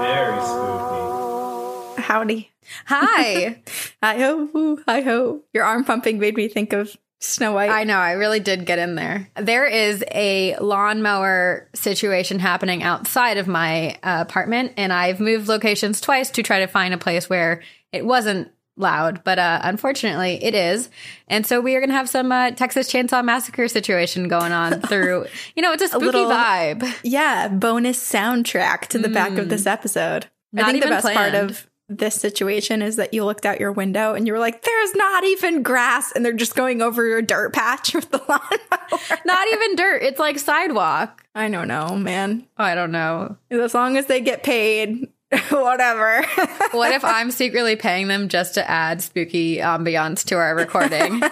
[0.00, 2.02] Very spooky.
[2.02, 2.50] Howdy.
[2.86, 3.60] Hi.
[4.02, 4.78] Hi ho.
[4.86, 5.42] Hi ho.
[5.52, 7.70] Your arm pumping made me think of Snow White.
[7.70, 9.28] I know, I really did get in there.
[9.36, 16.00] There is a lawnmower situation happening outside of my uh, apartment, and I've moved locations
[16.00, 20.54] twice to try to find a place where it wasn't loud, but uh, unfortunately it
[20.54, 20.88] is.
[21.26, 24.80] And so we are going to have some uh, Texas Chainsaw Massacre situation going on
[24.82, 26.88] through, you know, it's a spooky little- vibe.
[27.02, 30.26] yeah, bonus soundtrack to the back of this episode.
[30.56, 33.72] I Not think the best part of this situation is that you looked out your
[33.72, 37.22] window and you were like, there's not even grass, and they're just going over your
[37.22, 39.18] dirt patch with the lawnmower.
[39.24, 41.24] Not even dirt, it's like sidewalk.
[41.34, 42.46] I don't know, man.
[42.56, 43.36] I don't know.
[43.50, 45.08] As long as they get paid,
[45.50, 46.22] whatever.
[46.72, 51.22] What if I'm secretly paying them just to add spooky ambiance to our recording?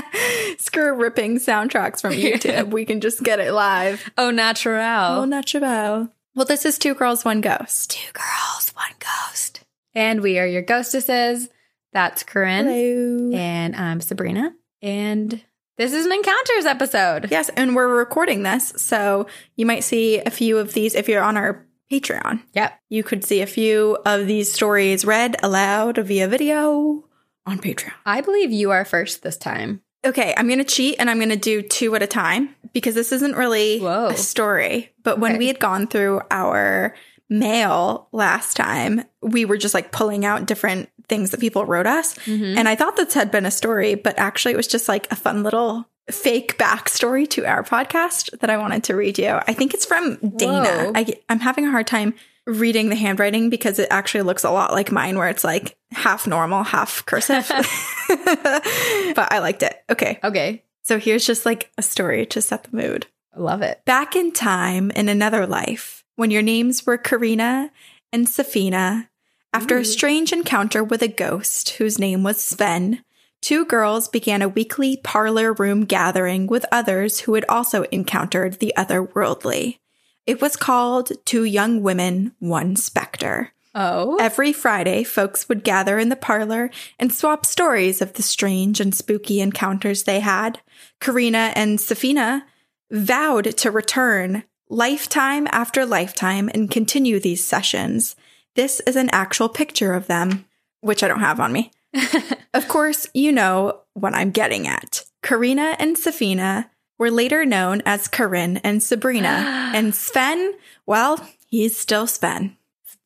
[0.58, 2.70] Screw ripping soundtracks from YouTube.
[2.70, 4.10] we can just get it live.
[4.18, 5.20] oh, natural.
[5.20, 6.08] Oh, natural.
[6.34, 7.90] Well, this is Two Girls, One Ghost.
[7.90, 9.55] Two Girls, One Ghost.
[9.96, 11.48] And we are your ghostesses.
[11.94, 12.66] That's Corinne.
[12.66, 13.30] Hello.
[13.34, 14.54] And I'm Sabrina.
[14.82, 15.40] And
[15.78, 17.30] this is an encounters episode.
[17.30, 21.22] Yes, and we're recording this, so you might see a few of these if you're
[21.22, 22.42] on our Patreon.
[22.52, 22.78] Yep.
[22.90, 27.04] You could see a few of these stories read aloud via video
[27.46, 27.94] on Patreon.
[28.04, 29.80] I believe you are first this time.
[30.04, 32.94] Okay, I'm going to cheat and I'm going to do two at a time because
[32.94, 34.08] this isn't really Whoa.
[34.08, 34.92] a story.
[35.02, 35.38] But when Okay.
[35.38, 36.94] we had gone through our
[37.28, 42.14] mail last time, we were just like pulling out different things that people wrote us.
[42.18, 42.58] Mm-hmm.
[42.58, 45.16] And I thought this had been a story, but actually it was just like a
[45.16, 49.28] fun little fake backstory to our podcast that I wanted to read you.
[49.28, 50.62] I think it's from Dana.
[50.62, 50.92] Whoa.
[50.94, 52.14] I, I'm having a hard time
[52.46, 56.26] reading the handwriting because it actually looks a lot like mine, where it's like half
[56.26, 57.48] normal, half cursive.
[58.08, 59.76] but I liked it.
[59.90, 60.20] Okay.
[60.22, 60.62] Okay.
[60.82, 63.06] So here's just like a story to set the mood.
[63.34, 63.84] I love it.
[63.84, 67.70] Back in time in another life, when your names were Karina
[68.12, 69.08] and Safina,
[69.52, 73.02] after a strange encounter with a ghost whose name was Sven,
[73.40, 78.74] two girls began a weekly parlor room gathering with others who had also encountered the
[78.76, 79.78] otherworldly.
[80.26, 83.52] It was called Two Young Women, One Spectre.
[83.74, 84.16] Oh.
[84.18, 88.94] Every Friday, folks would gather in the parlor and swap stories of the strange and
[88.94, 90.60] spooky encounters they had.
[91.00, 92.42] Karina and Safina
[92.90, 98.16] vowed to return lifetime after lifetime and continue these sessions.
[98.54, 100.46] This is an actual picture of them,
[100.80, 101.70] which I don't have on me.
[102.54, 105.04] of course, you know what I'm getting at.
[105.22, 106.68] Karina and Safina
[106.98, 109.28] were later known as Corinne and Sabrina.
[109.74, 110.54] and Sven,
[110.86, 112.56] well, he's still Sven.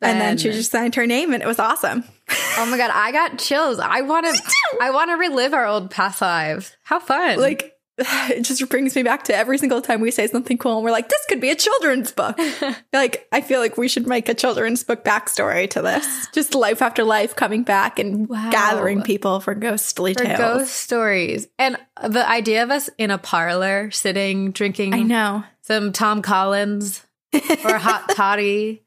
[0.02, 2.04] And then she just signed her name and it was awesome.
[2.56, 3.78] Oh my god, I got chills.
[3.78, 4.42] I want to
[4.80, 6.74] I want to relive our old past lives.
[6.82, 7.38] How fun.
[7.38, 7.78] Like,
[8.30, 10.90] it just brings me back to every single time we say something cool and we're
[10.90, 12.38] like, this could be a children's book.
[12.92, 16.26] like, I feel like we should make a children's book backstory to this.
[16.32, 18.50] Just life after life coming back and Wow.
[18.50, 20.38] gathering people for ghostly for tales.
[20.38, 21.46] ghost stories.
[21.58, 25.44] And the idea of us in a parlor sitting drinking I know.
[25.62, 27.04] some Tom Collins
[27.64, 28.82] or hot toddy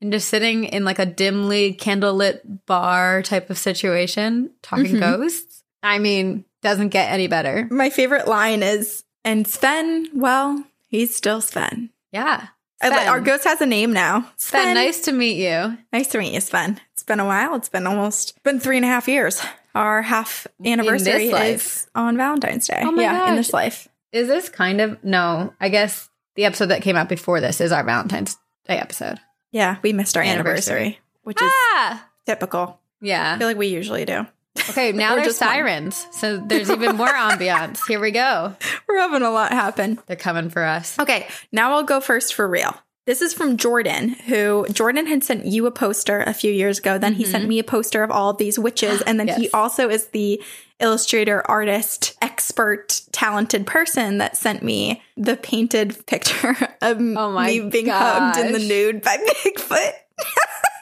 [0.00, 5.00] and just sitting in like a dimly candlelit bar type of situation talking Mhm.
[5.00, 5.62] ghosts.
[5.82, 7.66] I mean, doesn't get any better.
[7.70, 11.90] My favorite line is, and Sven, well, he's still Sven.
[12.12, 12.48] Yeah.
[12.80, 13.08] I Sven.
[13.08, 14.30] our ghost has a name now.
[14.36, 15.76] Sven, nice to meet you.
[15.92, 16.80] Nice to meet you, Sven.
[16.92, 17.54] It's been a while.
[17.56, 19.42] It's been almost been three and a half years.
[19.74, 21.66] Our half anniversary life.
[21.66, 22.80] is on Valentine's Day.
[22.84, 23.88] Oh my yeah, in this life.
[24.12, 25.52] Is this kind of no?
[25.60, 29.18] I guess the episode that came out before this is our Valentine's Day episode.
[29.52, 30.76] Yeah, we missed our Anniversary.
[30.76, 32.80] anniversary, which is Ah, typical.
[33.02, 33.38] I yeah.
[33.38, 34.26] feel like we usually do.
[34.70, 35.50] Okay, now there's just one.
[35.50, 37.80] sirens, so there's even more ambiance.
[37.86, 38.56] Here we go.
[38.88, 39.98] We're having a lot happen.
[40.06, 40.98] They're coming for us.
[40.98, 42.74] Okay, now I'll go first for real.
[43.08, 46.98] This is from Jordan, who Jordan had sent you a poster a few years ago.
[46.98, 47.48] Then he sent mm-hmm.
[47.48, 49.00] me a poster of all of these witches.
[49.00, 50.42] And then he also is the
[50.78, 56.50] illustrator, artist, expert, talented person that sent me the painted picture
[56.82, 59.92] of Oh me being hugged in the nude by Bigfoot.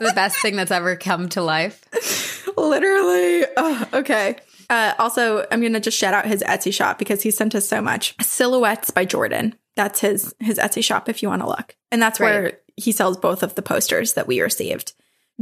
[0.01, 2.36] the best thing that's ever come to life.
[2.57, 3.45] Literally.
[3.57, 4.37] Oh, okay.
[4.69, 7.81] Uh, also, I'm gonna just shout out his Etsy shop because he sent us so
[7.81, 8.15] much.
[8.23, 9.55] Silhouettes by Jordan.
[9.77, 12.31] That's his his Etsy shop if you want to look, and that's Right.
[12.31, 14.93] where he sells both of the posters that we received.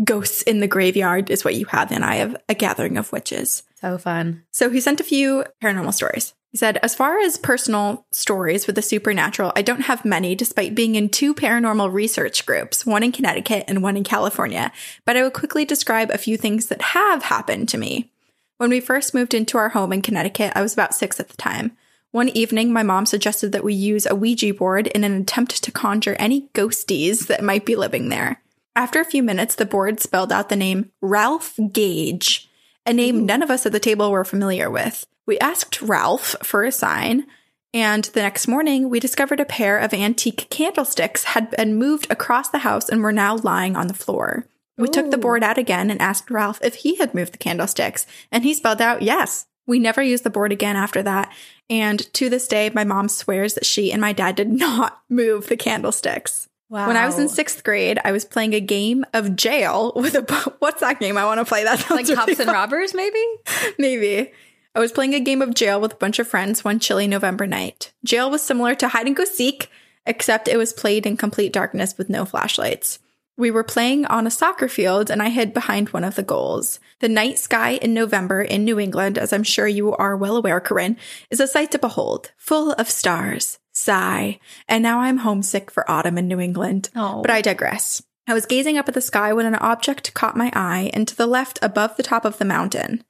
[0.02, 3.62] Ghosts in the graveyard is what you have, and I have a gathering of witches.
[3.80, 4.42] So fun.
[4.50, 6.34] So he sent a few paranormal stories.
[6.54, 10.76] He said, As far as personal stories with the supernatural, I don't have many, despite
[10.76, 14.70] being in two paranormal research groups, one in Connecticut and one in California.
[15.04, 18.12] But I will quickly describe a few things that have happened to me.
[18.58, 21.36] When we first moved into our home in Connecticut, I was about six at the
[21.36, 21.76] time.
[22.12, 25.72] One evening, my mom suggested that we use a Ouija board in an attempt to
[25.72, 28.40] conjure any ghosties that might be living there.
[28.76, 32.48] After a few minutes, the board spelled out the name Ralph Gage,
[32.86, 35.04] a name none of us at the table were familiar with.
[35.26, 37.26] We asked Ralph for a sign,
[37.72, 42.48] and the next morning we discovered a pair of antique candlesticks had been moved across
[42.48, 44.46] the house and were now lying on the floor.
[44.76, 48.06] We took the board out again and asked Ralph if he had moved the candlesticks,
[48.32, 49.46] and he spelled out yes.
[49.66, 51.32] We never used the board again after that,
[51.70, 55.48] and to this day, my mom swears that she and my dad did not move
[55.48, 56.48] the candlesticks.
[56.70, 56.88] Wow.
[56.88, 60.22] When I was in sixth grade, I was playing a game of jail with a.
[60.58, 61.16] What's that game?
[61.16, 61.88] I want to play that.
[61.90, 63.22] like really cops and robbers, maybe?
[63.78, 64.32] Maybe.
[64.76, 67.46] I was playing a game of jail with a bunch of friends one chilly November
[67.46, 67.92] night.
[68.04, 69.70] Jail was similar to hide and go seek,
[70.04, 72.98] except it was played in complete darkness with no flashlights.
[73.36, 76.80] We were playing on a soccer field and I hid behind one of the goals.
[76.98, 80.60] The night sky in November in New England, as I'm sure you are well aware,
[80.60, 80.96] Corinne,
[81.30, 83.58] is a sight to behold, full of stars.
[83.72, 84.40] Sigh.
[84.68, 86.90] And now I'm homesick for autumn in New England.
[86.96, 87.22] Oh.
[87.22, 88.02] But I digress.
[88.26, 91.16] I was gazing up at the sky when an object caught my eye and to
[91.16, 93.04] the left above the top of the mountain.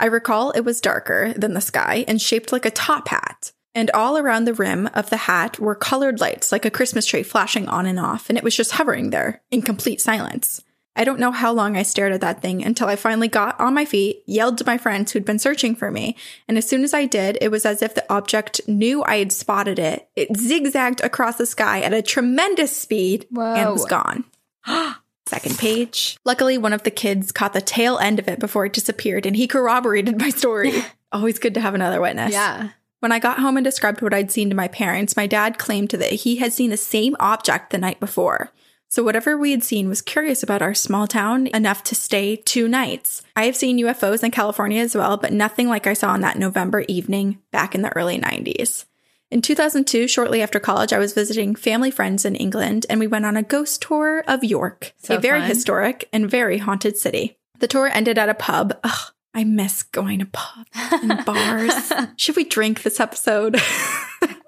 [0.00, 3.52] I recall it was darker than the sky and shaped like a top hat.
[3.74, 7.22] And all around the rim of the hat were colored lights like a Christmas tree
[7.22, 10.62] flashing on and off, and it was just hovering there in complete silence.
[10.96, 13.74] I don't know how long I stared at that thing until I finally got on
[13.74, 16.16] my feet, yelled to my friends who'd been searching for me,
[16.48, 19.32] and as soon as I did, it was as if the object knew I had
[19.32, 20.08] spotted it.
[20.16, 24.24] It zigzagged across the sky at a tremendous speed and was gone.
[25.30, 26.18] Second page.
[26.24, 29.36] Luckily, one of the kids caught the tail end of it before it disappeared, and
[29.36, 30.72] he corroborated my story.
[31.12, 32.32] Always good to have another witness.
[32.32, 32.70] Yeah.
[32.98, 35.90] When I got home and described what I'd seen to my parents, my dad claimed
[35.90, 38.50] that he had seen the same object the night before.
[38.88, 42.66] So whatever we had seen was curious about our small town enough to stay two
[42.66, 43.22] nights.
[43.36, 46.38] I have seen UFOs in California as well, but nothing like I saw on that
[46.38, 48.86] November evening back in the early 90s.
[49.30, 53.26] In 2002, shortly after college, I was visiting family friends in England and we went
[53.26, 55.48] on a ghost tour of York, So a very fun.
[55.48, 57.38] historic and very haunted city.
[57.60, 58.76] The tour ended at a pub.
[58.82, 60.68] Ugh, I miss going to pubs
[61.02, 61.92] and bars.
[62.16, 63.60] Should we drink this episode?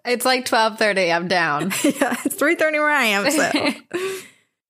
[0.05, 1.15] It's like 12:30.
[1.15, 1.63] I'm down.
[1.85, 3.99] yeah, it's 3.30 where I am, so.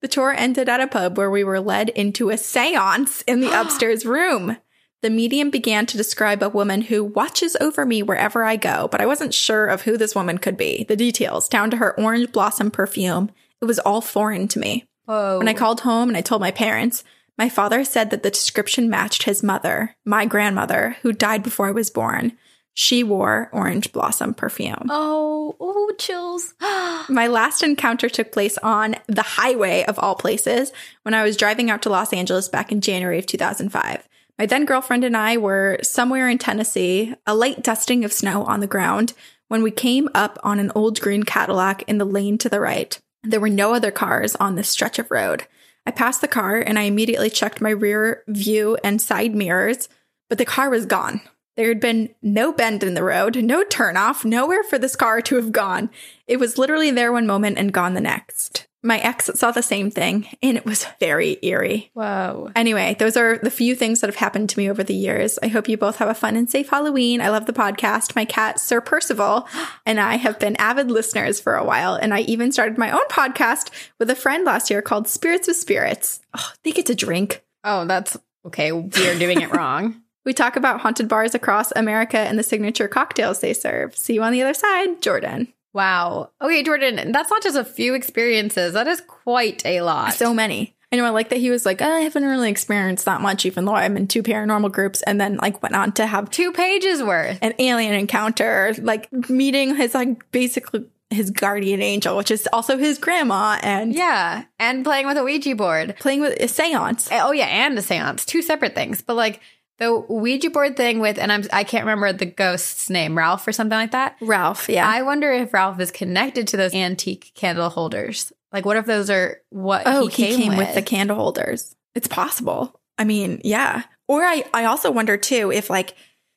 [0.03, 3.49] the tour ended at a pub where we were led into a seance in the
[3.59, 4.57] upstairs room.
[5.03, 9.01] The medium began to describe a woman who watches over me wherever I go, but
[9.01, 10.85] I wasn't sure of who this woman could be.
[10.85, 13.29] The details, down to her orange blossom perfume,
[13.61, 14.85] it was all foreign to me.
[15.03, 15.39] Whoa.
[15.39, 17.03] When I called home and I told my parents,
[17.37, 21.71] my father said that the description matched his mother, my grandmother, who died before I
[21.71, 22.37] was born.
[22.73, 24.87] She wore orange blossom perfume.
[24.89, 26.53] Oh, oh, chills.
[27.09, 30.71] My last encounter took place on the highway of all places
[31.03, 34.07] when I was driving out to Los Angeles back in January of 2005.
[34.37, 38.59] My then girlfriend and I were somewhere in Tennessee, a light dusting of snow on
[38.59, 39.13] the ground,
[39.47, 42.99] when we came up on an old green Cadillac in the lane to the right.
[43.23, 45.47] There were no other cars on this stretch of road.
[45.85, 49.89] I passed the car and I immediately checked my rear view and side mirrors,
[50.29, 51.21] but the car was gone.
[51.55, 55.35] There had been no bend in the road, no turnoff, nowhere for this car to
[55.35, 55.91] have gone.
[56.25, 58.67] It was literally there one moment and gone the next.
[58.85, 61.89] My ex saw the same thing, and it was very eerie.
[61.93, 62.51] Whoa.
[62.53, 65.39] Anyway, those are the few things that have happened to me over the years.
[65.41, 67.21] I hope you both have a fun and safe Halloween.
[67.21, 68.13] I love the podcast.
[68.13, 69.47] My cat, Sir Percival,
[69.85, 73.07] and I have been avid listeners for a while, and I even started my own
[73.09, 76.19] podcast with a friend last year called Spirits with Spirits.
[76.37, 77.41] Oh, they get to drink.
[77.63, 78.73] Oh, that's okay.
[78.73, 80.01] We're doing it wrong.
[80.25, 83.95] We talk about haunted bars across America and the signature cocktails they serve.
[83.95, 85.53] See you on the other side, Jordan.
[85.73, 86.29] Wow.
[86.41, 88.73] Okay, Jordan, that's not just a few experiences.
[88.73, 90.13] That is quite a lot.
[90.13, 90.75] So many.
[90.91, 93.47] I know I like that he was like, "Oh, I haven't really experienced that much,
[93.47, 96.51] even though I'm in two paranormal groups, and then like went on to have two
[96.51, 97.39] pages worth.
[97.41, 102.99] an alien encounter, like meeting his like basically his guardian angel, which is also his
[102.99, 104.43] grandma, and Yeah.
[104.59, 105.95] And playing with a Ouija board.
[105.99, 107.07] playing with a seance.
[107.11, 107.45] Oh, yeah.
[107.45, 108.25] And a seance.
[108.25, 109.01] Two separate things.
[109.01, 109.39] But like,
[109.79, 113.51] The Ouija board thing with, and I'm I can't remember the ghost's name, Ralph or
[113.51, 114.17] something like that.
[114.21, 114.87] Ralph, yeah.
[114.87, 118.31] I wonder if Ralph is connected to those antique candle holders.
[118.51, 120.75] Like, what if those are what oh, he came, with.
[120.75, 121.75] the candle holders.
[121.95, 122.79] It's possible.
[122.99, 123.83] I mean, yeah.
[124.07, 125.95] Or I, I also wonder too if like,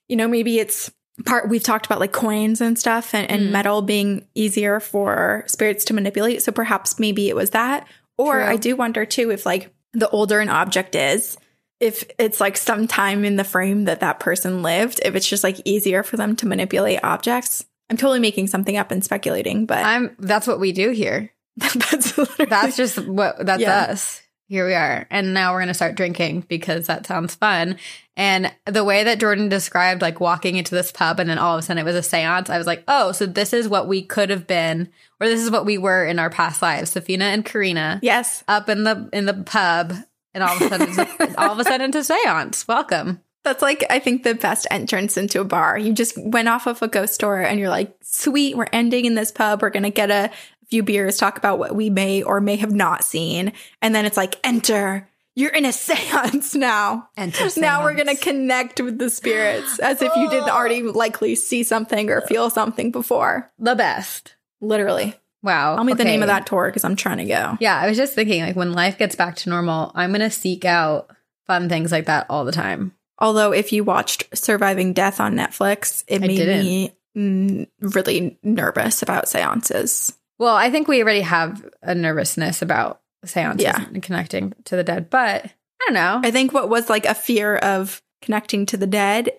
[0.08, 0.90] you know, maybe it's
[1.26, 3.50] part we've talked about like coins and stuff and, and Mm.
[3.50, 6.42] metal being easier for spirits to manipulate.
[6.42, 7.86] So perhaps maybe it was that.
[8.16, 8.44] Or True.
[8.44, 11.36] I do wonder too if like the older an object is,
[11.80, 15.44] if it's like some time in the frame that that person lived, if it's just
[15.44, 17.64] like easier for them to manipulate objects.
[17.88, 20.16] I'm totally making something up and speculating, but I'm.
[20.18, 21.30] That's what we do here.
[21.56, 23.44] that's That's just what.
[23.44, 23.86] That's Yeah.
[23.90, 24.22] us.
[24.48, 27.78] Here we are, and now we're gonna start drinking because that sounds fun.
[28.16, 31.58] And the way that Jordan described, like walking into this pub, and then all of
[31.58, 34.02] a sudden it was a séance, I was like, oh, so this is what we
[34.02, 34.88] could have been,
[35.20, 36.94] or this is what we were in our past lives.
[36.94, 38.44] Safina and Karina yes.
[38.46, 39.94] up in the in the pub,
[40.36, 42.68] and all of a sudden, all of a sudden, into séance.
[42.68, 43.22] Welcome.
[43.42, 45.78] That's like, I think, the best entrance into a bar.
[45.78, 49.14] You just went off of a ghost store and you're like, sweet, we're ending in
[49.14, 49.62] this pub.
[49.62, 50.30] We're going to get a
[50.68, 53.52] few beers, talk about what we may or may have not seen.
[53.80, 55.08] And then it's like, enter.
[55.36, 57.08] You're in a seance now.
[57.16, 60.90] Enter Now we're going to connect with the spirits as if you didn't already oh.
[60.90, 63.50] likely see something or feel something before.
[63.58, 64.34] The best.
[64.60, 65.14] Literally.
[65.42, 65.76] Wow.
[65.76, 67.56] Tell me the name of that tour because I'm trying to go.
[67.60, 70.64] Yeah, I was just thinking, like, when life gets back to normal, I'm gonna seek
[70.64, 71.10] out
[71.46, 72.92] fun things like that all the time.
[73.18, 76.64] Although, if you watched Surviving Death on Netflix, it I made didn't.
[76.64, 80.16] me mm, really nervous about seances.
[80.38, 83.84] Well, I think we already have a nervousness about seances Yeah.
[83.86, 85.50] and connecting to the dead, but I
[85.86, 86.20] don't know.
[86.22, 89.30] I think what was like a fear of connecting to the dead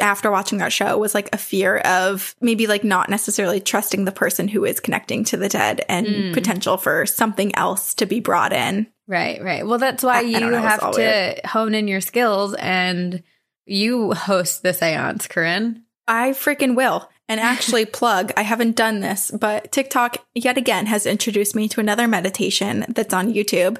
[0.00, 4.12] after watching that show was like a fear of maybe like not necessarily trusting the
[4.12, 6.34] person who is connecting to the dead and Mm.
[6.34, 8.86] potential for something else to be brought in.
[9.06, 9.66] right, right.
[9.66, 11.40] Well, that's why I- I you don't know, have to weird.
[11.46, 13.22] hone in your skills and
[13.66, 15.82] you host the seance, Corinne.
[16.08, 17.08] I freaking will.
[17.28, 21.80] And actually, plug, I haven't done this, but TikTok yet again has introduced me to
[21.80, 23.78] another meditation that's on YouTube.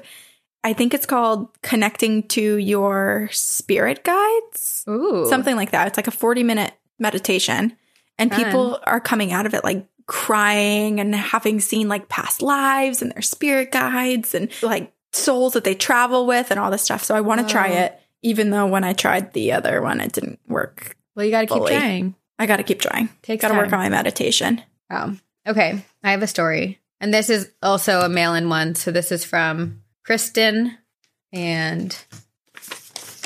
[0.65, 4.83] I think it's called Connecting to Your Spirit Guides.
[4.89, 5.27] Ooh.
[5.29, 5.87] something like that.
[5.87, 7.77] It's like a 40 minute meditation,
[8.17, 8.43] and Fun.
[8.43, 13.11] people are coming out of it like crying and having seen like past lives and
[13.11, 17.03] their spirit guides and like souls that they travel with and all this stuff.
[17.03, 20.13] So I want to try it, even though when I tried the other one, it
[20.13, 20.97] didn't work.
[21.15, 22.15] Well, you got to keep trying.
[22.39, 23.09] I got to keep trying.
[23.21, 24.63] Takes Got to work on my meditation.
[24.89, 25.13] Wow.
[25.45, 25.85] Okay.
[26.03, 26.79] I have a story.
[26.99, 28.73] And this is also a mail in one.
[28.73, 30.77] So this is from Kristen.
[31.33, 31.97] And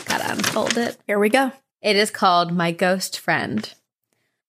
[0.06, 0.98] gotta unfold it.
[1.06, 1.52] Here we go.
[1.82, 3.72] It is called My Ghost Friend.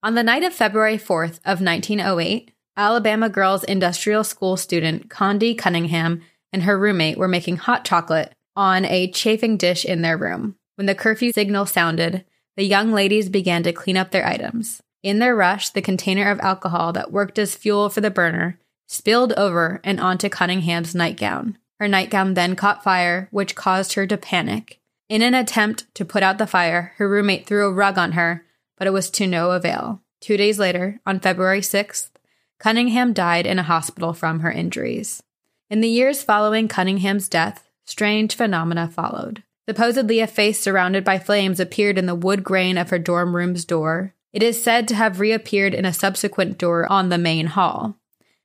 [0.02, 6.22] On the night of February 4th of 1908, Alabama Girls Industrial School student Condie Cunningham
[6.52, 10.54] and her roommate were making hot chocolate on a chafing dish in their room.
[10.76, 12.25] When the curfew signal sounded,
[12.56, 14.80] the young ladies began to clean up their items.
[15.02, 19.32] In their rush, the container of alcohol that worked as fuel for the burner spilled
[19.32, 21.58] over and onto Cunningham's nightgown.
[21.80, 24.80] Her nightgown then caught fire, which caused her to panic.
[25.08, 28.44] In an attempt to put out the fire, her roommate threw a rug on her,
[28.76, 30.02] but it was to no avail.
[30.20, 32.10] Two days later, on February 6th,
[32.58, 35.22] Cunningham died in a hospital from her injuries.
[35.70, 39.42] In the years following Cunningham's death, strange phenomena followed.
[39.66, 43.64] Supposedly, a face surrounded by flames appeared in the wood grain of her dorm room's
[43.64, 44.14] door.
[44.34, 47.96] It is said to have reappeared in a subsequent door on the main hall.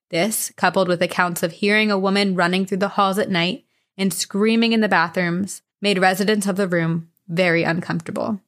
[0.09, 3.65] This, coupled with accounts of hearing a woman running through the halls at night
[3.97, 8.39] and screaming in the bathrooms, made residents of the room very uncomfortable.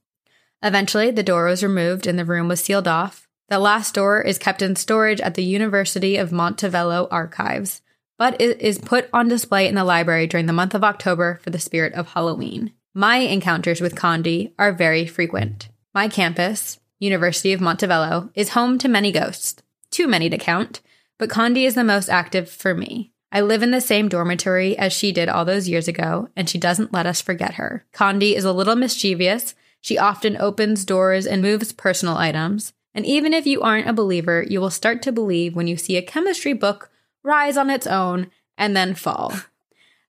[0.61, 3.27] Eventually, the door was removed and the room was sealed off.
[3.49, 7.81] The last door is kept in storage at the University of Montevallo archives,
[8.17, 11.49] but it is put on display in the library during the month of October for
[11.49, 12.73] the spirit of Halloween.
[12.93, 15.69] My encounters with Condie are very frequent.
[15.93, 19.61] My campus, University of Montevallo, is home to many ghosts,
[19.91, 20.81] too many to count,
[21.17, 23.11] but Condie is the most active for me.
[23.31, 26.57] I live in the same dormitory as she did all those years ago, and she
[26.57, 27.85] doesn't let us forget her.
[27.93, 29.53] Condie is a little mischievous.
[29.81, 32.73] She often opens doors and moves personal items.
[32.93, 35.97] And even if you aren't a believer, you will start to believe when you see
[35.97, 36.89] a chemistry book
[37.23, 39.33] rise on its own and then fall.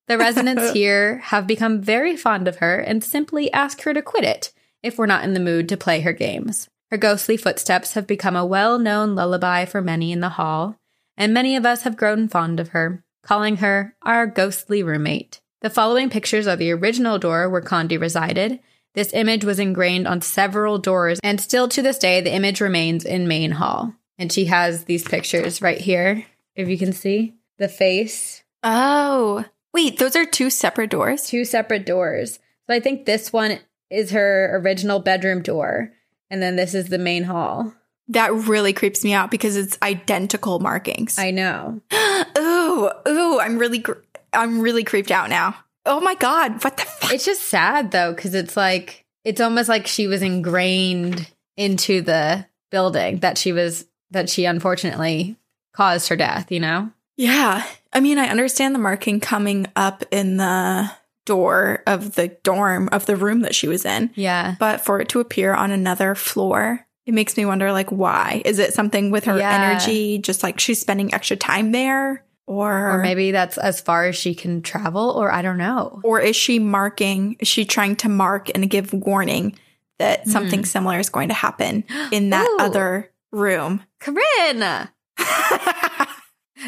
[0.09, 4.25] The residents here have become very fond of her and simply ask her to quit
[4.25, 6.67] it if we're not in the mood to play her games.
[6.91, 10.77] Her ghostly footsteps have become a well known lullaby for many in the hall,
[11.19, 15.41] and many of us have grown fond of her, calling her our ghostly roommate.
[15.61, 18.61] The following pictures are the original door where Condie resided.
[18.95, 23.05] This image was ingrained on several doors, and still to this day, the image remains
[23.05, 23.95] in Main Hall.
[24.17, 26.25] And she has these pictures right here,
[26.57, 29.45] if you can see the face, Oh,
[29.75, 31.27] wait, those are two separate doors?
[31.27, 32.39] two separate doors.
[32.67, 33.59] So I think this one
[33.91, 35.93] is her original bedroom door.
[36.31, 37.73] And then this is the main hall.
[38.09, 41.19] That really creeps me out because it's identical markings.
[41.19, 41.81] I know.
[42.39, 43.85] ooh, ooh, I'm really,
[44.33, 45.55] I'm really creeped out now.
[45.85, 47.13] Oh my god, what the fuck?
[47.15, 52.47] It's just sad though, because it's like it's almost like she was ingrained into the
[52.71, 55.37] building that she was that she unfortunately
[55.75, 56.91] caused her death, you know?
[57.17, 57.65] Yeah.
[57.93, 60.91] I mean, I understand the marking coming up in the
[61.27, 64.55] door of the dorm of the room that she was in, Yeah.
[64.59, 68.43] but for it to appear on another floor, it makes me wonder like why?
[68.45, 69.51] Is it something with her Yeah.
[69.51, 74.15] energy just like she's spending extra time there or Or maybe that's as far as
[74.15, 76.01] she can travel, or I don't know.
[76.05, 79.59] or is she marking is she trying to mark and give warning
[79.99, 80.31] that hmm.
[80.31, 82.47] something similar is going to happen in that.
[82.47, 82.59] Ooh.
[82.61, 83.83] other room?
[84.01, 84.91] Corinne!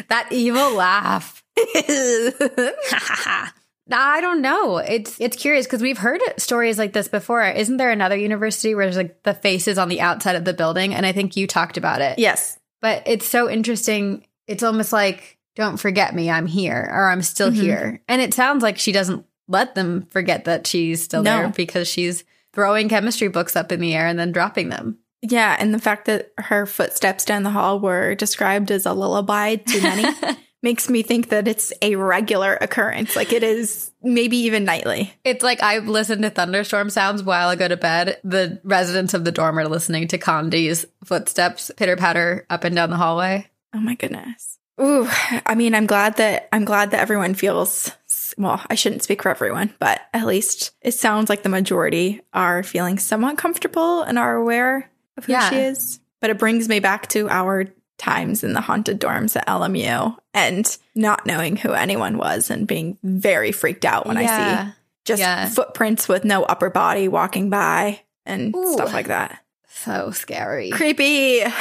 [0.09, 1.43] that evil laugh.
[3.91, 4.77] I don't know.
[4.77, 7.43] It's it's curious because we've heard stories like this before.
[7.43, 10.93] Isn't there another university where there's like the faces on the outside of the building?
[10.93, 12.19] And I think you talked about it.
[12.19, 12.57] yes.
[12.81, 14.25] But it's so interesting.
[14.47, 17.61] It's almost like, don't forget me, I'm here, or I'm still Mhm.
[17.61, 18.01] here.
[18.07, 21.37] And it sounds like she doesn't let them forget that she's still No.
[21.37, 22.23] there because she's
[22.53, 24.97] throwing chemistry books up in the air and then dropping them.
[25.21, 29.55] Yeah, and the fact that her footsteps down the hall were described as a lullaby
[29.57, 30.05] to many
[30.61, 33.15] makes me think that it's a regular occurrence.
[33.15, 35.13] Like it is maybe even nightly.
[35.23, 38.19] It's like I listen to thunderstorm sounds while I go to bed.
[38.23, 42.89] The residents of the dorm are listening to Condie's footsteps pitter patter up and down
[42.89, 43.47] the hallway.
[43.73, 44.59] Oh my goodness.
[44.81, 45.07] Ooh,
[45.45, 47.91] I mean, I'm glad that I'm glad that everyone feels
[48.37, 52.63] well, I shouldn't speak for everyone, but at least it sounds like the majority are
[52.63, 55.49] feeling somewhat comfortable and are aware of who Yeah.
[55.49, 55.99] she is.
[56.21, 57.65] But it brings me back to our
[58.01, 62.97] times in the haunted dorms at LMU and not knowing who anyone was and being
[63.03, 64.25] very freaked out when I
[64.65, 64.71] see
[65.05, 65.47] just Yeah.
[65.47, 68.73] footprints with no upper body walking by and Ooh.
[68.73, 69.39] stuff like that.
[69.67, 70.69] So scary.
[70.71, 71.41] Creepy.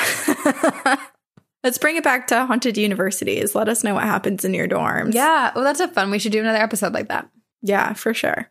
[1.62, 3.54] Let's bring it back to haunted universities.
[3.54, 5.12] Let us know what happens in your dorms.
[5.14, 5.52] Yeah.
[5.54, 6.10] Well, that's a fun.
[6.10, 7.28] We should do another episode like that.
[7.62, 8.50] Yeah, for sure.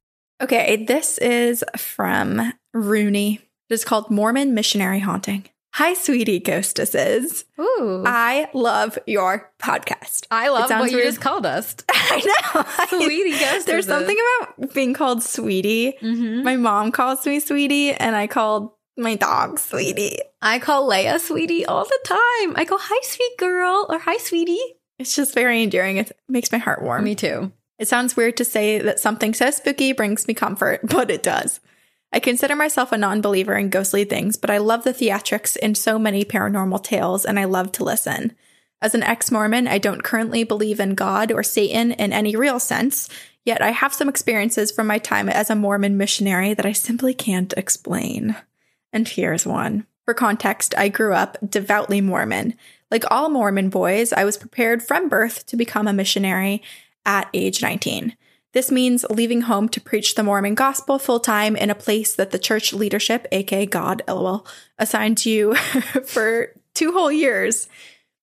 [0.41, 3.39] Okay, this is from Rooney.
[3.69, 5.45] It is called Mormon Missionary Haunting.
[5.75, 7.45] Hi, sweetie ghostesses.
[7.59, 8.03] Ooh.
[8.07, 10.25] I love your podcast.
[10.31, 11.75] I love what you just called us.
[11.91, 12.87] I know.
[12.87, 13.65] Sweetie ghostesses.
[13.65, 15.93] There's something about being called sweetie.
[16.01, 16.43] Mm-hmm.
[16.43, 20.17] My mom calls me sweetie, and I called my dog sweetie.
[20.41, 22.55] I call Leia sweetie all the time.
[22.55, 24.59] I go, hi, sweet girl, or hi, sweetie.
[24.97, 25.97] It's just very endearing.
[25.97, 27.03] It makes my heart warm.
[27.03, 27.51] Me too.
[27.81, 31.59] It sounds weird to say that something so spooky brings me comfort, but it does.
[32.13, 35.73] I consider myself a non believer in ghostly things, but I love the theatrics in
[35.73, 38.35] so many paranormal tales and I love to listen.
[38.83, 42.59] As an ex Mormon, I don't currently believe in God or Satan in any real
[42.59, 43.09] sense,
[43.45, 47.15] yet I have some experiences from my time as a Mormon missionary that I simply
[47.15, 48.35] can't explain.
[48.93, 49.87] And here's one.
[50.05, 52.53] For context, I grew up devoutly Mormon.
[52.91, 56.61] Like all Mormon boys, I was prepared from birth to become a missionary
[57.05, 58.15] at age 19.
[58.53, 62.31] This means leaving home to preach the Mormon gospel full time in a place that
[62.31, 64.45] the church leadership, aka God, lol,
[64.77, 65.55] assigned you
[66.05, 67.69] for two whole years.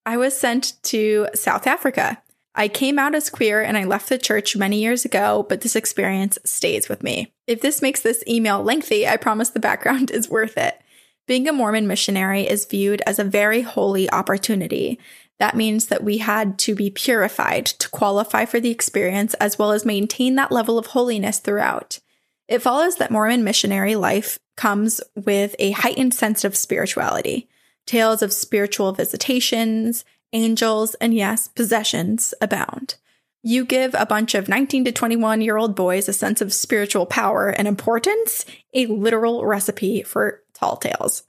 [0.05, 2.23] I was sent to South Africa.
[2.55, 5.77] I came out as queer and I left the church many years ago, but this
[5.77, 7.33] experience stays with me.
[7.47, 10.79] If this makes this email lengthy, I promise the background is worth it.
[11.27, 14.99] Being a Mormon missionary is viewed as a very holy opportunity.
[15.39, 19.73] That means that we had to be purified to qualify for the experience as well
[19.73, 22.01] as maintain that level of holiness throughout.
[22.49, 27.49] It follows that Mormon missionary life comes with a heightened sense of spirituality.
[27.87, 32.97] Tales of spiritual visitations, angels, and yes, possessions abound.
[33.43, 37.07] You give a bunch of 19 to 21 year old boys a sense of spiritual
[37.07, 41.23] power and importance, a literal recipe for tall tales.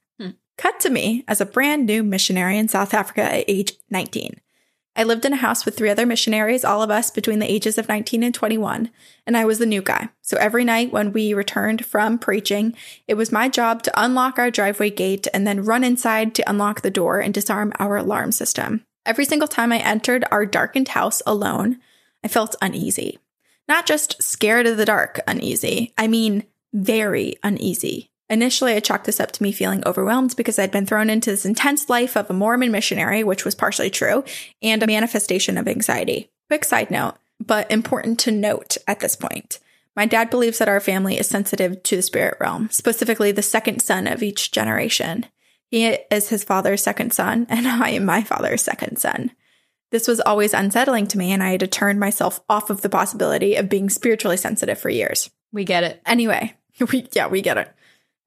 [0.60, 4.42] Cut to me as a brand new missionary in South Africa at age 19.
[4.94, 7.78] I lived in a house with three other missionaries, all of us between the ages
[7.78, 8.90] of 19 and 21,
[9.26, 10.10] and I was the new guy.
[10.22, 12.76] So every night when we returned from preaching,
[13.08, 16.82] it was my job to unlock our driveway gate and then run inside to unlock
[16.82, 18.84] the door and disarm our alarm system.
[19.06, 21.80] Every single time I entered our darkened house alone,
[22.22, 23.18] I felt uneasy.
[23.70, 26.44] Not just scared of the dark uneasy, I mean
[26.74, 28.12] very uneasy.
[28.30, 31.46] Initially, I chalked this up to me feeling overwhelmed because I'd been thrown into this
[31.46, 34.24] intense life of a Mormon missionary, which was partially true,
[34.62, 36.30] and a manifestation of anxiety.
[36.48, 39.60] Quick side note, but important to note at this point.
[39.96, 43.82] My dad believes that our family is sensitive to the spirit realm, specifically the second
[43.82, 45.26] son of each generation.
[45.72, 49.32] He is his father's second son, and I am my father's second son.
[49.92, 52.90] This was always unsettling to me, and I had to turn myself off of the
[52.90, 55.32] possibility of being spiritually sensitive for years.
[55.52, 56.02] We get it.
[56.06, 56.56] Anyway,
[56.92, 57.74] we, yeah, we get it.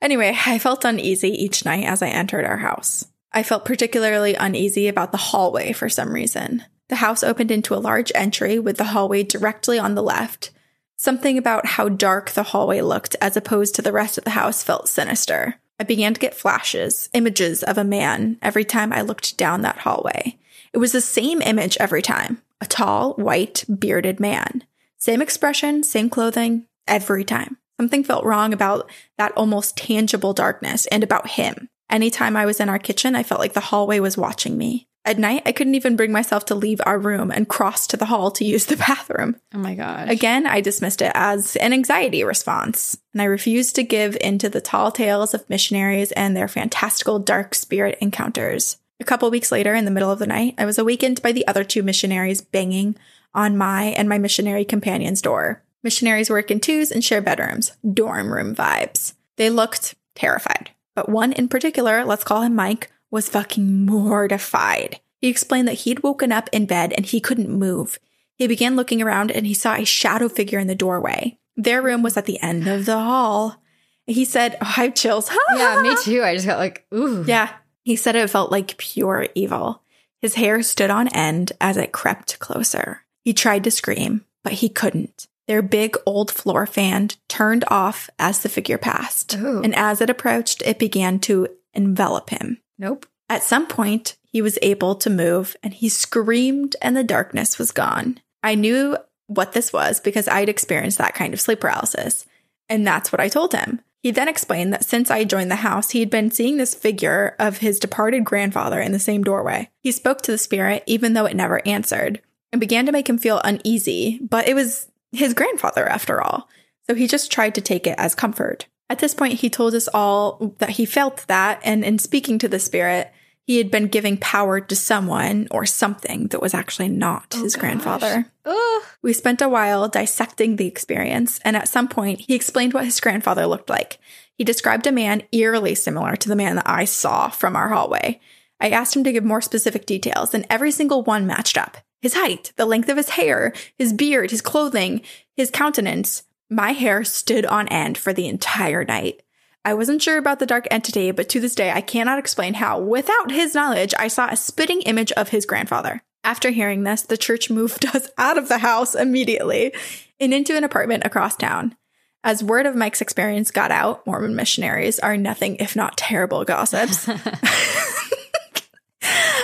[0.03, 3.07] Anyway, I felt uneasy each night as I entered our house.
[3.33, 6.65] I felt particularly uneasy about the hallway for some reason.
[6.89, 10.51] The house opened into a large entry with the hallway directly on the left.
[10.97, 14.63] Something about how dark the hallway looked as opposed to the rest of the house
[14.63, 15.61] felt sinister.
[15.79, 19.79] I began to get flashes, images of a man every time I looked down that
[19.79, 20.37] hallway.
[20.73, 24.65] It was the same image every time a tall, white, bearded man.
[24.97, 27.57] Same expression, same clothing, every time.
[27.81, 31.69] Something felt wrong about that almost tangible darkness and about him.
[31.91, 34.89] Anytime I was in our kitchen, I felt like the hallway was watching me.
[35.05, 38.05] At night, I couldn't even bring myself to leave our room and cross to the
[38.05, 39.37] hall to use the bathroom.
[39.53, 40.09] Oh my god.
[40.09, 44.49] Again, I dismissed it as an anxiety response, and I refused to give in to
[44.49, 48.77] the tall tales of missionaries and their fantastical dark spirit encounters.
[49.01, 51.47] A couple weeks later, in the middle of the night, I was awakened by the
[51.49, 52.97] other two missionaries banging
[53.35, 55.65] on my and my missionary companion's door.
[55.83, 59.15] Missionaries work in twos and share bedrooms, dorm room vibes.
[59.37, 65.01] They looked terrified, but one in particular, let's call him Mike, was fucking mortified.
[65.21, 67.99] He explained that he'd woken up in bed and he couldn't move.
[68.37, 71.39] He began looking around and he saw a shadow figure in the doorway.
[71.57, 73.63] Their room was at the end of the hall.
[74.07, 75.31] He said, oh, I have chills.
[75.57, 76.23] yeah, me too.
[76.25, 77.25] I just got like, ooh.
[77.27, 77.51] Yeah.
[77.85, 79.83] He said it felt like pure evil.
[80.21, 83.03] His hair stood on end as it crept closer.
[83.25, 85.27] He tried to scream, but he couldn't.
[85.49, 89.37] Their big old floor fan turned off as the figure passed.
[89.37, 89.63] Ooh.
[89.63, 92.61] And as it approached, it began to envelop him.
[92.79, 93.07] Nope.
[93.29, 97.71] At some point, he was able to move and he screamed, and the darkness was
[97.71, 98.21] gone.
[98.43, 102.27] I knew what this was because I'd experienced that kind of sleep paralysis.
[102.69, 103.81] And that's what I told him.
[104.03, 107.37] He then explained that since I joined the house, he had been seeing this figure
[107.39, 109.71] of his departed grandfather in the same doorway.
[109.81, 113.19] He spoke to the spirit, even though it never answered, and began to make him
[113.19, 116.49] feel uneasy, but it was his grandfather after all.
[116.89, 118.67] So he just tried to take it as comfort.
[118.91, 122.49] At this point, he told us all that he felt that, and in speaking to
[122.49, 123.13] the spirit,
[123.47, 127.57] he had been giving power to someone or something that was actually not oh, his
[127.57, 128.27] grandfather.
[128.45, 128.83] Ugh.
[129.03, 133.01] We spent a while dissecting the experience, and at some point, he explained what his
[133.01, 133.99] grandfather looked like.
[134.37, 138.21] He described a man eerily similar to the man that I saw from our hallway.
[138.61, 142.15] I asked him to give more specific details, and every single one matched up his
[142.15, 145.01] height, the length of his hair, his beard, his clothing,
[145.35, 146.25] his countenance.
[146.51, 149.23] My hair stood on end for the entire night.
[149.65, 152.81] I wasn't sure about the dark entity, but to this day, I cannot explain how,
[152.81, 156.03] without his knowledge, I saw a spitting image of his grandfather.
[156.25, 159.73] After hearing this, the church moved us out of the house immediately
[160.21, 161.77] and into an apartment across town.
[162.25, 167.09] As word of Mike's experience got out, Mormon missionaries are nothing if not terrible gossips.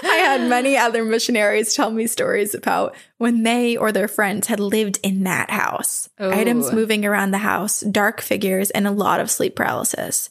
[0.02, 4.60] I had many other missionaries tell me stories about when they or their friends had
[4.60, 6.08] lived in that house.
[6.20, 6.30] Ooh.
[6.30, 10.30] Items moving around the house, dark figures, and a lot of sleep paralysis.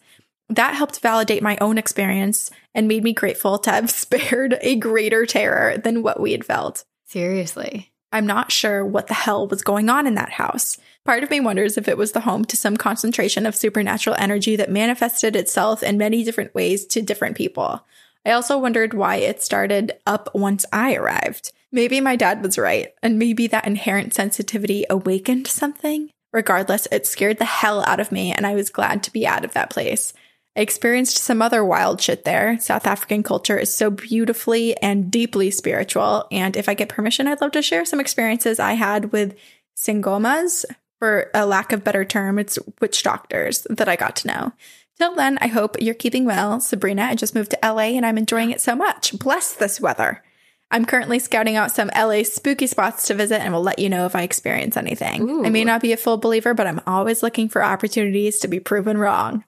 [0.50, 5.26] That helped validate my own experience and made me grateful to have spared a greater
[5.26, 6.86] terror than what we had felt.
[7.06, 7.92] Seriously.
[8.12, 10.78] I'm not sure what the hell was going on in that house.
[11.04, 14.56] Part of me wonders if it was the home to some concentration of supernatural energy
[14.56, 17.86] that manifested itself in many different ways to different people.
[18.28, 21.54] I also wondered why it started up once I arrived.
[21.72, 26.10] Maybe my dad was right, and maybe that inherent sensitivity awakened something.
[26.34, 29.46] Regardless, it scared the hell out of me, and I was glad to be out
[29.46, 30.12] of that place.
[30.58, 32.60] I experienced some other wild shit there.
[32.60, 37.40] South African culture is so beautifully and deeply spiritual, and if I get permission, I'd
[37.40, 39.38] love to share some experiences I had with
[39.78, 40.66] Sangomas.
[41.00, 44.52] For a lack of better term, it's witch doctors that I got to know.
[44.98, 46.60] Till then, I hope you're keeping well.
[46.60, 49.18] Sabrina, I just moved to LA and I'm enjoying it so much.
[49.20, 50.24] Bless this weather.
[50.70, 54.06] I'm currently scouting out some LA spooky spots to visit and will let you know
[54.06, 55.30] if I experience anything.
[55.30, 55.46] Ooh.
[55.46, 58.60] I may not be a full believer, but I'm always looking for opportunities to be
[58.60, 59.46] proven wrong.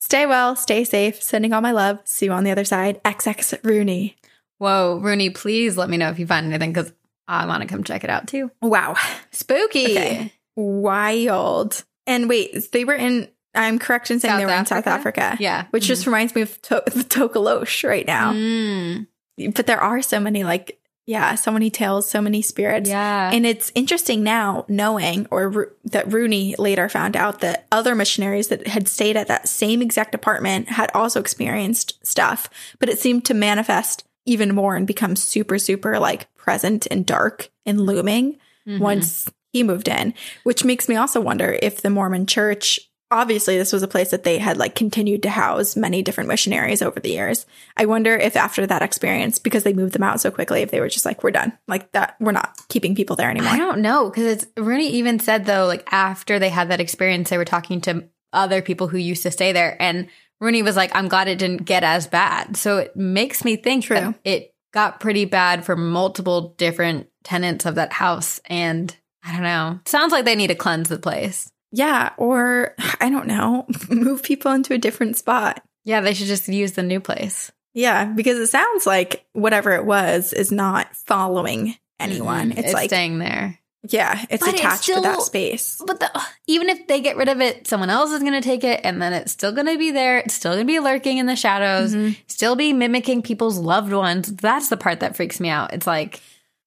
[0.00, 2.00] Stay well, stay safe, sending all my love.
[2.04, 3.02] See you on the other side.
[3.04, 4.16] XX Rooney.
[4.58, 6.92] Whoa, Rooney, please let me know if you find anything because
[7.26, 8.50] I want to come check it out too.
[8.60, 8.96] Wow.
[9.30, 9.92] Spooky.
[9.92, 10.32] Okay.
[10.54, 11.84] Wild.
[12.06, 13.28] And wait, they were in,
[13.58, 15.36] I'm correct in saying South they were in South Africa?
[15.40, 15.66] Yeah.
[15.70, 18.32] Which just reminds me of to- the Tokoloshe right now.
[18.32, 19.06] Mm,
[19.54, 22.88] But there are so many, like, yeah, so many tales, so many spirits.
[22.88, 23.30] yeah.
[23.32, 28.48] And it's interesting now knowing, or Ru- that Rooney later found out that other missionaries
[28.48, 33.24] that had stayed at that same exact apartment had also experienced stuff, but it seemed
[33.24, 38.82] to manifest even more and become super, super like present and dark and looming Mm-hmm.
[38.82, 42.78] once he moved in, which makes me also wonder if the Mormon church.
[43.10, 46.82] Obviously, this was a place that they had like continued to house many different missionaries
[46.82, 47.46] over the years.
[47.76, 50.80] I wonder if after that experience, because they moved them out so quickly, if they
[50.80, 51.56] were just like, we're done.
[51.66, 53.50] Like that, we're not keeping people there anymore.
[53.50, 57.30] I don't know because it's Rooney even said though, like after they had that experience,
[57.30, 60.08] they were talking to other people who used to stay there, and
[60.40, 63.84] Rooney was like, "I'm glad it didn't get as bad." So it makes me think
[63.84, 63.96] True.
[63.96, 68.94] that it got pretty bad for multiple different tenants of that house, and
[69.24, 69.80] I don't know.
[69.86, 71.50] Sounds like they need to cleanse the place.
[71.72, 75.62] Yeah, or I don't know, move people into a different spot.
[75.84, 77.50] Yeah, they should just use the new place.
[77.74, 82.50] Yeah, because it sounds like whatever it was is not following anyone.
[82.52, 82.58] Mhm.
[82.58, 83.58] It's, like, staying there.
[83.88, 85.80] yeah, it's But it's attached to that space.
[85.86, 86.10] But the,
[86.46, 89.00] even if they get rid of it, someone else is going to take it, and
[89.00, 90.18] then it's still going to be there.
[90.18, 91.94] It's still going to be lurking in the shadows,
[92.26, 94.32] still be mimicking people's loved ones.
[94.32, 95.72] That's the part that freaks me out.
[95.72, 96.20] It's like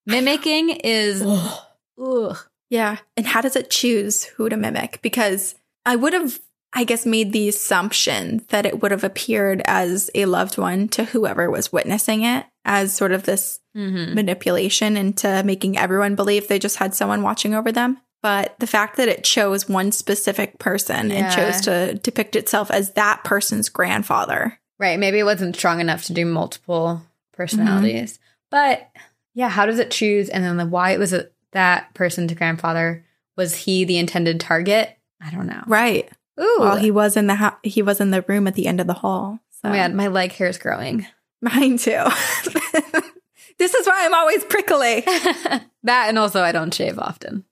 [0.06, 1.22] mimicking is.
[2.02, 2.38] ugh.
[2.72, 2.98] Yeah.
[3.16, 5.00] And how does it choose who to mimic?
[5.04, 5.54] Because
[5.86, 6.40] I would have,
[6.74, 11.04] I guess, made the assumption that it would have appeared as a loved one to
[11.04, 14.14] whoever was witnessing it as sort of this Mhm.
[14.16, 18.00] manipulation into making everyone believe they just had someone watching over them.
[18.22, 22.92] But the fact that it chose one specific person and chose to depict itself as
[22.92, 24.60] that person's grandfather.
[24.80, 24.98] Right.
[25.00, 27.02] Maybe it wasn't strong enough to do multiple
[27.34, 28.20] personalities.
[28.50, 28.90] But
[29.34, 30.30] yeah, how does it choose?
[30.30, 33.06] And then the why it was a, that person to grandfather.
[33.38, 34.98] Was he the intended target?
[35.22, 35.64] I don't know.
[35.68, 36.10] Right.
[36.40, 36.58] Ooh.
[36.60, 38.88] Well, he was in the ho- he was in the room at the end of
[38.88, 39.40] the hall.
[39.62, 39.70] So.
[39.70, 41.06] oh my my leg hair is growing.
[41.42, 41.92] Mine too.
[43.58, 45.02] this is why I'm always prickly.
[45.84, 47.44] that and also I don't shave often.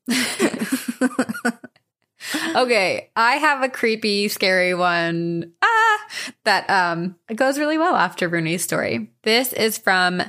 [2.55, 5.53] okay, I have a creepy, scary one.
[5.61, 5.99] Ah,
[6.45, 9.11] that um it goes really well after Rooney's story.
[9.23, 10.21] This is from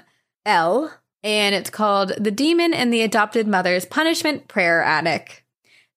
[0.45, 5.45] L, and it's called "The Demon and the Adopted Mother's Punishment Prayer Attic."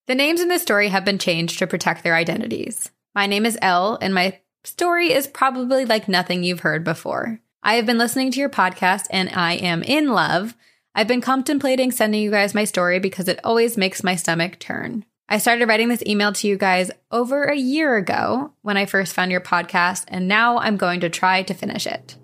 [0.06, 2.90] The names in this story have been changed to protect their identities.
[3.14, 7.40] My name is L, and my story is probably like nothing you've heard before.
[7.62, 10.54] I have been listening to your podcast, and I am in love.
[10.94, 15.04] I've been contemplating sending you guys my story because it always makes my stomach turn.
[15.28, 19.14] I started writing this email to you guys over a year ago when I first
[19.14, 22.16] found your podcast, and now I'm going to try to finish it.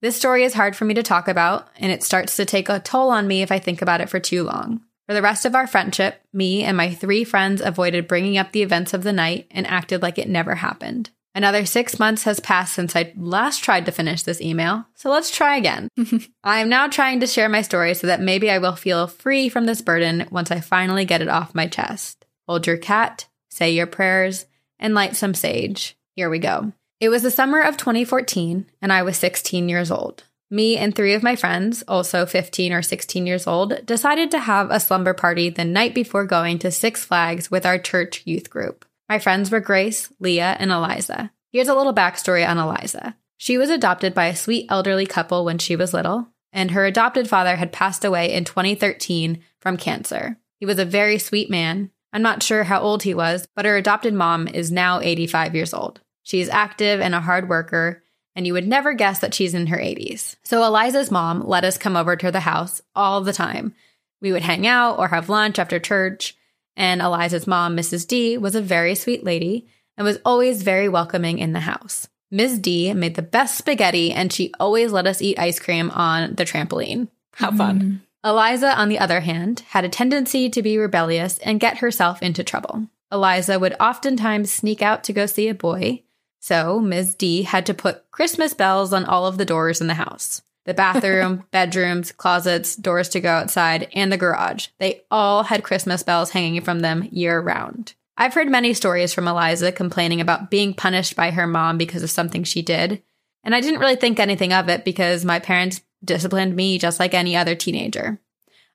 [0.00, 2.78] This story is hard for me to talk about, and it starts to take a
[2.78, 4.80] toll on me if I think about it for too long.
[5.08, 8.62] For the rest of our friendship, me and my three friends avoided bringing up the
[8.62, 11.10] events of the night and acted like it never happened.
[11.34, 15.34] Another six months has passed since I last tried to finish this email, so let's
[15.34, 15.88] try again.
[16.44, 19.48] I am now trying to share my story so that maybe I will feel free
[19.48, 22.24] from this burden once I finally get it off my chest.
[22.46, 24.46] Hold your cat, say your prayers,
[24.78, 25.96] and light some sage.
[26.14, 26.72] Here we go.
[27.00, 30.24] It was the summer of 2014, and I was 16 years old.
[30.50, 34.70] Me and three of my friends, also 15 or 16 years old, decided to have
[34.70, 38.84] a slumber party the night before going to Six Flags with our church youth group.
[39.08, 41.30] My friends were Grace, Leah, and Eliza.
[41.52, 43.14] Here's a little backstory on Eliza.
[43.36, 47.28] She was adopted by a sweet elderly couple when she was little, and her adopted
[47.28, 50.38] father had passed away in 2013 from cancer.
[50.58, 51.92] He was a very sweet man.
[52.12, 55.72] I'm not sure how old he was, but her adopted mom is now 85 years
[55.72, 56.00] old.
[56.28, 58.02] She is active and a hard worker,
[58.36, 60.36] and you would never guess that she's in her 80s.
[60.42, 63.74] So Eliza's mom let us come over to the house all the time.
[64.20, 66.36] We would hang out or have lunch after church,
[66.76, 68.06] and Eliza's mom, Mrs.
[68.06, 72.08] D, was a very sweet lady and was always very welcoming in the house.
[72.30, 72.58] Ms.
[72.58, 76.44] D made the best spaghetti, and she always let us eat ice cream on the
[76.44, 77.08] trampoline.
[77.32, 77.80] How fun.
[77.80, 78.00] Mm.
[78.22, 82.44] Eliza, on the other hand, had a tendency to be rebellious and get herself into
[82.44, 82.86] trouble.
[83.10, 86.02] Eliza would oftentimes sneak out to go see a boy,
[86.40, 87.14] so Ms.
[87.14, 90.42] D had to put Christmas bells on all of the doors in the house.
[90.64, 94.68] The bathroom, bedrooms, closets, doors to go outside, and the garage.
[94.78, 97.94] They all had Christmas bells hanging from them year round.
[98.16, 102.10] I've heard many stories from Eliza complaining about being punished by her mom because of
[102.10, 103.02] something she did,
[103.44, 107.14] and I didn't really think anything of it because my parents disciplined me just like
[107.14, 108.20] any other teenager.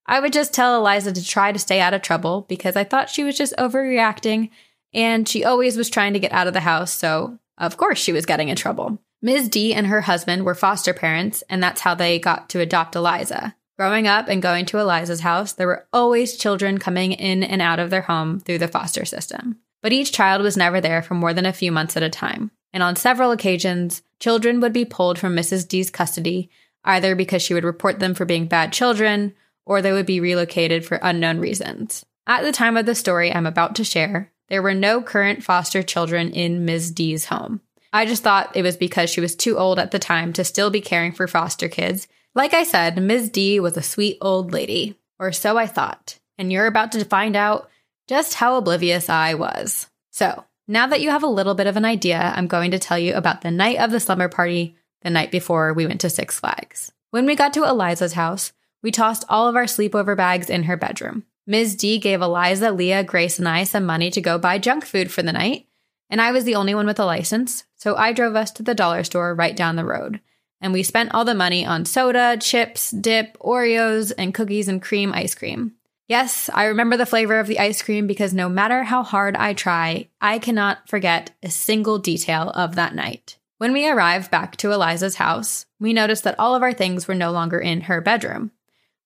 [0.05, 3.09] I would just tell Eliza to try to stay out of trouble because I thought
[3.09, 4.49] she was just overreacting
[4.93, 8.13] and she always was trying to get out of the house, so of course she
[8.13, 8.99] was getting in trouble.
[9.21, 9.49] Ms.
[9.49, 13.55] D and her husband were foster parents, and that's how they got to adopt Eliza.
[13.77, 17.79] Growing up and going to Eliza's house, there were always children coming in and out
[17.79, 19.57] of their home through the foster system.
[19.81, 22.51] But each child was never there for more than a few months at a time.
[22.71, 25.67] And on several occasions, children would be pulled from Mrs.
[25.67, 26.49] D's custody,
[26.83, 29.33] either because she would report them for being bad children
[29.65, 32.05] or they would be relocated for unknown reasons.
[32.27, 35.81] At the time of the story I'm about to share, there were no current foster
[35.81, 36.91] children in Ms.
[36.91, 37.59] D's home.
[37.91, 40.69] I just thought it was because she was too old at the time to still
[40.69, 42.07] be caring for foster kids.
[42.35, 43.31] Like I said, Ms.
[43.31, 47.35] D was a sweet old lady, or so I thought, and you're about to find
[47.35, 47.67] out
[48.07, 49.87] just how oblivious I was.
[50.11, 52.99] So, now that you have a little bit of an idea, I'm going to tell
[52.99, 56.39] you about the night of the slumber party the night before we went to Six
[56.39, 56.91] Flags.
[57.09, 60.77] When we got to Eliza's house, we tossed all of our sleepover bags in her
[60.77, 61.23] bedroom.
[61.45, 61.75] Ms.
[61.75, 65.21] D gave Eliza, Leah, Grace, and I some money to go buy junk food for
[65.21, 65.67] the night,
[66.09, 68.75] and I was the only one with a license, so I drove us to the
[68.75, 70.21] dollar store right down the road.
[70.61, 75.11] And we spent all the money on soda, chips, dip, Oreos, and cookies and cream
[75.11, 75.73] ice cream.
[76.07, 79.53] Yes, I remember the flavor of the ice cream because no matter how hard I
[79.53, 83.37] try, I cannot forget a single detail of that night.
[83.57, 87.15] When we arrived back to Eliza's house, we noticed that all of our things were
[87.15, 88.51] no longer in her bedroom.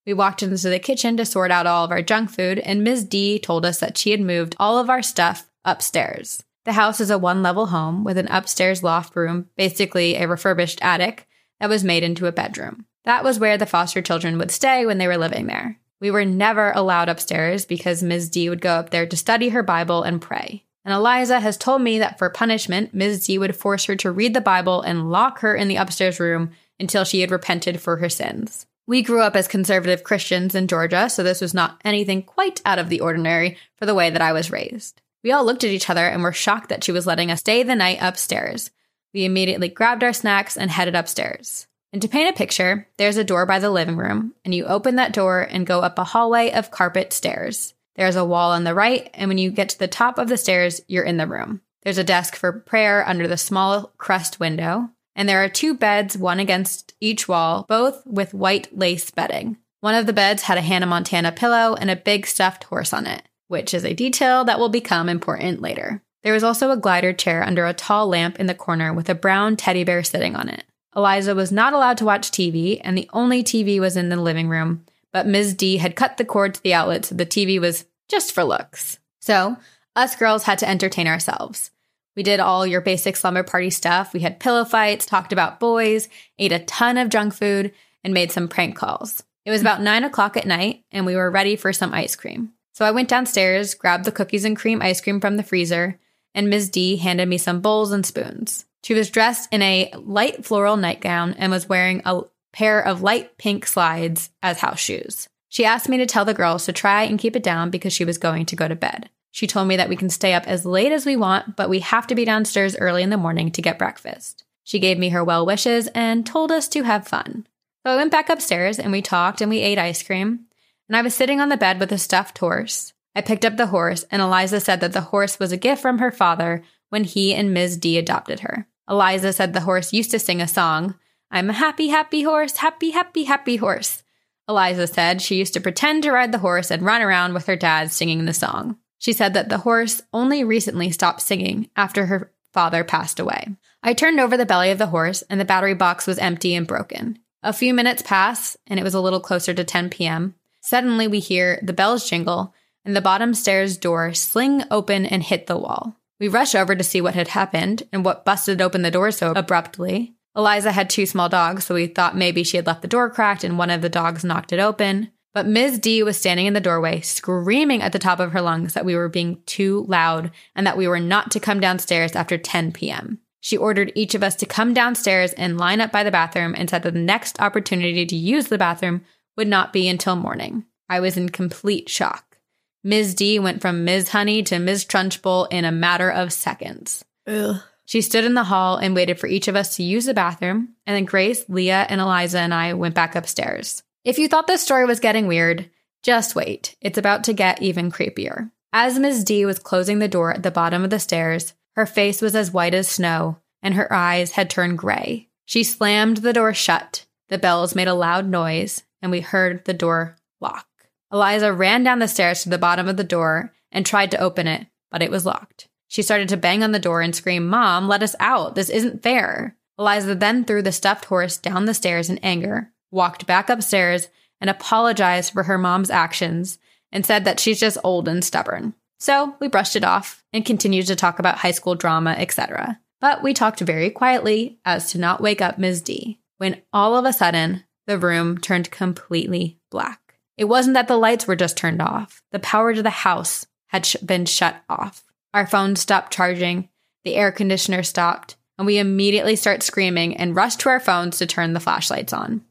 [0.07, 3.03] We walked into the kitchen to sort out all of our junk food, and Ms.
[3.03, 6.41] D told us that she had moved all of our stuff upstairs.
[6.63, 10.79] The house is a one level home with an upstairs loft room, basically a refurbished
[10.81, 11.27] attic,
[11.59, 12.85] that was made into a bedroom.
[13.03, 15.77] That was where the foster children would stay when they were living there.
[15.99, 18.29] We were never allowed upstairs because Ms.
[18.29, 20.63] D would go up there to study her Bible and pray.
[20.85, 23.25] And Eliza has told me that for punishment, Ms.
[23.27, 26.51] D would force her to read the Bible and lock her in the upstairs room
[26.79, 28.66] until she had repented for her sins.
[28.87, 32.79] We grew up as conservative Christians in Georgia, so this was not anything quite out
[32.79, 35.01] of the ordinary for the way that I was raised.
[35.25, 37.63] We all looked at each other and were shocked that she was letting us stay
[37.63, 38.71] the night upstairs.
[39.13, 41.67] We immediately grabbed our snacks and headed upstairs.
[41.91, 44.95] And to paint a picture, there's a door by the living room, and you open
[44.95, 47.73] that door and go up a hallway of carpet stairs.
[47.95, 50.37] There's a wall on the right, and when you get to the top of the
[50.37, 51.59] stairs, you're in the room.
[51.83, 56.15] There's a desk for prayer under the small crest window and there are two beds,
[56.17, 59.57] one against each wall, both with white lace bedding.
[59.81, 63.07] One of the beds had a Hannah Montana pillow and a big stuffed horse on
[63.07, 66.03] it, which is a detail that will become important later.
[66.23, 69.15] There was also a glider chair under a tall lamp in the corner with a
[69.15, 70.63] brown teddy bear sitting on it.
[70.95, 74.49] Eliza was not allowed to watch TV, and the only TV was in the living
[74.49, 75.53] room, but Ms.
[75.55, 78.99] D had cut the cord to the outlet so the TV was just for looks.
[79.21, 79.57] So,
[79.95, 81.71] us girls had to entertain ourselves.
[82.17, 84.11] We did all your basic slumber party stuff.
[84.11, 88.31] We had pillow fights, talked about boys, ate a ton of junk food, and made
[88.31, 89.23] some prank calls.
[89.45, 92.53] It was about nine o'clock at night, and we were ready for some ice cream.
[92.73, 95.99] So I went downstairs, grabbed the cookies and cream ice cream from the freezer,
[96.33, 96.69] and Ms.
[96.71, 98.65] D handed me some bowls and spoons.
[98.83, 103.37] She was dressed in a light floral nightgown and was wearing a pair of light
[103.37, 105.29] pink slides as house shoes.
[105.49, 108.05] She asked me to tell the girls to try and keep it down because she
[108.05, 109.09] was going to go to bed.
[109.37, 111.81] She told me that we can stay up as late as we want, but we
[111.81, 114.43] have to be downstairs early in the morning to get breakfast.
[114.63, 117.45] She gave me her well wishes and told us to have fun.
[117.85, 120.47] So I went back upstairs and we talked and we ate ice cream.
[120.89, 122.93] And I was sitting on the bed with a stuffed horse.
[123.13, 125.99] I picked up the horse, and Eliza said that the horse was a gift from
[125.99, 127.77] her father when he and Ms.
[127.77, 128.65] D adopted her.
[128.89, 130.95] Eliza said the horse used to sing a song
[131.29, 134.01] I'm a happy, happy horse, happy, happy, happy horse.
[134.49, 137.55] Eliza said she used to pretend to ride the horse and run around with her
[137.55, 138.79] dad singing the song.
[138.97, 143.47] She said that the horse only recently stopped singing after her father passed away.
[143.83, 146.65] I turned over the belly of the horse, and the battery box was empty and
[146.65, 147.19] broken.
[147.43, 150.35] A few minutes pass, and it was a little closer to 10 p.m.
[150.61, 155.47] Suddenly, we hear the bells jingle, and the bottom stairs door sling open and hit
[155.47, 155.95] the wall.
[156.19, 159.33] We rush over to see what had happened and what busted open the door so
[159.35, 160.15] abruptly.
[160.35, 163.43] Eliza had two small dogs, so we thought maybe she had left the door cracked
[163.43, 165.11] and one of the dogs knocked it open.
[165.37, 165.77] But Ms.
[165.77, 168.95] D was standing in the doorway, screaming at the top of her lungs that we
[168.95, 173.19] were being too loud and that we were not to come downstairs after 10 p.m.
[173.39, 176.67] She ordered each of us to come downstairs and line up by the bathroom and
[176.67, 179.01] said that the next opportunity to use the bathroom
[179.35, 180.65] would not be until morning.
[180.89, 182.39] I was in complete shock.
[182.83, 183.13] Ms.
[183.13, 184.09] D went from Ms.
[184.09, 184.85] Honey to Ms.
[184.85, 187.05] Trunchbull in a matter of seconds.
[187.27, 187.61] Ugh.
[187.85, 190.69] She stood in the hall and waited for each of us to use the bathroom,
[190.87, 193.83] and then Grace, Leah, and Eliza and I went back upstairs.
[194.07, 195.69] If you thought this story was getting weird,
[196.01, 196.77] just wait.
[196.79, 198.51] It's about to get even creepier.
[198.71, 199.25] As Ms.
[199.25, 202.49] D was closing the door at the bottom of the stairs, her face was as
[202.49, 205.27] white as snow, and her eyes had turned gray.
[205.43, 209.73] She slammed the door shut, the bells made a loud noise, and we heard the
[209.73, 210.67] door lock.
[211.11, 214.47] Eliza ran down the stairs to the bottom of the door and tried to open
[214.47, 215.67] it, but it was locked.
[215.89, 218.55] She started to bang on the door and scream, Mom, let us out.
[218.55, 219.57] This isn't fair.
[219.77, 224.09] Eliza then threw the stuffed horse down the stairs in anger, walked back upstairs,
[224.39, 226.59] and apologized for her mom's actions
[226.91, 228.73] and said that she's just old and stubborn.
[228.99, 232.79] So we brushed it off and continued to talk about high school drama, etc.
[232.99, 235.81] But we talked very quietly as to not wake up Ms.
[235.81, 240.19] D, when all of a sudden the room turned completely black.
[240.37, 243.85] It wasn't that the lights were just turned off, the power to the house had
[243.85, 245.03] sh- been shut off.
[245.33, 246.69] Our phones stopped charging,
[247.03, 251.25] the air conditioner stopped, and we immediately start screaming and rushed to our phones to
[251.25, 252.43] turn the flashlights on.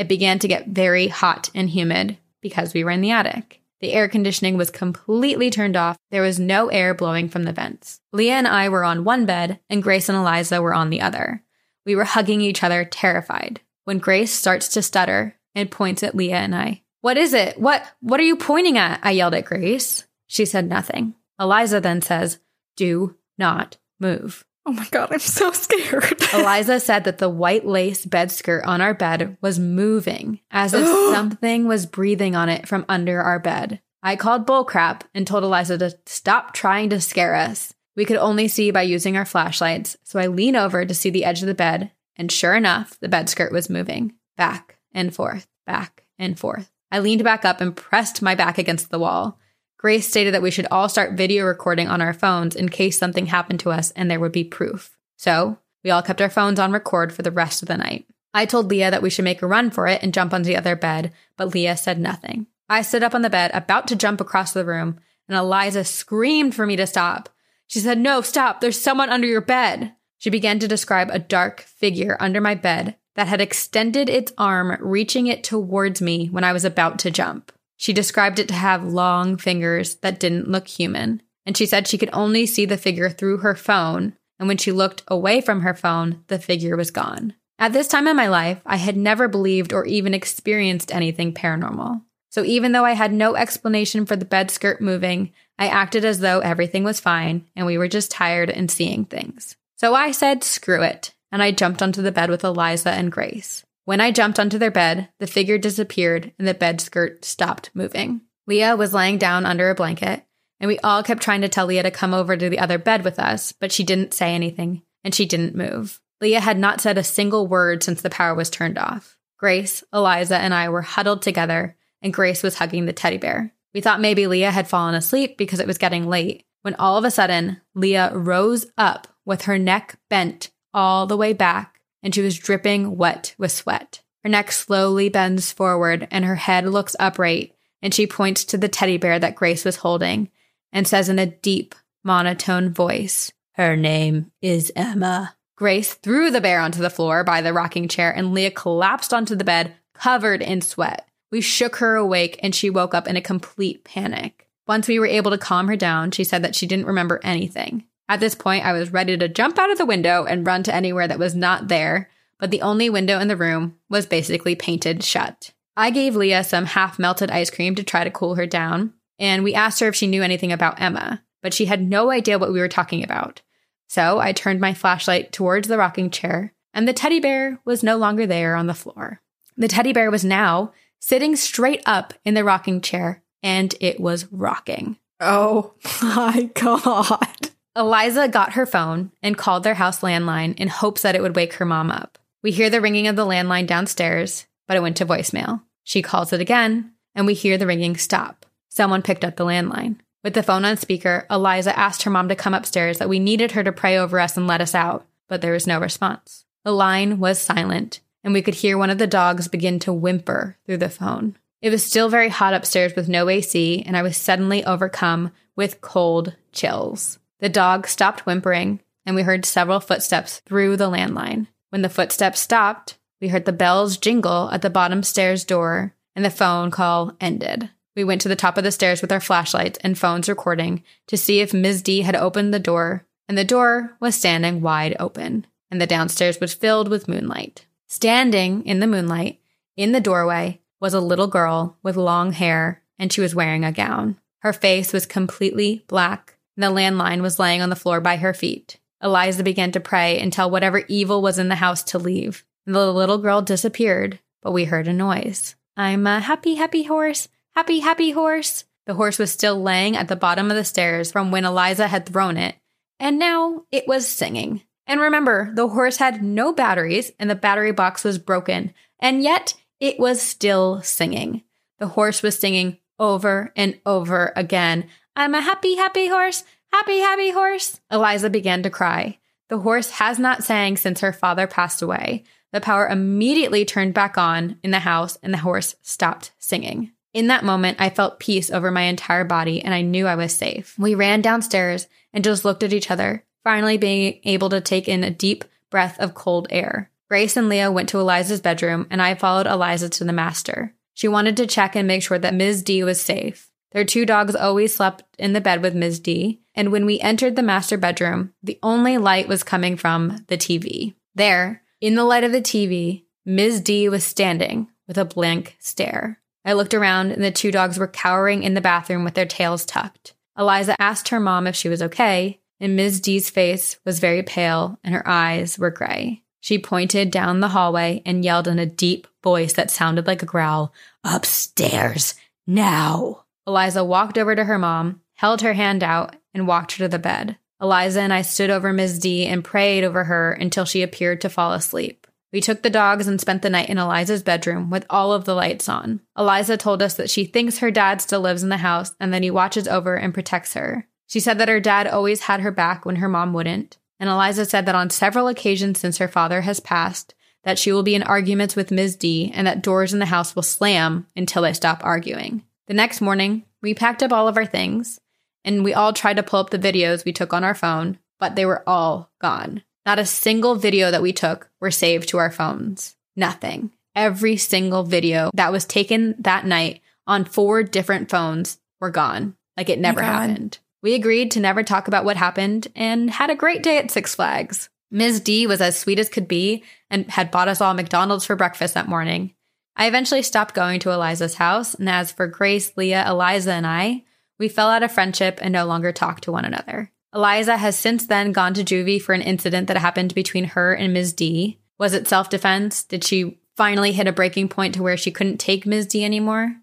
[0.00, 3.60] It began to get very hot and humid because we were in the attic.
[3.82, 5.98] The air conditioning was completely turned off.
[6.10, 8.00] There was no air blowing from the vents.
[8.10, 11.44] Leah and I were on one bed, and Grace and Eliza were on the other.
[11.84, 13.60] We were hugging each other, terrified.
[13.84, 16.80] When Grace starts to stutter and points at Leah and I.
[17.02, 17.60] What is it?
[17.60, 19.00] What what are you pointing at?
[19.02, 20.06] I yelled at Grace.
[20.26, 21.14] She said nothing.
[21.38, 22.38] Eliza then says,
[22.74, 24.46] Do not move.
[24.66, 26.22] Oh my God, I'm so scared.
[26.34, 30.86] Eliza said that the white lace bed skirt on our bed was moving as if
[31.14, 33.80] something was breathing on it from under our bed.
[34.02, 37.74] I called bullcrap and told Eliza to stop trying to scare us.
[37.96, 41.24] We could only see by using our flashlights, so I lean over to see the
[41.24, 45.46] edge of the bed, and sure enough, the bed skirt was moving back and forth,
[45.66, 46.70] back and forth.
[46.90, 49.38] I leaned back up and pressed my back against the wall.
[49.80, 53.24] Grace stated that we should all start video recording on our phones in case something
[53.24, 54.94] happened to us and there would be proof.
[55.16, 58.04] So, we all kept our phones on record for the rest of the night.
[58.34, 60.56] I told Leah that we should make a run for it and jump onto the
[60.58, 62.46] other bed, but Leah said nothing.
[62.68, 66.54] I stood up on the bed, about to jump across the room, and Eliza screamed
[66.54, 67.30] for me to stop.
[67.66, 69.94] She said, No, stop, there's someone under your bed.
[70.18, 74.76] She began to describe a dark figure under my bed that had extended its arm,
[74.78, 77.50] reaching it towards me when I was about to jump.
[77.80, 81.96] She described it to have long fingers that didn't look human, and she said she
[81.96, 85.72] could only see the figure through her phone, and when she looked away from her
[85.72, 87.32] phone, the figure was gone.
[87.58, 92.02] At this time in my life, I had never believed or even experienced anything paranormal.
[92.28, 96.20] So even though I had no explanation for the bed skirt moving, I acted as
[96.20, 99.56] though everything was fine and we were just tired and seeing things.
[99.76, 103.64] So I said, screw it, and I jumped onto the bed with Eliza and Grace.
[103.90, 108.20] When I jumped onto their bed, the figure disappeared and the bed skirt stopped moving.
[108.46, 110.24] Leah was lying down under a blanket,
[110.60, 113.02] and we all kept trying to tell Leah to come over to the other bed
[113.02, 116.00] with us, but she didn't say anything, and she didn't move.
[116.20, 119.18] Leah had not said a single word since the power was turned off.
[119.40, 123.52] Grace, Eliza, and I were huddled together, and Grace was hugging the teddy bear.
[123.74, 127.04] We thought maybe Leah had fallen asleep because it was getting late, when all of
[127.04, 132.22] a sudden, Leah rose up with her neck bent all the way back and she
[132.22, 134.02] was dripping wet with sweat.
[134.22, 138.68] Her neck slowly bends forward and her head looks upright, and she points to the
[138.68, 140.30] teddy bear that Grace was holding
[140.72, 141.74] and says in a deep,
[142.04, 145.34] monotone voice, Her name is Emma.
[145.56, 149.34] Grace threw the bear onto the floor by the rocking chair, and Leah collapsed onto
[149.34, 151.06] the bed, covered in sweat.
[151.30, 154.48] We shook her awake, and she woke up in a complete panic.
[154.66, 157.84] Once we were able to calm her down, she said that she didn't remember anything.
[158.10, 160.74] At this point, I was ready to jump out of the window and run to
[160.74, 165.04] anywhere that was not there, but the only window in the room was basically painted
[165.04, 165.52] shut.
[165.76, 169.44] I gave Leah some half melted ice cream to try to cool her down, and
[169.44, 172.52] we asked her if she knew anything about Emma, but she had no idea what
[172.52, 173.42] we were talking about.
[173.86, 177.96] So I turned my flashlight towards the rocking chair, and the teddy bear was no
[177.96, 179.20] longer there on the floor.
[179.56, 184.26] The teddy bear was now sitting straight up in the rocking chair, and it was
[184.32, 184.96] rocking.
[185.20, 187.49] Oh my God.
[187.76, 191.54] Eliza got her phone and called their house landline in hopes that it would wake
[191.54, 192.18] her mom up.
[192.42, 195.62] We hear the ringing of the landline downstairs, but it went to voicemail.
[195.84, 198.44] She calls it again, and we hear the ringing stop.
[198.68, 199.96] Someone picked up the landline.
[200.24, 203.52] With the phone on speaker, Eliza asked her mom to come upstairs that we needed
[203.52, 206.44] her to pray over us and let us out, but there was no response.
[206.64, 210.56] The line was silent, and we could hear one of the dogs begin to whimper
[210.66, 211.36] through the phone.
[211.62, 215.80] It was still very hot upstairs with no AC, and I was suddenly overcome with
[215.80, 217.19] cold chills.
[217.40, 221.46] The dog stopped whimpering, and we heard several footsteps through the landline.
[221.70, 226.24] When the footsteps stopped, we heard the bells jingle at the bottom stairs door, and
[226.24, 227.70] the phone call ended.
[227.96, 231.16] We went to the top of the stairs with our flashlights and phones recording to
[231.16, 231.82] see if Ms.
[231.82, 236.40] D had opened the door, and the door was standing wide open, and the downstairs
[236.40, 237.66] was filled with moonlight.
[237.88, 239.40] Standing in the moonlight,
[239.76, 243.72] in the doorway, was a little girl with long hair, and she was wearing a
[243.72, 244.18] gown.
[244.40, 248.78] Her face was completely black the landline was laying on the floor by her feet.
[249.02, 252.44] Eliza began to pray and tell whatever evil was in the house to leave.
[252.66, 255.54] The little girl disappeared, but we heard a noise.
[255.76, 258.64] I'm a happy, happy horse, happy, happy horse.
[258.86, 262.06] The horse was still laying at the bottom of the stairs from when Eliza had
[262.06, 262.56] thrown it,
[262.98, 264.62] and now it was singing.
[264.86, 269.54] And remember, the horse had no batteries and the battery box was broken, and yet
[269.78, 271.42] it was still singing.
[271.78, 274.86] The horse was singing over and over again
[275.16, 277.80] I'm a happy, happy horse, happy, happy horse.
[277.90, 279.18] Eliza began to cry.
[279.48, 282.24] The horse has not sang since her father passed away.
[282.52, 286.92] The power immediately turned back on in the house and the horse stopped singing.
[287.12, 290.32] In that moment, I felt peace over my entire body and I knew I was
[290.32, 290.78] safe.
[290.78, 295.02] We ran downstairs and just looked at each other, finally being able to take in
[295.02, 296.90] a deep breath of cold air.
[297.08, 300.74] Grace and Leah went to Eliza's bedroom and I followed Eliza to the master.
[300.94, 302.62] She wanted to check and make sure that Ms.
[302.62, 303.49] D was safe.
[303.72, 306.00] Their two dogs always slept in the bed with Ms.
[306.00, 310.36] D, and when we entered the master bedroom, the only light was coming from the
[310.36, 310.94] TV.
[311.14, 313.60] There, in the light of the TV, Ms.
[313.60, 316.20] D was standing with a blank stare.
[316.44, 319.64] I looked around and the two dogs were cowering in the bathroom with their tails
[319.64, 320.14] tucked.
[320.36, 323.00] Eliza asked her mom if she was okay, and Ms.
[323.00, 326.22] D's face was very pale and her eyes were gray.
[326.40, 330.26] She pointed down the hallway and yelled in a deep voice that sounded like a
[330.26, 330.72] growl,
[331.04, 332.14] Upstairs,
[332.46, 333.24] now.
[333.46, 336.98] Eliza walked over to her mom, held her hand out, and walked her to the
[336.98, 337.36] bed.
[337.60, 338.98] Eliza and I stood over Ms.
[338.98, 342.06] D and prayed over her until she appeared to fall asleep.
[342.32, 345.34] We took the dogs and spent the night in Eliza's bedroom with all of the
[345.34, 346.00] lights on.
[346.16, 349.22] Eliza told us that she thinks her dad still lives in the house and that
[349.22, 350.86] he watches over and protects her.
[351.06, 353.78] She said that her dad always had her back when her mom wouldn't.
[353.98, 357.82] And Eliza said that on several occasions since her father has passed, that she will
[357.82, 358.96] be in arguments with Ms.
[358.96, 362.44] D and that doors in the house will slam until they stop arguing.
[362.70, 365.00] The next morning, we packed up all of our things
[365.44, 368.36] and we all tried to pull up the videos we took on our phone, but
[368.36, 369.64] they were all gone.
[369.84, 372.94] Not a single video that we took were saved to our phones.
[373.16, 373.72] Nothing.
[373.96, 379.34] Every single video that was taken that night on four different phones were gone.
[379.56, 380.58] Like it never happened.
[380.80, 384.14] We agreed to never talk about what happened and had a great day at Six
[384.14, 384.68] Flags.
[384.92, 385.18] Ms.
[385.18, 388.74] D was as sweet as could be and had bought us all McDonald's for breakfast
[388.74, 389.34] that morning.
[389.80, 394.04] I eventually stopped going to Eliza's house, and as for Grace, Leah, Eliza, and I,
[394.38, 396.92] we fell out of friendship and no longer talked to one another.
[397.14, 400.92] Eliza has since then gone to juvie for an incident that happened between her and
[400.92, 401.14] Ms.
[401.14, 401.60] D.
[401.78, 402.84] Was it self defense?
[402.84, 405.86] Did she finally hit a breaking point to where she couldn't take Ms.
[405.86, 406.56] D anymore?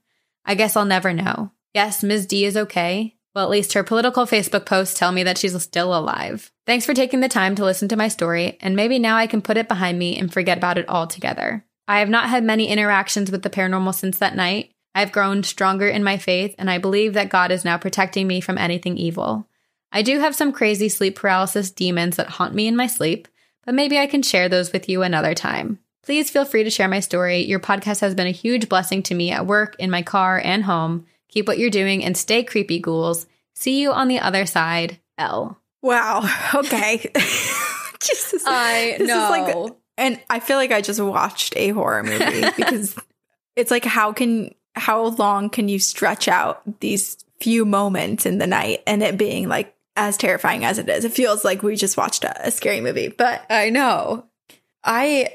[0.46, 1.50] I guess I'll never know.
[1.74, 2.28] Yes, Ms.
[2.28, 3.16] D is okay.
[3.34, 6.52] Well, at least her political Facebook posts tell me that she's still alive.
[6.68, 9.42] Thanks for taking the time to listen to my story, and maybe now I can
[9.42, 11.66] put it behind me and forget about it altogether.
[11.88, 14.72] I have not had many interactions with the paranormal since that night.
[14.94, 18.42] I've grown stronger in my faith, and I believe that God is now protecting me
[18.42, 19.48] from anything evil.
[19.92, 23.28] I do have some crazy sleep paralysis demons that haunt me in my sleep,
[23.66, 25.80] but maybe I can share those with you another time.
[26.04, 27.40] Please feel free to share my story.
[27.46, 30.64] Your podcast has been a huge blessing to me at work, in my car, and
[30.64, 31.06] home.
[31.30, 33.28] Keep what you're doing and stay creepy, ghouls.
[33.56, 35.60] See you on the other side, L.
[35.82, 36.24] Wow.
[36.56, 37.12] Okay.
[38.00, 38.44] Jesus.
[38.46, 39.78] I This is like- know.
[39.98, 42.96] And I feel like I just watched a horror movie because
[43.56, 48.48] it's like how can how long can you stretch out these few moments in the
[48.48, 51.06] night and it being like as terrifying as it is.
[51.06, 54.26] It feels like we just watched a, a scary movie, but I know.
[54.84, 55.30] I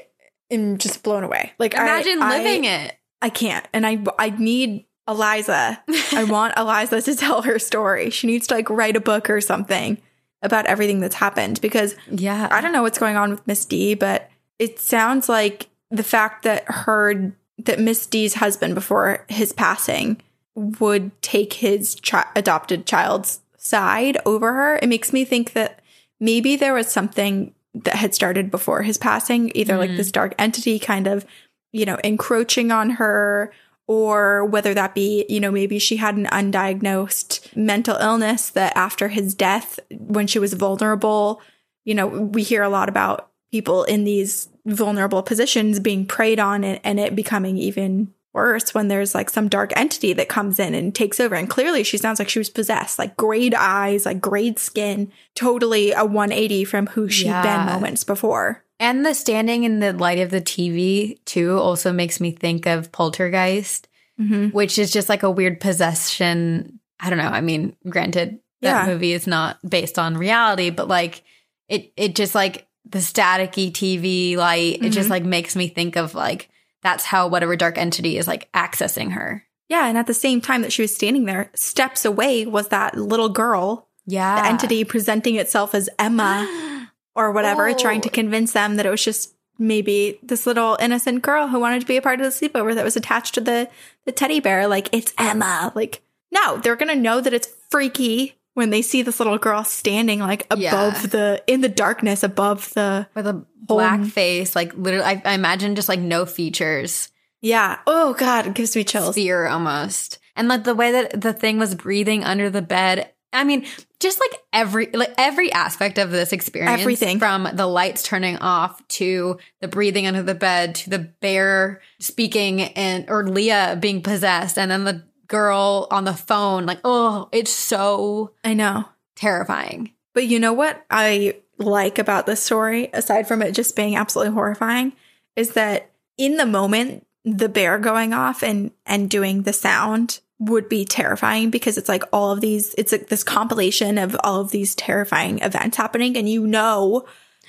[0.49, 1.51] am just blown away.
[1.59, 2.97] Like Imagine I, living I, it.
[3.21, 5.81] I can't, and I I need Eliza.
[6.13, 8.09] I want Eliza to tell her story.
[8.09, 9.97] She needs to like write a book or something
[10.41, 12.47] about everything that's happened because Yeah.
[12.51, 14.29] I don't know what's going on with Miss D, but
[14.59, 20.21] it sounds like the fact that her that Miss D's husband before his passing
[20.55, 24.77] would take his chi- adopted child's side over her.
[24.77, 25.81] It makes me think that
[26.19, 30.13] maybe there was something that had started before his passing, either like this mm-hmm.
[30.13, 31.25] dark entity kind of,
[31.71, 33.51] you know, encroaching on her
[33.87, 39.09] or whether that be, you know, maybe she had an undiagnosed mental illness that after
[39.09, 41.41] his death, when she was vulnerable,
[41.83, 46.63] you know, we hear a lot about people in these vulnerable positions being preyed on
[46.63, 50.73] and, and it becoming even worse when there's like some dark entity that comes in
[50.73, 51.35] and takes over.
[51.35, 55.91] And clearly she sounds like she was possessed, like grayed eyes, like grayed skin, totally
[55.91, 57.43] a 180 from who she'd Yeah.
[57.43, 58.63] been moments before.
[58.79, 62.91] And the standing in the light of the TV too also makes me think of
[62.91, 63.87] Poltergeist,
[64.19, 64.47] Mm-hmm.
[64.49, 66.79] which is just like a weird possession.
[66.99, 67.29] I don't know.
[67.29, 68.91] I mean, granted, that Yeah.
[68.91, 71.23] movie is not based on reality, but like
[71.69, 75.11] it, it just like the staticky TV light, it just mm-hmm.
[75.11, 76.49] like makes me think of like
[76.81, 79.43] that's how whatever dark entity is like accessing her.
[79.69, 79.87] Yeah.
[79.87, 83.29] And at the same time that she was standing there, steps away was that little
[83.29, 84.41] girl, Yeah.
[84.41, 87.73] the entity presenting itself as Emma or whatever, Oh.
[87.73, 88.13] trying to oh.
[88.13, 91.97] convince them that it was just maybe this little innocent girl who wanted to be
[91.97, 93.69] a part of the sleepover that was attached to the
[94.05, 98.35] the teddy bear like it's Emma like no they're going to know that it's freaky
[98.53, 100.91] when they see this little girl standing like above Yeah.
[101.07, 105.75] the in the darkness above the With a black face, like literally, I, I imagine
[105.75, 107.09] just like no features,
[107.41, 110.19] yeah oh god it gives me chills fear almost.
[110.35, 113.09] And like the way that the thing was breathing under the bed.
[113.31, 113.65] I mean,
[113.99, 117.17] just like every like every aspect of this experience, Everything.
[117.19, 122.61] from the lights turning off to the breathing under the bed to the bear speaking
[122.61, 126.65] and or Leah being possessed, and then the girl on the phone.
[126.65, 129.91] Like, oh, it's so I know terrifying.
[130.13, 134.33] But you know what I like about this story, aside from it just being absolutely
[134.33, 134.93] horrifying,
[135.35, 140.67] is that in the moment, the bear going off and and doing the sound would
[140.67, 144.51] be terrifying because it's like all of these it's like this compilation of all of
[144.51, 147.05] these terrifying events happening and you know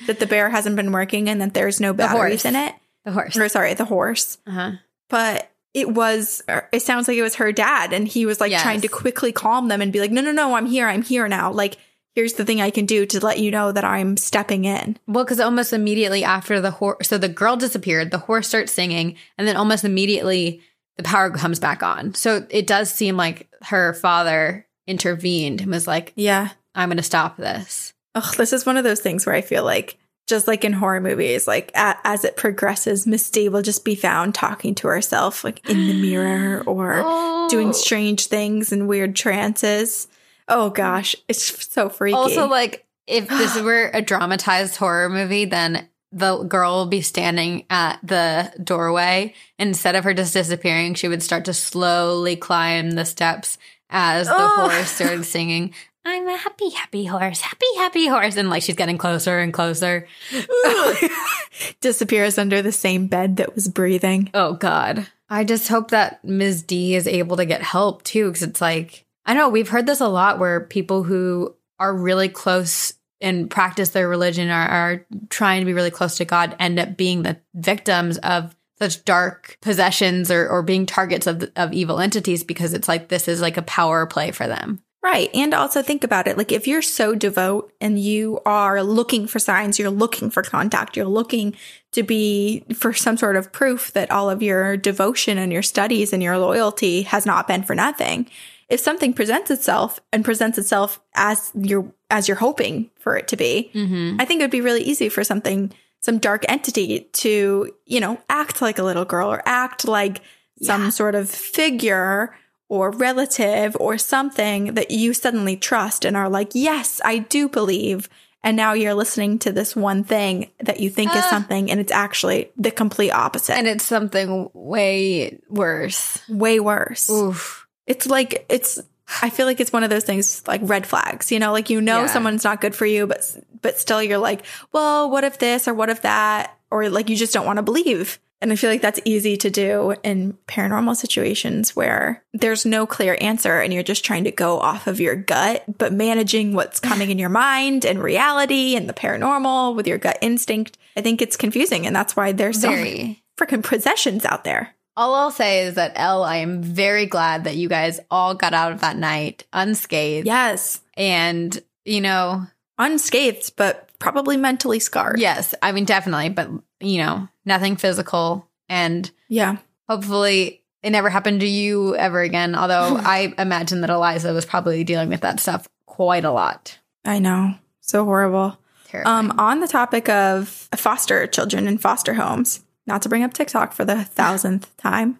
[0.07, 2.45] that the bear hasn't been working and that there's no batteries horse.
[2.45, 2.75] in it
[3.05, 3.37] The horse.
[3.37, 4.73] or sorry the horse Uh-huh.
[5.09, 8.51] but it was er, it sounds like it was her dad and he was like
[8.53, 8.63] Yes.
[8.63, 11.27] trying to quickly calm them and be like no no no i'm here i'm here
[11.29, 11.77] now like
[12.15, 15.25] here's the thing i can do to let you know that i'm stepping in Well,
[15.25, 19.47] because almost immediately after the horse, so the girl disappeared, the horse starts singing, and
[19.49, 20.63] then almost immediately
[20.97, 22.15] the power comes back on.
[22.15, 27.03] So it does seem like her father intervened and was like, yeah I'm going to
[27.03, 27.93] stop this.
[28.15, 31.01] Ugh, this is one of those things where i feel like just like in horror
[31.01, 35.45] movies like a- as it progresses Miss D will just be found talking to herself
[35.45, 37.49] like in the mirror or Oh.
[37.51, 40.09] doing strange things and weird trances
[40.49, 45.89] oh gosh it's so freaky Also, like, if this were a dramatized horror movie, then
[46.13, 49.35] the girl will be standing at the doorway.
[49.59, 53.59] Instead of her just disappearing, she would start to slowly climb the steps
[53.91, 54.57] as the oh.
[54.59, 54.71] Ugh.
[54.71, 55.75] horse started singing.
[56.05, 58.37] I'm a happy, happy horse, happy, happy horse.
[58.37, 60.07] And like she's getting closer and closer.
[61.81, 65.07] disappears under the same bed that was breathing Oh God.
[65.31, 66.63] I just hope that Ms.
[66.63, 68.31] D is able to get help too.
[68.31, 72.29] Cause it's like, I know we've heard this a lot where people who are really
[72.29, 76.79] close and practice their religion are, are trying to be really close to God end
[76.79, 82.01] up being the victims of such dark possessions or, or being targets of, of evil
[82.01, 84.83] entities because it's like this is like a power play for them.
[85.05, 85.29] Right.
[85.35, 86.39] And also think about it.
[86.39, 90.97] Like if you're so devout and you are looking for signs, you're looking for contact,
[90.97, 91.55] you're looking
[91.93, 96.15] to be for some sort of proof that all of your devotion and your studies
[96.15, 98.31] and your loyalty has not been for nothing.
[98.71, 103.37] If something presents itself and presents itself as you're as you're hoping for it to
[103.37, 104.17] be, mm-hmm.
[104.19, 108.19] I think it would be really easy for something some dark entity to, you know,
[108.31, 110.23] act like a little girl or act like
[110.63, 112.35] some sort of figure
[112.69, 118.09] or relative or something that you suddenly trust and are like, yes, I do believe.
[118.43, 121.31] And now you're listening to this one thing that you think is ah.
[121.31, 123.55] something, and it's actually the complete opposite.
[123.57, 126.21] And it's something way worse.
[126.29, 127.09] way worse.
[127.09, 127.67] Oof.
[127.87, 128.81] It's like, it's,
[129.23, 131.81] I feel like it's one of those things like red flags, you know, like you
[131.81, 132.07] know Yeah.
[132.07, 135.73] someone's not good for you, but, but still you're like, well, what if this or
[135.73, 136.59] what if that?
[136.71, 138.19] Or like you just don't want to believe.
[138.45, 143.17] And I feel like that's easy to do in paranormal situations where there's no clear
[143.19, 147.11] answer and you're just trying to go off of your gut, but managing what's coming
[147.11, 150.77] in your mind and reality and the paranormal with your gut instinct.
[150.95, 151.87] I think it's confusing.
[151.87, 154.75] And that's why there's so many freaking possessions out there.
[154.95, 158.53] All I'll say is that Elle, I am very glad that you guys all got
[158.53, 160.27] out of that night unscathed.
[160.27, 160.83] Yes.
[160.99, 165.21] And, you know, Unscathed, but probably mentally scarred.
[165.21, 166.51] yes, I mean, definitely, but,
[166.85, 168.49] you know, nothing physical.
[168.69, 169.57] And Yeah.
[169.89, 172.55] hopefully it never happened to you ever again.
[172.55, 176.79] Although I imagine that Eliza was probably dealing with that stuff quite a lot.
[177.05, 177.55] I know.
[177.81, 178.59] So horrible.
[178.89, 179.31] Terrifying.
[179.31, 183.73] Um, on the topic of foster children in foster homes, not to bring up TikTok
[183.73, 185.19] for the thousandth time,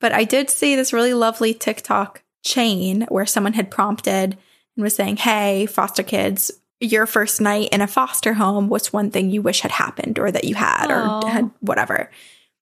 [0.00, 4.36] but I did see this really lovely TikTok chain where someone had prompted
[4.76, 6.50] and was saying, Hey, foster kids,
[6.80, 10.30] your first night in a foster home, what's one thing you wish had happened or
[10.30, 11.20] that you had Aw.
[11.22, 12.10] or had whatever?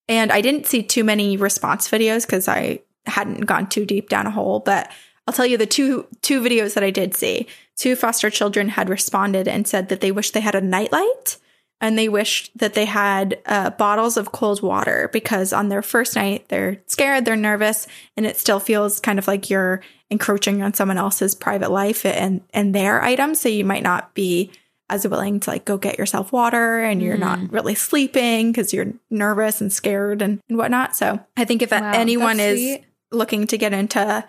[0.09, 4.27] And I didn't see too many response videos because I hadn't gone too deep down
[4.27, 4.91] a hole, but
[5.27, 7.47] I'll tell you the two two videos that I did see.
[7.77, 11.39] Two foster children had responded and said that they wish they had a nightlight
[11.81, 16.17] and they wished that they had uh, bottles of cold water because on their first
[16.17, 20.73] night they're scared, they're nervous, and it still feels kind of like you're encroaching on
[20.75, 23.41] someone else's private life and and their items.
[23.41, 24.51] So you might not be
[24.91, 28.93] as willing to like go get yourself water and you're not really sleeping because you're
[29.11, 30.95] nervous and scared and, and whatnot.
[30.95, 32.85] So I think if Wow, anyone is sweet.
[33.11, 34.25] looking to get into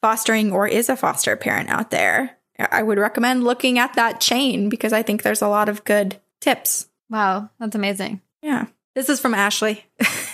[0.00, 4.68] fostering or is a foster parent out there, I would recommend looking at that chain
[4.70, 6.87] because I think there's a lot of good tips.
[7.10, 8.20] Wow, that's amazing.
[8.42, 8.66] Yeah.
[8.94, 9.84] This is from Ashley.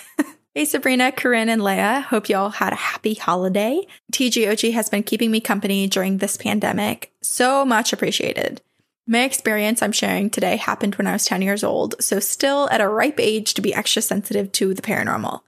[0.55, 2.07] hey, Sabrina, Corinne, and Leah.
[2.09, 3.87] Hope y'all had a happy holiday.
[4.13, 7.13] TGOG has been keeping me company during this pandemic.
[7.23, 8.63] So much appreciated.
[9.07, 12.81] My experience I'm sharing today happened when I was 10 years old, so still at
[12.81, 15.41] a ripe age to be extra sensitive to the paranormal.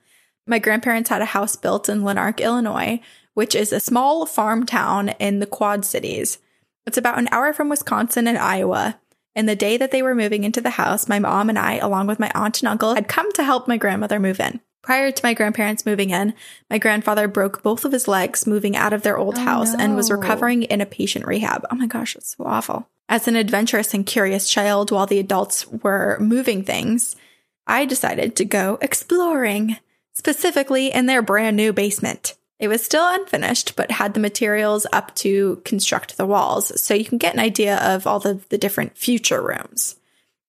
[0.46, 3.00] My grandparents had a house built in Lanark, Illinois,
[3.32, 6.38] which is a small farm town in the Quad Cities.
[6.86, 8.98] It's about an hour from Wisconsin and Iowa.
[9.36, 12.06] And the day that they were moving into the house, my mom and I, along
[12.06, 14.60] with my aunt and uncle, had come to help my grandmother move in.
[14.82, 16.32] Prior to my grandparents moving in,
[16.70, 19.94] my grandfather broke both of his legs moving out of their old Oh, house and
[19.94, 21.66] was recovering in a patient rehab.
[21.70, 22.88] Oh my gosh, it's so awful.
[23.08, 27.14] As an adventurous and curious child, while the adults were moving things,
[27.66, 29.76] I decided to go exploring,
[30.12, 32.34] specifically in their brand new basement.
[32.58, 37.04] It was still unfinished, but had the materials up to construct the walls, so you
[37.04, 39.96] can get an idea of all the, the different future rooms.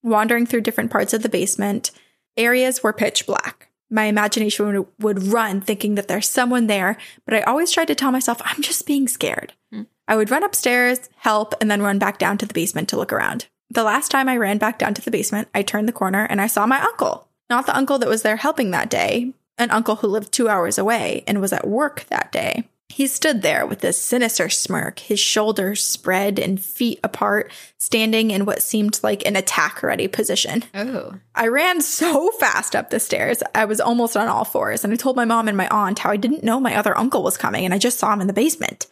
[0.03, 1.91] Wandering through different parts of the basement,
[2.37, 3.69] areas were pitch black.
[3.89, 7.95] My imagination would, would run thinking that there's someone there, but I always tried to
[7.95, 9.53] tell myself I'm just being scared.
[9.71, 9.83] Hmm.
[10.07, 13.11] I would run upstairs, help, and then run back down to the basement to look
[13.11, 13.47] around.
[13.69, 16.39] The last time I ran back down to the basement, I turned the corner and
[16.39, 17.27] I saw my uncle.
[17.49, 20.77] Not the uncle that was there helping that day, an uncle who lived two hours
[20.77, 22.67] away and was at work that day.
[22.89, 28.45] He stood there with this sinister smirk, his shoulders spread and feet apart, standing in
[28.45, 30.63] what seemed like an attack ready position.
[30.73, 31.15] Oh.
[31.35, 34.95] I ran so fast up the stairs, I was almost on all fours, and I
[34.95, 37.65] told my mom and my aunt how I didn't know my other uncle was coming
[37.65, 38.87] and I just saw him in the basement.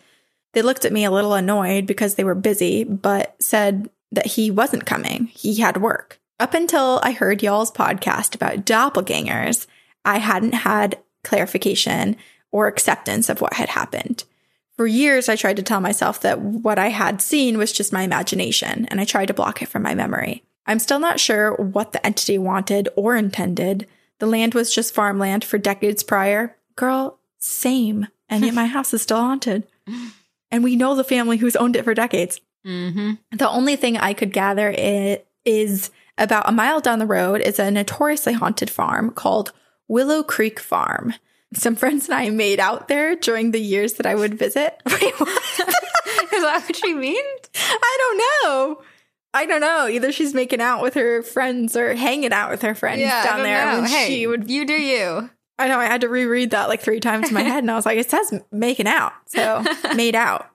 [0.54, 4.52] They looked at me a little annoyed because they were busy, but said that he
[4.52, 5.26] wasn't coming.
[5.28, 6.20] He had work.
[6.40, 9.68] Up until I heard y'all's podcast about doppelgangers,
[10.06, 12.16] I hadn't had clarification
[12.52, 14.24] or acceptance of what had happened.
[14.78, 18.04] For years, I tried to tell myself that what I had seen was just my
[18.04, 20.44] imagination, and I tried to block it from my memory.
[20.66, 23.88] I'm still not sure what the entity wanted or intended.
[24.20, 26.56] The land was just farmland for decades prior.
[26.76, 28.08] Girl, same.
[28.28, 29.64] And yet my house is still haunted.
[30.52, 32.42] And we know the family who's owned it for decades.
[32.66, 33.38] Mm-hmm.
[33.38, 37.60] The only thing I could gather it is about a mile down the road is
[37.60, 39.52] a notoriously haunted farm called
[39.88, 41.14] Willow Creek Farm.
[41.54, 44.82] Some friends and I made out there during the years that I would visit.
[44.86, 45.30] Wait, what?
[45.30, 47.40] Is that what she means?
[47.56, 48.84] I don't know.
[49.34, 49.88] I don't know.
[49.88, 53.44] Either she's making out with her friends or hanging out with her friends I down
[53.44, 53.66] there.
[53.66, 53.82] know.
[53.82, 54.50] when Hey, she would.
[54.50, 55.30] you do you.
[55.58, 55.80] I know.
[55.80, 57.98] I had to reread that like three times in my head, and I was like,
[57.98, 59.64] "It says making out, so
[59.96, 60.50] made out."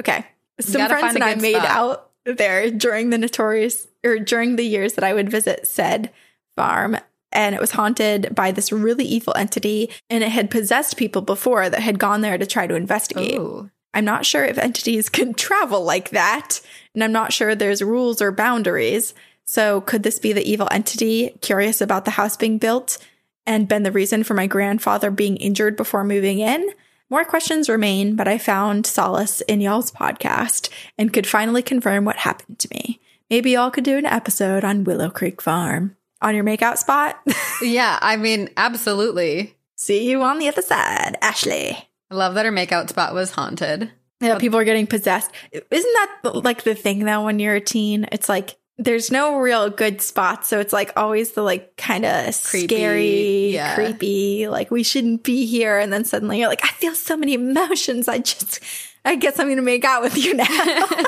[0.00, 0.24] Okay,
[0.60, 1.66] some friends and I made spot.
[1.68, 6.10] out there during the notorious or during the years that I would visit said
[6.56, 6.96] farm.
[7.32, 11.68] And it was haunted by this really evil entity, and it had possessed people before
[11.68, 13.38] that had gone there to try to investigate.
[13.38, 13.70] Ooh.
[13.94, 16.60] I'm not sure if entities can travel like that,
[16.94, 19.14] and I'm not sure there's rules or boundaries.
[19.44, 22.98] So, could this be the evil entity curious about the house being built
[23.46, 26.70] and been the reason for my grandfather being injured before moving in?
[27.10, 30.68] More questions remain, but I found solace in y'all's podcast
[30.98, 33.00] and could finally confirm what happened to me.
[33.30, 35.96] Maybe y'all could do an episode on Willow Creek Farm.
[36.20, 37.18] On your makeout spot?
[37.60, 39.56] Yeah, I mean, absolutely.
[39.74, 41.76] See you on the other side, Ashley.
[42.08, 43.90] I love that her makeout spot was haunted.
[44.20, 45.30] Yeah, people are getting possessed.
[45.50, 48.06] Isn't that like the thing though when you're a teen?
[48.12, 52.32] It's like there's no real good spots, so it's like always the like kind of
[52.32, 53.74] scary, yeah.
[53.74, 57.34] creepy, like we shouldn't be here and then suddenly you're like I feel so many
[57.34, 58.06] emotions.
[58.06, 58.60] I just
[59.04, 60.46] I guess I'm going to make out with you now.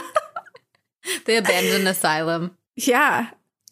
[1.24, 2.56] The abandoned asylum.
[2.76, 3.30] yeah.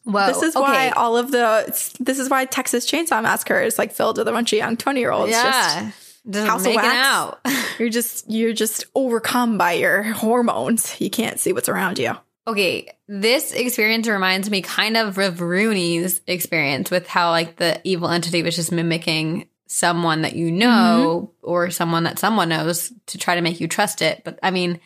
[0.08, 0.26] Whoa.
[0.26, 0.62] This is okay.
[0.62, 1.64] why all of the
[2.00, 5.30] this is why Texas Chainsaw Massacre is like filled with a bunch of young 20-year-olds
[5.30, 5.90] just yeah.
[6.30, 6.86] Just House of Wax.
[6.86, 7.40] out.
[7.78, 10.98] you're just you're just overcome by your hormones.
[10.98, 12.12] You can't see what's around you.
[12.46, 18.08] Okay, this experience reminds me kind of of Rooney's experience with how like the evil
[18.08, 21.50] entity was just mimicking someone that you know mm-hmm.
[21.50, 24.22] or someone that someone knows to try to make you trust it.
[24.24, 24.80] But I mean,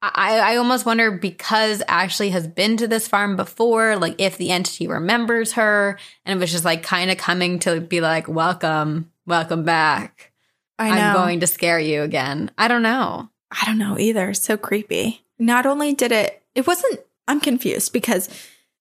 [0.00, 4.50] I, I almost wonder because Ashley has been to this farm before, like if the
[4.50, 9.10] entity remembers her and it was just like kind of coming to be like, welcome,
[9.26, 10.32] welcome back.
[10.78, 11.00] I know.
[11.00, 12.52] I'm going to scare you again.
[12.56, 13.28] I don't know.
[13.50, 14.34] I don't know either.
[14.34, 15.24] So creepy.
[15.38, 18.28] Not only did it, it wasn't, I'm confused because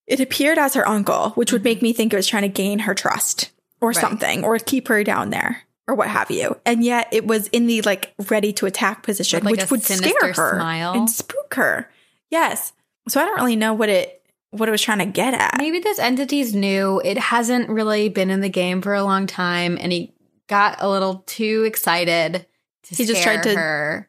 [0.06, 1.70] it appeared as her uncle, which would mm-hmm.
[1.70, 3.52] make me think it was trying to gain her trust
[3.82, 3.98] or Right.
[3.98, 6.58] something or keep her down there or what have you.
[6.66, 10.34] And yet it was in the like ready to attack position, like, which would scare
[10.34, 10.94] her smile.
[10.94, 11.90] and spook her.
[12.30, 12.74] Yes.
[13.08, 14.22] So I don't really know what it,
[14.52, 15.58] what it was trying to get at.
[15.58, 17.02] Maybe this entity's new.
[17.04, 20.14] It hasn't really been in the game for a long time, and he
[20.48, 22.46] got a little too excited
[22.84, 24.06] to He just tried to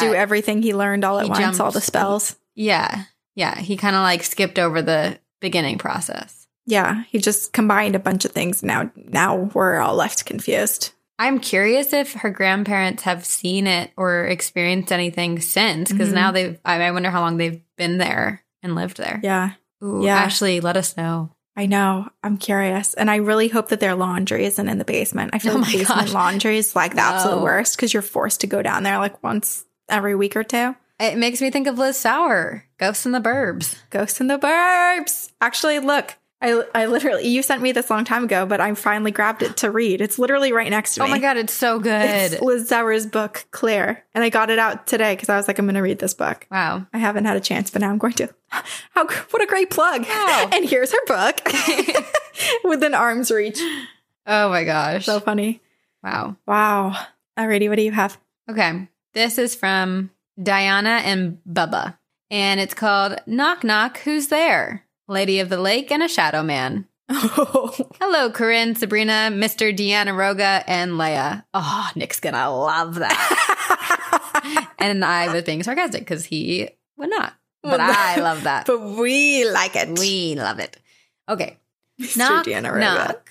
[0.00, 2.36] Do everything he learned all at once, all the spells.
[2.54, 3.04] yeah,
[3.34, 3.58] yeah.
[3.58, 6.46] He kind of like skipped over the beginning process.
[6.66, 8.62] Yeah, he just combined a bunch of things.
[8.62, 10.92] Now, now we're all left confused.
[11.20, 16.14] I'm curious if her grandparents have seen it or experienced anything since, because Mhm.
[16.14, 16.58] now they've.
[16.64, 19.20] I I wonder how long they've been there and lived there.
[19.22, 19.50] Yeah,
[19.84, 20.16] Ooh, Yeah.
[20.18, 21.30] Ashley, let us know.
[21.56, 22.08] I know.
[22.22, 25.30] I'm curious, and I really hope that their laundry isn't in the basement.
[25.34, 26.12] I feel Oh like basement gosh.
[26.14, 27.42] laundry is like the absolute No.
[27.44, 30.74] worst because you're forced to go down there like once every week or two.
[30.98, 33.76] It makes me think of Liz Sauer, Ghosts in the Burbs.
[33.90, 35.32] Ghosts in the Burbs.
[35.40, 39.10] Actually, look, I I literally you sent me this long time ago, but I finally
[39.10, 40.00] grabbed it to read.
[40.00, 41.10] It's literally right next to oh me.
[41.10, 42.32] Oh my god, it's so good.
[42.32, 45.58] It's Liz Sauer's book, Claire, and I got it out today because I was like,
[45.58, 46.46] I'm going to read this book.
[46.50, 46.86] wow.
[46.92, 48.28] I haven't had a chance, but now I'm going to.
[48.48, 50.06] How what a great plug!
[50.08, 50.50] Wow.
[50.52, 51.40] And here's her book
[52.64, 53.60] within arm's reach.
[54.26, 55.06] Oh my gosh.
[55.06, 55.60] So funny.
[56.02, 56.36] wow.
[56.46, 56.96] Wow.
[57.38, 58.18] Alrighty, what do you have?
[58.50, 58.88] Okay.
[59.12, 60.10] This is from
[60.42, 61.96] Diana and Bubba.
[62.30, 64.84] And it's called Knock Knock, Who's There?
[65.10, 66.86] Lady of the Lake and a Shadow Man.
[67.10, 69.76] Hello, Corinne, Sabrina, Mr.
[69.76, 71.42] Deanna Roga, and Leia.
[71.52, 74.72] Oh, Nick's gonna love that.
[74.78, 77.34] and I was being sarcastic because he would not.
[77.64, 78.66] But Well, I love that.
[78.68, 79.98] but we like it.
[79.98, 80.76] We love it.
[81.28, 81.58] Okay.
[82.00, 82.16] Mr.
[82.16, 82.80] Knock, Deanna Roga.
[82.80, 83.30] knock.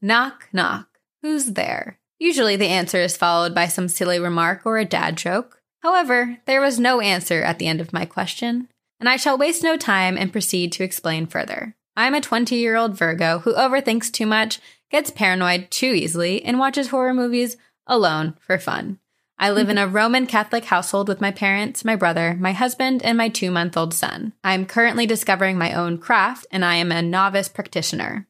[0.00, 0.88] knock, knock.
[1.20, 1.98] Who's there?
[2.18, 5.60] Usually the answer is followed by some silly remark or a dad joke.
[5.82, 8.68] However, there was no answer at the end of my question,
[9.04, 11.76] and I shall waste no time and proceed to explain further.
[11.94, 16.58] I'm a 20 year old Virgo who overthinks too much, gets paranoid too easily, and
[16.58, 18.98] watches horror movies alone for fun.
[19.38, 23.18] I live in a Roman Catholic household with my parents, my brother, my husband, and
[23.18, 24.32] my two month old son.
[24.42, 28.26] I am currently discovering my own craft, and I am a novice practitioner.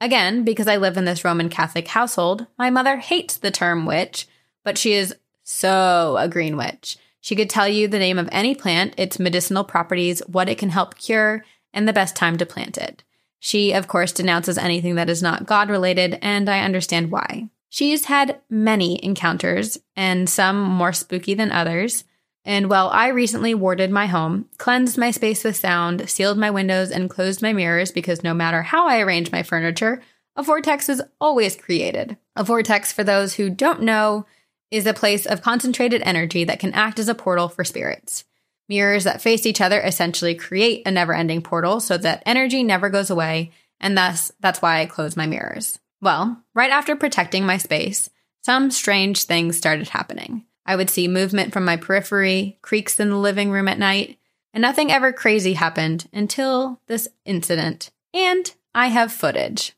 [0.00, 4.26] Again, because I live in this Roman Catholic household, my mother hates the term witch,
[4.64, 5.14] but she is
[5.44, 6.98] so a green witch.
[7.28, 10.70] She could tell you the name of any plant, its medicinal properties, what it can
[10.70, 13.04] help cure, and the best time to plant it.
[13.38, 17.50] She, of course, denounces anything that is not God related, and I understand why.
[17.68, 22.04] She's had many encounters, and some more spooky than others.
[22.46, 26.90] And while I recently warded my home, cleansed my space with sound, sealed my windows,
[26.90, 30.00] and closed my mirrors because no matter how I arrange my furniture,
[30.34, 32.16] a vortex is always created.
[32.36, 34.24] A vortex, for those who don't know,
[34.70, 38.24] is a place of concentrated energy that can act as a portal for spirits.
[38.68, 42.90] Mirrors that face each other essentially create a never ending portal so that energy never
[42.90, 43.50] goes away,
[43.80, 45.78] and thus that's why I close my mirrors.
[46.00, 48.10] Well, right after protecting my space,
[48.42, 50.44] some strange things started happening.
[50.66, 54.18] I would see movement from my periphery, creaks in the living room at night,
[54.52, 57.90] and nothing ever crazy happened until this incident.
[58.12, 59.72] And I have footage.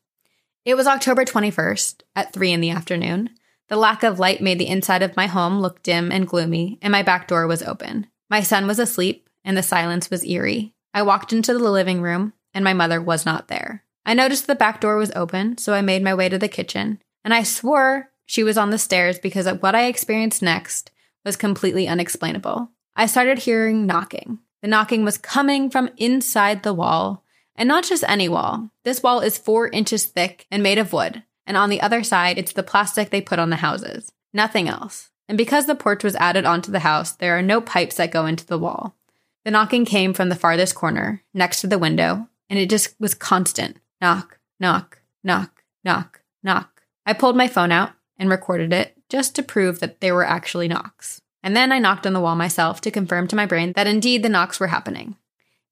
[0.64, 3.30] It was October 21st at 3 in the afternoon.
[3.70, 6.90] The lack of light made the inside of my home look dim and gloomy, and
[6.90, 8.08] my back door was open.
[8.28, 10.74] My son was asleep, and the silence was eerie.
[10.92, 13.84] I walked into the living room, and my mother was not there.
[14.04, 17.00] I noticed the back door was open, so I made my way to the kitchen,
[17.24, 20.90] and I swore she was on the stairs because of what I experienced next
[21.24, 22.70] was completely unexplainable.
[22.96, 24.40] I started hearing knocking.
[24.62, 28.70] The knocking was coming from inside the wall, and not just any wall.
[28.84, 32.38] This wall is four inches thick and made of wood, and on the other side,
[32.38, 34.12] it's the plastic they put on the houses.
[34.32, 35.10] Nothing else.
[35.28, 38.24] And because the porch was added onto the house, there are no pipes that go
[38.24, 38.94] into the wall.
[39.44, 43.14] The knocking came from the farthest corner, next to the window, and it just was
[43.14, 46.82] constant knock, knock, knock, knock, knock.
[47.04, 50.68] I pulled my phone out and recorded it just to prove that they were actually
[50.68, 51.20] knocks.
[51.42, 54.22] And then I knocked on the wall myself to confirm to my brain that indeed
[54.22, 55.16] the knocks were happening.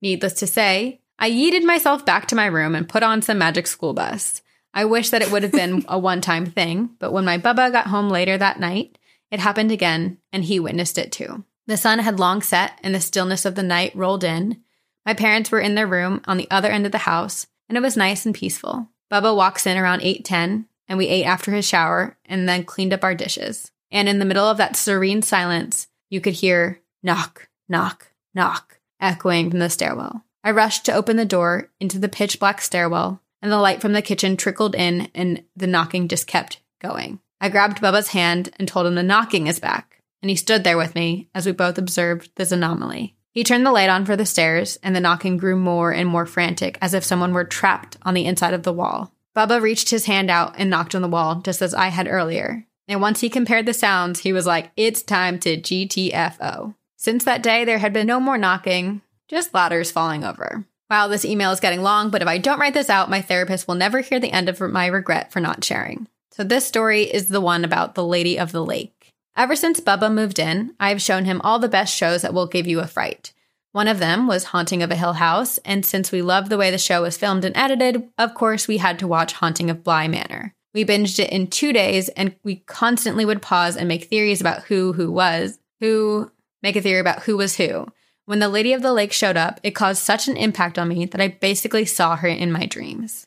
[0.02, 3.68] Needless to say, I yeeted myself back to my room and put on some magic
[3.68, 4.42] school bus.
[4.78, 7.72] I wish that it would have been a one time thing, but when my Bubba
[7.72, 8.96] got home later that night,
[9.28, 11.42] it happened again, and he witnessed it too.
[11.66, 14.62] The sun had long set, and the stillness of the night rolled in.
[15.04, 17.80] My parents were in their room on the other end of the house, and it
[17.80, 18.86] was nice and peaceful.
[19.10, 23.02] Bubba walks in around 8:10, and we ate after his shower and then cleaned up
[23.02, 23.72] our dishes.
[23.90, 29.50] And in the middle of that serene silence, you could hear knock, knock, knock echoing
[29.50, 30.24] from the stairwell.
[30.44, 33.92] I rushed to open the door into the pitch black stairwell, and the light from
[33.92, 37.20] the kitchen trickled in, and the knocking just kept going.
[37.40, 40.76] I grabbed Bubba's hand and told him the knocking is back, and he stood there
[40.76, 43.16] with me as we both observed this anomaly.
[43.32, 46.26] He turned the light on for the stairs, and the knocking grew more and more
[46.26, 49.12] frantic, as if someone were trapped on the inside of the wall.
[49.36, 52.66] Bubba reached his hand out and knocked on the wall, just as I had earlier.
[52.88, 56.74] And once he compared the sounds, he was like, It's time to GTFO.
[56.96, 60.64] Since that day, there had been no more knocking, just ladders falling over.
[60.90, 63.68] Wow, this email is getting long, but if I don't write this out, my therapist
[63.68, 66.08] will never hear the end of my regret for not sharing.
[66.32, 69.12] So, this story is the one about the Lady of the Lake.
[69.36, 72.46] Ever since Bubba moved in, I have shown him all the best shows that will
[72.46, 73.32] give you a fright.
[73.72, 76.70] One of them was Haunting of a Hill House, and since we loved the way
[76.70, 80.08] the show was filmed and edited, of course we had to watch Haunting of Bly
[80.08, 80.54] Manor.
[80.72, 84.64] We binged it in two days, and we constantly would pause and make theories about
[84.64, 86.30] who who was who,
[86.62, 87.86] make a theory about who was who.
[88.28, 91.06] When the Lady of the Lake showed up, it caused such an impact on me
[91.06, 93.26] that I basically saw her in my dreams.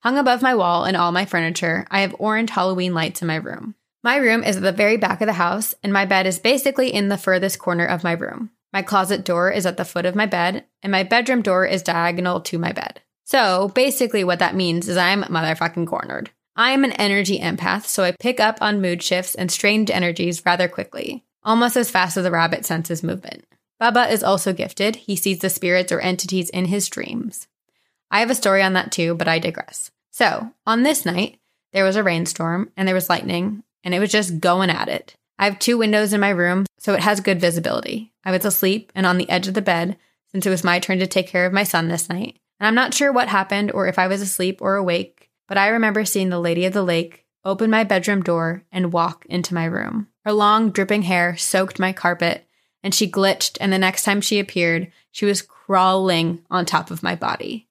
[0.00, 3.36] Hung above my wall and all my furniture, I have orange Halloween lights in my
[3.36, 3.74] room.
[4.02, 6.92] My room is at the very back of the house, and my bed is basically
[6.92, 8.50] in the furthest corner of my room.
[8.70, 11.82] My closet door is at the foot of my bed, and my bedroom door is
[11.82, 13.00] diagonal to my bed.
[13.24, 16.28] So basically, what that means is I'm motherfucking cornered.
[16.54, 20.68] I'm an energy empath, so I pick up on mood shifts and strange energies rather
[20.68, 23.46] quickly, almost as fast as a rabbit senses movement.
[23.84, 24.96] Bubba is also gifted.
[24.96, 27.48] He sees the spirits or entities in his dreams.
[28.10, 29.90] I have a story on that too, but I digress.
[30.10, 31.38] So, on this night,
[31.74, 35.16] there was a rainstorm and there was lightning, and it was just going at it.
[35.38, 38.10] I have two windows in my room, so it has good visibility.
[38.24, 39.98] I was asleep and on the edge of the bed
[40.32, 42.38] since it was my turn to take care of my son this night.
[42.58, 45.68] And I'm not sure what happened or if I was asleep or awake, but I
[45.68, 49.66] remember seeing the Lady of the Lake open my bedroom door and walk into my
[49.66, 50.08] room.
[50.24, 52.48] Her long, dripping hair soaked my carpet,
[52.84, 57.02] and she glitched, and the next time she appeared, she was crawling on top of
[57.02, 57.66] my body.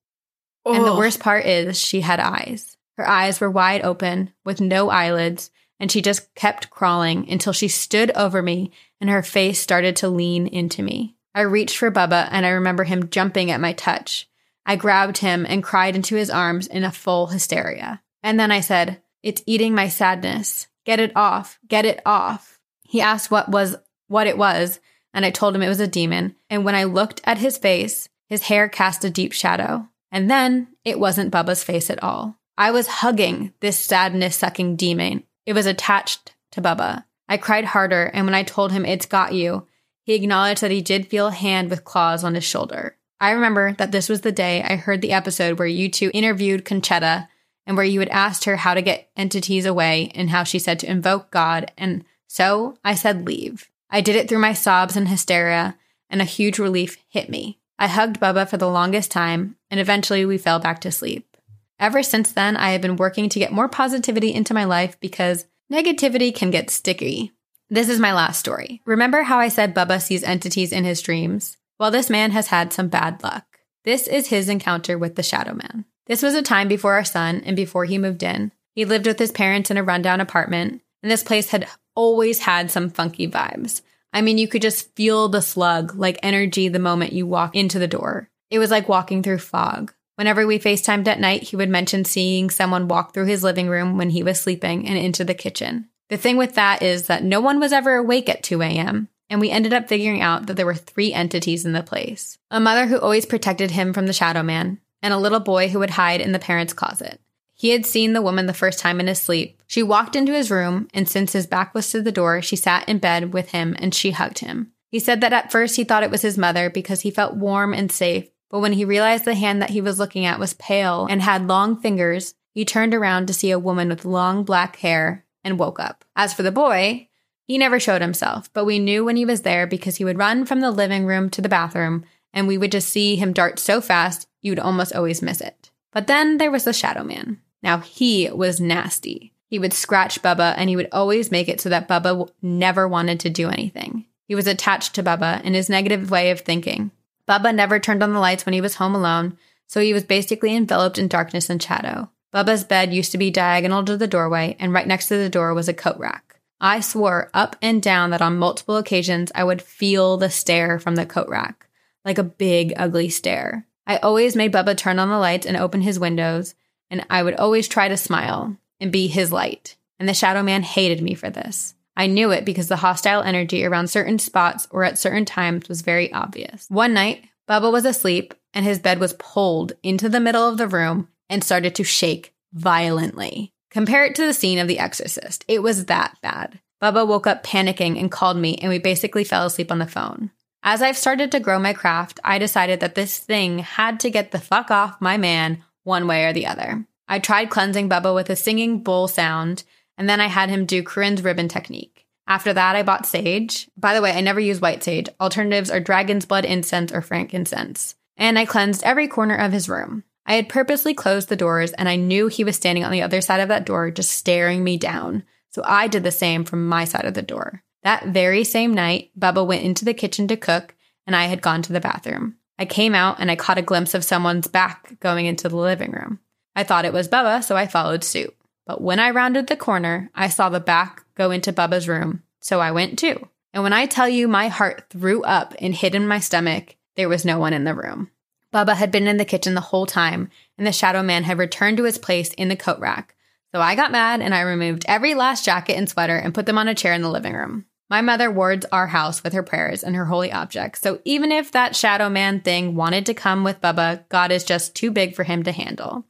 [0.65, 2.77] And the worst part is she had eyes.
[2.97, 7.67] Her eyes were wide open with no eyelids, and she just kept crawling until she
[7.67, 11.17] stood over me and her face started to lean into me.
[11.35, 14.29] I reached for Bubba and I remember him jumping at my touch.
[14.65, 18.01] I grabbed him and cried into his arms in a full hysteria.
[18.21, 20.67] And then I said, It's eating my sadness.
[20.85, 21.59] Get it off.
[21.67, 22.59] Get it off.
[22.83, 23.75] He asked what was
[24.07, 24.79] what it was,
[25.13, 26.35] and I told him it was a demon.
[26.49, 29.87] And when I looked at his face, his hair cast a deep shadow.
[30.11, 32.37] And then it wasn't Bubba's face at all.
[32.57, 35.23] I was hugging this sadness sucking demon.
[35.45, 37.05] It was attached to Bubba.
[37.27, 39.67] I cried harder, and when I told him it's got you,
[40.03, 42.97] he acknowledged that he did feel a hand with claws on his shoulder.
[43.19, 46.65] I remember that this was the day I heard the episode where you two interviewed
[46.65, 47.27] Conchetta
[47.65, 50.79] and where you had asked her how to get entities away and how she said
[50.79, 51.71] to invoke God.
[51.77, 53.69] And so I said, leave.
[53.93, 55.77] I did it through my sobs and hysteria,
[56.09, 57.59] and a huge relief hit me.
[57.77, 61.37] I hugged Bubba for the longest time, and eventually we fell back to sleep.
[61.79, 65.45] Ever since then, I have been working to get more positivity into my life because
[65.71, 67.33] negativity can get sticky.
[67.69, 68.81] This is my last story.
[68.85, 71.57] Remember how I said Bubba sees entities in his dreams?
[71.79, 73.45] Well, this man has had some bad luck.
[73.83, 75.85] This is his encounter with the Shadow Man.
[76.07, 78.53] This was a time before our son and before he moved in.
[78.73, 82.71] He lived with his parents in a rundown apartment, and this place had always had
[82.71, 83.81] some funky vibes.
[84.13, 87.79] I mean, you could just feel the slug like energy the moment you walk into
[87.79, 88.29] the door.
[88.49, 89.93] It was like walking through fog.
[90.15, 93.97] Whenever we FaceTimed at night, he would mention seeing someone walk through his living room
[93.97, 95.89] when he was sleeping and into the kitchen.
[96.09, 99.41] The thing with that is that no one was ever awake at 2 a.m., and
[99.41, 102.85] we ended up figuring out that there were three entities in the place a mother
[102.85, 106.21] who always protected him from the shadow man, and a little boy who would hide
[106.21, 107.19] in the parents' closet.
[107.63, 109.57] He had seen the woman the first time in his sleep.
[109.67, 112.89] She walked into his room, and since his back was to the door, she sat
[112.89, 114.73] in bed with him and she hugged him.
[114.89, 117.73] He said that at first he thought it was his mother because he felt warm
[117.73, 121.07] and safe, but when he realized the hand that he was looking at was pale
[121.09, 125.23] and had long fingers, he turned around to see a woman with long black hair
[125.41, 126.03] and woke up.
[126.17, 127.07] As for the boy,
[127.45, 130.45] he never showed himself, but we knew when he was there because he would run
[130.45, 132.03] from the living room to the bathroom
[132.33, 135.71] and we would just see him dart so fast you would almost always miss it.
[135.93, 137.39] But then there was the shadow man.
[137.63, 139.33] Now he was nasty.
[139.47, 143.21] He would scratch Bubba and he would always make it so that Bubba never wanted
[143.21, 144.05] to do anything.
[144.27, 146.91] He was attached to Bubba in his negative way of thinking.
[147.27, 149.37] Bubba never turned on the lights when he was home alone,
[149.67, 152.09] so he was basically enveloped in darkness and shadow.
[152.33, 155.53] Bubba's bed used to be diagonal to the doorway, and right next to the door
[155.53, 156.39] was a coat rack.
[156.59, 160.95] I swore up and down that on multiple occasions I would feel the stare from
[160.95, 161.67] the coat rack,
[162.03, 163.67] like a big, ugly stare.
[163.85, 166.55] I always made Bubba turn on the lights and open his windows,
[166.89, 169.75] and I would always try to smile and be his light.
[169.99, 171.75] And the shadow man hated me for this.
[171.95, 175.81] I knew it because the hostile energy around certain spots or at certain times was
[175.81, 176.65] very obvious.
[176.69, 180.67] One night, Bubba was asleep and his bed was pulled into the middle of the
[180.67, 183.53] room and started to shake violently.
[183.69, 185.45] Compare it to the scene of The Exorcist.
[185.47, 186.59] It was that bad.
[186.81, 190.31] Bubba woke up panicking and called me, and we basically fell asleep on the phone.
[190.61, 194.31] As I've started to grow my craft, I decided that this thing had to get
[194.31, 196.85] the fuck off my man one way or the other.
[197.07, 199.63] I tried cleansing Bubba with a singing bowl sound
[199.97, 202.05] and then I had him do Corinne's ribbon technique.
[202.27, 203.69] After that, I bought sage.
[203.77, 205.09] By the way, I never use white sage.
[205.19, 207.95] Alternatives are dragon's blood incense or frankincense.
[208.15, 210.03] And I cleansed every corner of his room.
[210.25, 213.19] I had purposely closed the doors and I knew he was standing on the other
[213.19, 215.23] side of that door, just staring me down.
[215.49, 217.61] So I did the same from my side of the door.
[217.83, 220.73] That very same night, Bubba went into the kitchen to cook,
[221.05, 222.37] and I had gone to the bathroom.
[222.57, 225.91] I came out and I caught a glimpse of someone's back going into the living
[225.91, 226.19] room.
[226.55, 228.35] I thought it was Bubba, so I followed suit.
[228.65, 232.59] But when I rounded the corner, I saw the back go into Bubba's room, so
[232.59, 233.27] I went too.
[233.53, 237.09] And when I tell you my heart threw up and hid in my stomach, there
[237.09, 238.09] was no one in the room.
[238.53, 241.77] Bubba had been in the kitchen the whole time, and the shadow man had returned
[241.77, 243.15] to his place in the coat rack.
[243.51, 246.57] So I got mad and I removed every last jacket and sweater and put them
[246.57, 247.65] on a chair in the living room.
[247.89, 250.81] My mother wards our house with her prayers and her holy objects.
[250.81, 254.75] So even if that shadow man thing wanted to come with Bubba, God is just
[254.75, 256.05] too big for him to handle.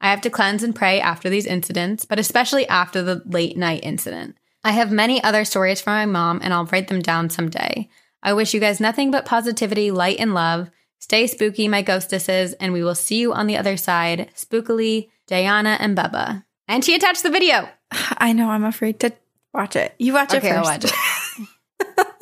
[0.00, 3.80] I have to cleanse and pray after these incidents, but especially after the late night
[3.82, 4.36] incident.
[4.64, 7.88] I have many other stories from my mom, and I'll write them down someday.
[8.22, 10.70] I wish you guys nothing but positivity, light, and love.
[10.98, 14.30] Stay spooky, my ghostesses, and we will see you on the other side.
[14.34, 16.44] Spookily, Diana and Bubba.
[16.68, 17.68] And she attached the video.
[17.90, 18.50] I know.
[18.50, 19.12] I'm afraid to
[19.52, 19.94] watch it.
[19.98, 20.84] You watch Okay, it I'll first.
[20.84, 21.48] watch
[21.88, 22.18] it.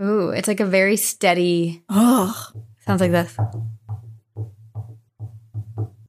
[0.02, 1.82] Ooh, it's like a very steady.
[1.88, 2.34] Ugh,
[2.84, 3.34] Sounds like this,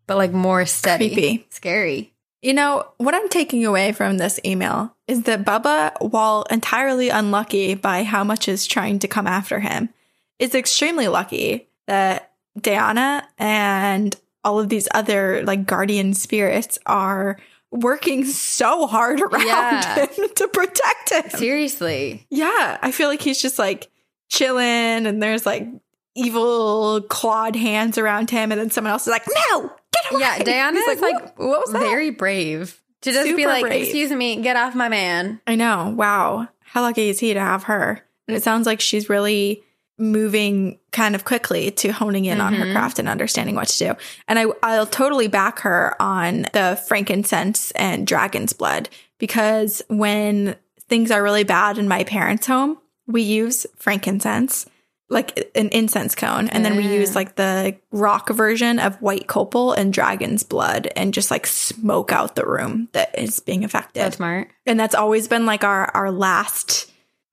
[0.05, 1.07] but like more steady.
[1.13, 1.47] Creepy.
[1.49, 2.13] scary.
[2.41, 7.73] You know, what I'm taking away from this email is that Bubba, while entirely unlucky
[7.73, 9.89] by how much is trying to come after him,
[10.37, 17.37] is extremely lucky that Diana and all of these other like guardian spirits are
[17.71, 20.05] working so hard around Yeah.
[20.15, 21.29] him to protect him.
[21.39, 22.25] Seriously.
[22.29, 23.89] Yeah, I feel like he's just like
[24.29, 25.67] chilling and there's like
[26.15, 29.61] evil clawed hands around him and then someone else is like, "No,
[29.93, 33.35] get away." Yeah, Diana He's is like, "What- what was that?" very brave to just
[33.35, 33.83] be like, brave.
[33.83, 35.93] "Excuse me, get off my man." I know.
[35.95, 36.47] Wow.
[36.63, 38.01] How lucky is he to have her?
[38.27, 39.63] And it sounds like she's really
[39.97, 42.71] moving kind of quickly to honing in on her Mhm.
[42.73, 43.95] craft and understanding what to do.
[44.27, 50.55] And I, I'll totally back her on the frankincense and dragon's blood because when
[50.87, 52.77] things are really bad in my parents' home,
[53.07, 54.65] we use frankincense,
[55.09, 56.49] like an incense cone.
[56.49, 61.13] And then we use like the rock version of white copal and dragon's blood and
[61.13, 64.49] just like smoke out the room that is being affected That's smart.
[64.65, 66.86] and that's always been like our our last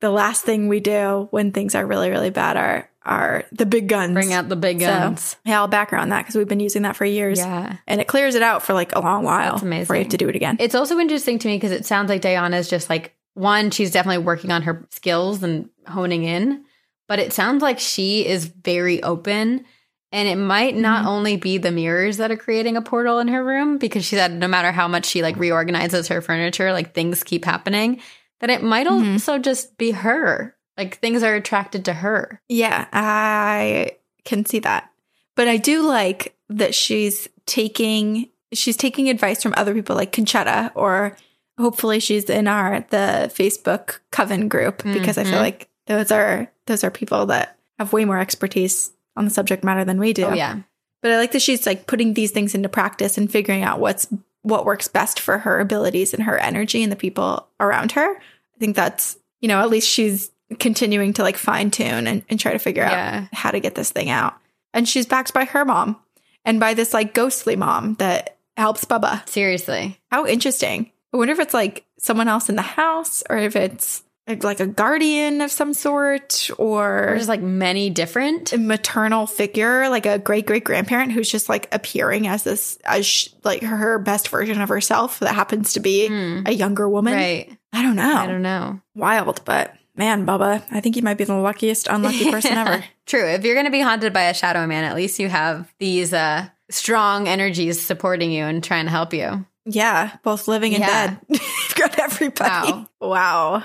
[0.05, 3.89] the last thing we do when things are really really bad are are the big
[3.89, 5.37] guns Bring out the big So, guns.
[5.45, 7.77] yeah i'll back her on that because we've been using that for years Yeah.
[7.87, 9.83] and it clears it out for like a long while That's amazing.
[9.85, 12.09] before you have to do it again It's also interesting to me because it sounds
[12.09, 16.65] like Diana's just like one, she's definitely working on her skills and honing in,
[17.09, 19.65] but it sounds like she is very open.
[20.13, 21.09] And it might not Mhm.
[21.09, 24.31] only be the mirrors that are creating a portal in her room because she said
[24.33, 28.01] no matter how much she like reorganizes her furniture, like things keep happening,
[28.45, 29.13] that it might Mhm.
[29.15, 30.55] also just be her.
[30.77, 32.41] Like things are attracted to her.
[32.49, 33.93] yeah i
[34.25, 34.91] can see that
[35.37, 40.73] but i do like that she's taking she's taking advice from other people like conchetta
[40.75, 41.17] or
[41.59, 45.41] hopefully she's in our the facebook coven group because i feel Mhm.
[45.41, 49.85] like those are those are people that have way more expertise on the subject matter
[49.85, 50.57] than we do Oh yeah.
[51.03, 54.09] but i like that she's like putting these things into practice and figuring out what's
[54.43, 58.19] what works best for her abilities and her energy and the people around her
[58.55, 62.39] i think that's you know at least she's continuing to like fine tune and, and
[62.39, 63.23] try to figure Yeah.
[63.25, 64.35] out how to get this thing out
[64.73, 65.97] and she's backed by her mom
[66.45, 69.99] and by this like ghostly mom that helps bubba Seriously.
[70.11, 74.03] how interesting i wonder if it's like someone else in the house or if it's
[74.27, 78.55] like, a guardian of some sort or there's like many different.
[78.55, 83.05] a maternal figure, like a great great grandparent who's just like appearing as this, as
[83.05, 86.41] sh- like her best version of herself that happens to be Hmm.
[86.47, 87.13] a younger woman.
[87.13, 87.51] Right.
[87.75, 88.15] I don't know.
[88.17, 88.81] I don't know.
[88.95, 92.85] Wild, but man, Bubba, I think you might be the luckiest unlucky person ever.
[93.07, 93.27] True.
[93.27, 96.13] If you're going to be haunted by a shadow man, at least you have these
[96.15, 99.45] uh, strong energies supporting you and trying to help you.
[99.67, 101.07] Yeah, both living and Yeah.
[101.07, 101.21] dead.
[101.29, 102.73] You've got everybody.
[102.73, 102.89] Wow.
[103.01, 103.65] wow.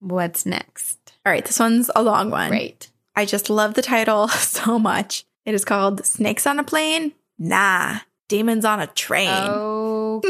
[0.00, 0.98] What's next?
[1.26, 2.50] All right, this one's a long one.
[2.50, 2.88] Right.
[3.16, 5.24] I just love the title so much.
[5.44, 7.12] It is called Snakes on a Plane?
[7.38, 7.98] Nah,
[8.28, 9.28] Demons on a Train.
[9.28, 10.24] Okay.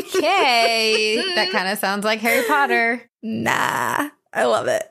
[1.34, 3.02] that kind of sounds like Harry Potter.
[3.22, 4.84] Nah, I love it.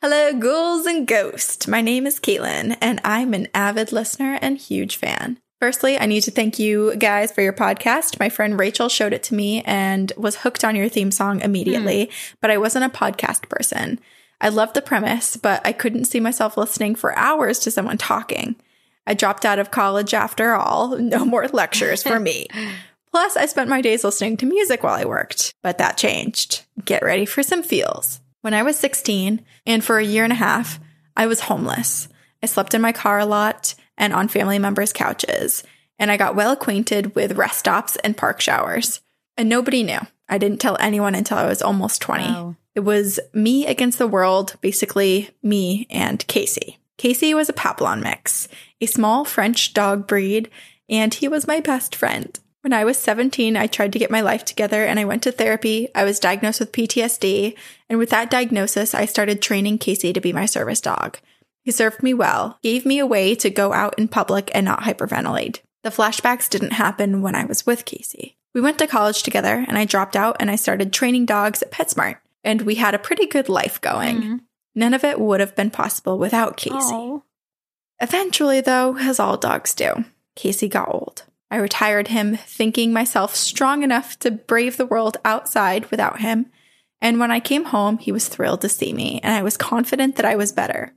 [0.00, 1.66] Hello, ghouls and ghosts.
[1.66, 5.38] My name is Caitlin, and I'm an avid listener and huge fan.
[5.64, 8.20] Firstly, I need to thank you guys for your podcast.
[8.20, 12.04] My friend Rachel showed it to me and was hooked on your theme song immediately,
[12.04, 12.34] hmm.
[12.42, 13.98] but I wasn't a podcast person.
[14.42, 18.56] I loved the premise, but I couldn't see myself listening for hours to someone talking.
[19.06, 20.98] I dropped out of college after all.
[20.98, 22.46] No more lectures for me.
[23.10, 26.66] Plus, I spent my days listening to music while I worked, but that changed.
[26.84, 28.20] Get ready for some feels.
[28.42, 30.78] When I was 16, and for a year and a half,
[31.16, 32.08] I was homeless.
[32.42, 35.62] I slept in my car a lot and on family members' couches,
[35.98, 39.00] and I got well acquainted with rest stops and park showers.
[39.36, 40.00] And nobody knew.
[40.28, 42.24] I didn't tell anyone until I was almost 20.
[42.24, 42.56] Wow.
[42.74, 46.78] It was me against the world, basically me and Casey.
[46.96, 48.48] Casey was a Papillon mix,
[48.80, 50.50] a small French dog breed,
[50.88, 52.38] and he was my best friend.
[52.62, 55.32] When I was 17, I tried to get my life together and I went to
[55.32, 55.88] therapy.
[55.94, 57.54] I was diagnosed with PTSD,
[57.90, 61.18] and with that diagnosis, I started training Casey to be my service dog.
[61.64, 64.82] He served me well, gave me a way to go out in public and not
[64.82, 65.60] hyperventilate.
[65.82, 68.36] The flashbacks didn't happen when I was with Casey.
[68.54, 71.72] We went to college together and I dropped out and I started training dogs at
[71.72, 74.16] PetSmart, and we had a pretty good life going.
[74.16, 74.36] Mm-hmm.
[74.74, 76.76] None of it would have been possible without Casey.
[76.76, 77.20] Aw.
[78.00, 80.04] Eventually, though, as all dogs do,
[80.36, 81.24] Casey got old.
[81.50, 86.46] I retired him, thinking myself strong enough to brave the world outside without him.
[87.00, 90.16] And when I came home, he was thrilled to see me, and I was confident
[90.16, 90.92] that I was better.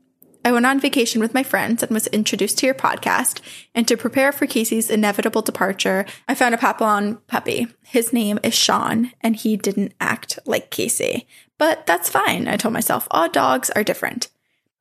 [0.45, 3.41] I went on vacation with my friends and was introduced to your podcast.
[3.75, 7.67] And to prepare for Casey's inevitable departure, I found a Papillon puppy.
[7.83, 11.27] His name is Sean, and he didn't act like Casey.
[11.57, 13.07] But that's fine, I told myself.
[13.11, 14.29] All dogs are different.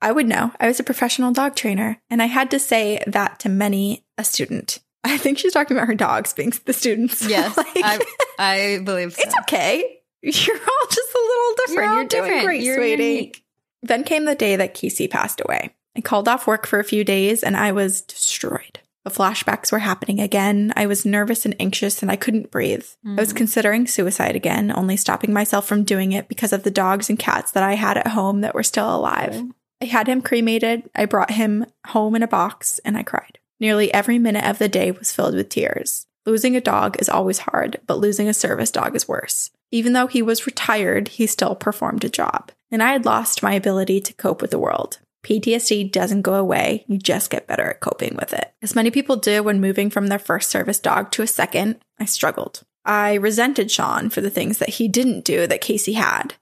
[0.01, 0.51] I would know.
[0.59, 4.23] I was a professional dog trainer, and I had to say that to many a
[4.23, 4.79] student.
[5.03, 7.25] I think she's talking about her dogs being the students.
[7.29, 7.99] Yes, Like, I,
[8.37, 9.21] I believe so.
[9.23, 9.99] it's okay.
[10.21, 11.67] You're all just a little different.
[11.69, 12.45] You're You're, all doing different.
[12.45, 13.03] great, You're sweetie.
[13.03, 13.43] unique.
[13.81, 15.75] Then came the day that Casey passed away.
[15.95, 18.79] I called off work for a few days and I was destroyed.
[19.03, 20.73] The flashbacks were happening again.
[20.75, 22.85] I was nervous and anxious and I couldn't breathe.
[23.05, 23.37] I was mm.
[23.37, 27.51] considering suicide again, only stopping myself from doing it because of the dogs and cats
[27.53, 29.43] that I had at home that were still alive.
[29.81, 30.89] I had him cremated.
[30.93, 33.39] I brought him home in a box and I cried.
[33.59, 36.05] Nearly every minute of the day was filled with tears.
[36.25, 39.51] Losing a dog is always hard, but losing a service dog is worse.
[39.71, 42.51] Even though he was retired, he still performed a job.
[42.71, 44.99] And I had lost my ability to cope with the world.
[45.23, 48.53] PTSD doesn't go away, you just get better at coping with it.
[48.61, 52.05] As many people do when moving from their first service dog to a second, I
[52.05, 52.63] struggled.
[52.85, 56.35] I resented Sean for the things that he didn't do that Casey had.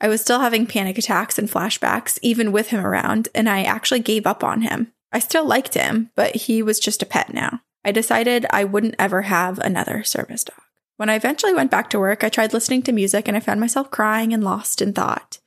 [0.00, 4.00] I was still having panic attacks and flashbacks, even with him around, and I actually
[4.00, 4.92] gave up on him.
[5.10, 7.62] I still liked him, but he was just a pet now.
[7.84, 10.60] I decided I wouldn't ever have another service dog.
[10.96, 13.60] When I eventually went back to work, I tried listening to music and I found
[13.60, 15.38] myself crying and lost in thought.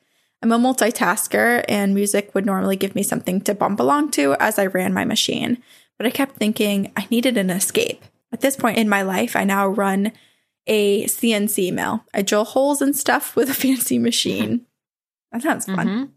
[0.41, 4.57] I'm a multitasker, and music would normally give me something to bump along to as
[4.57, 5.61] I ran my machine,
[5.97, 8.03] but I kept thinking I needed an escape.
[8.33, 10.11] At this point in my life, I now run
[10.67, 12.05] a CNC mill.
[12.13, 14.65] I drill holes and stuff with a fancy machine.
[15.31, 15.87] That sounds fun.
[15.87, 16.09] Mhm.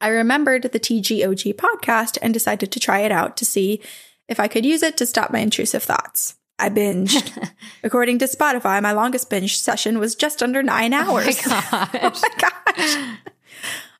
[0.00, 3.80] I remembered the TGOG podcast and decided to try it out to see
[4.28, 6.36] if I could use it to stop my intrusive thoughts.
[6.58, 7.50] I binged.
[7.82, 11.38] According to Spotify, my longest binge session was just under nine hours.
[11.46, 13.16] Oh my oh my gosh.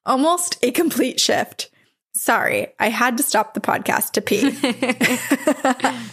[0.07, 1.71] Almost a complete shift.
[2.15, 4.57] Sorry, I had to stop the podcast to pee.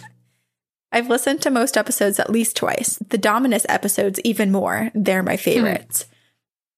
[0.92, 2.98] I've listened to most episodes at least twice.
[3.08, 4.90] The Dominus episodes, even more.
[4.94, 6.06] They're my favorites.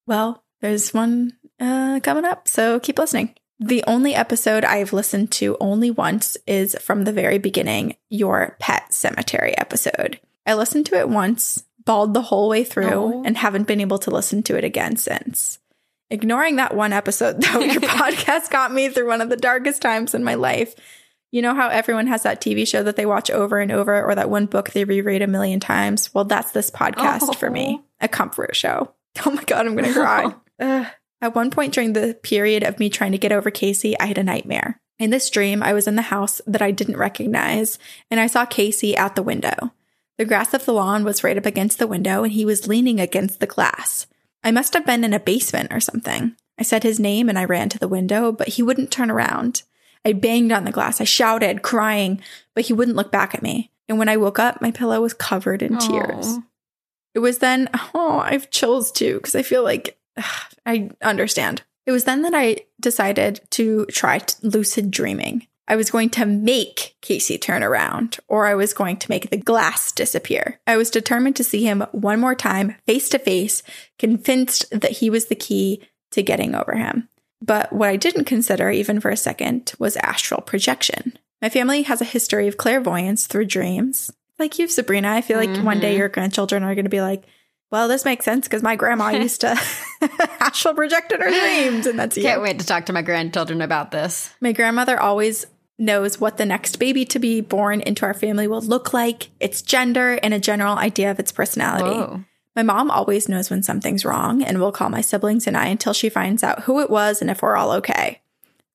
[0.07, 3.35] Well, there's one uh, coming up, so keep listening.
[3.59, 8.93] The only episode I've listened to only once is from the very beginning, your pet
[8.93, 10.19] cemetery episode.
[10.45, 13.23] I listened to it once, bawled the whole way through, Oh.
[13.25, 15.59] and haven't been able to listen to it again since.
[16.09, 20.13] Ignoring that one episode, though, your podcast got me through one of the darkest times
[20.13, 20.75] in my life.
[21.31, 24.15] You know how everyone has that TV show that they watch over and over, or
[24.15, 26.13] that one book they reread a million times?
[26.13, 27.85] Well, that's this podcast for me oh.
[28.01, 28.93] a comfort show.
[29.25, 30.85] Oh my God, I'm going to cry.
[31.21, 34.19] At one point during the period of me trying to get over Casey, I had
[34.19, 34.79] a nightmare.
[34.99, 37.79] In this dream, I was in the house that I didn't recognize,
[38.11, 39.73] and I saw Casey out the window.
[40.17, 42.99] The grass of the lawn was right up against the window, and he was leaning
[42.99, 44.05] against the glass.
[44.47, 46.33] I must have been in a basement or something.
[46.57, 49.63] I said his name and I ran to the window, but he wouldn't turn around.
[50.05, 51.01] I banged on the glass.
[51.01, 52.21] I shouted, crying,
[52.55, 53.71] but he wouldn't look back at me.
[53.89, 56.37] And when I woke up, my pillow was covered in tears.
[57.13, 61.63] It was then, oh, I have chills too, because I feel like ugh, I understand.
[61.85, 65.45] It was then that I decided to try t- lucid dreaming.
[65.67, 69.37] I was going to make Casey turn around, or I was going to make the
[69.37, 70.59] glass disappear.
[70.65, 73.63] I was determined to see him one more time, face to face,
[73.99, 75.81] convinced that he was the key
[76.11, 77.09] to getting over him.
[77.41, 81.17] But what I didn't consider, even for a second, was astral projection.
[81.41, 84.11] My family has a history of clairvoyance through dreams.
[84.39, 85.65] Like you, Sabrina, I feel like mm-hmm.
[85.65, 87.23] one day your grandchildren are going to be like,
[87.69, 89.59] well, this makes sense because my grandma used to
[90.39, 93.91] astral project in her dreams, and that's Can't wait to talk to my grandchildren about
[93.91, 94.33] this.
[94.41, 95.45] My grandmother always
[95.77, 99.61] knows what the next baby to be born into our family will look like, its
[99.61, 101.97] gender, and a general idea of its personality.
[101.97, 102.23] Whoa.
[102.55, 105.93] My mom always knows when something's wrong and will call my siblings and I until
[105.93, 108.21] she finds out who it was and if we're all okay.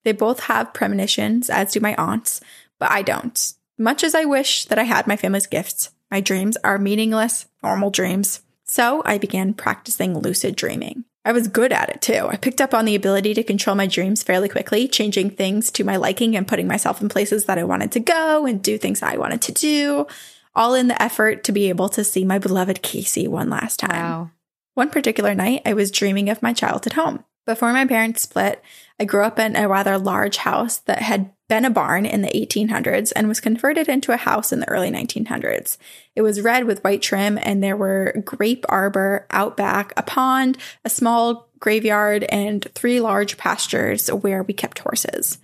[0.05, 2.41] They both have premonitions, as do my aunts,
[2.79, 3.55] but I don't.
[3.79, 7.91] Much as I wish that I had my family's gifts, my dreams are meaningless, normal
[7.91, 8.43] dreams.
[8.65, 11.05] So I began practicing lucid dreaming.
[11.25, 12.27] I was good at it too.
[12.29, 15.85] I picked up on the ability to control my dreams fairly quickly, changing things to
[15.85, 19.03] my liking and putting myself in places that I wanted to go and do things
[19.03, 20.07] I wanted to do
[20.55, 23.91] all in the effort to be able to see my beloved Casey one last time.
[23.91, 24.31] Wow.
[24.75, 27.25] One particular night, I was dreaming of my childhood home.
[27.47, 28.63] Before my parents split,
[29.01, 32.31] I grew up in a rather large house that had been a barn in the
[32.31, 35.77] 1800s and was converted into a house in the early 1900s.
[36.17, 40.57] It was red with white trim, and there were grape arbor out back, a pond,
[40.83, 45.37] a small graveyard, and three large pastures where we kept horses.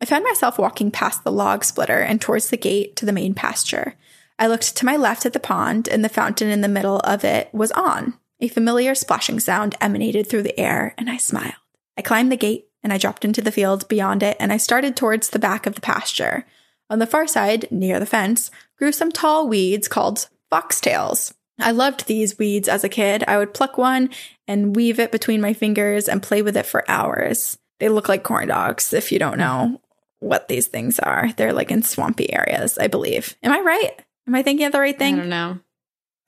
[0.00, 3.34] I found myself walking past the log splitter and towards the gate to the main
[3.34, 3.96] pasture.
[4.38, 7.22] I looked to my left at the pond, and the fountain in the middle of
[7.22, 8.14] it was on.
[8.40, 11.52] A familiar splashing sound emanated through the air, and I smiled.
[11.98, 14.96] I climbed the gate, and I dropped into the field beyond it, and I started
[14.96, 16.46] towards the back of the pasture.
[16.88, 21.34] On the far side, near the fence, grew some tall weeds called foxtails.
[21.58, 23.22] I loved these weeds as a kid.
[23.28, 24.10] I would pluck one
[24.48, 27.58] and weave it between my fingers and play with it for hours.
[27.78, 29.80] They look like corn dogs if you don't know
[30.20, 31.32] what these things are.
[31.32, 33.36] They're like in swampy areas, I believe.
[33.42, 33.92] Am I right?
[34.26, 35.14] Am I thinking of the right thing?
[35.14, 35.58] I don't know.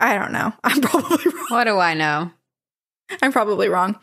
[0.00, 0.52] I don't know.
[0.64, 1.46] I'm probably wrong.
[1.48, 2.30] What do I know?
[3.20, 3.98] I'm probably wrong.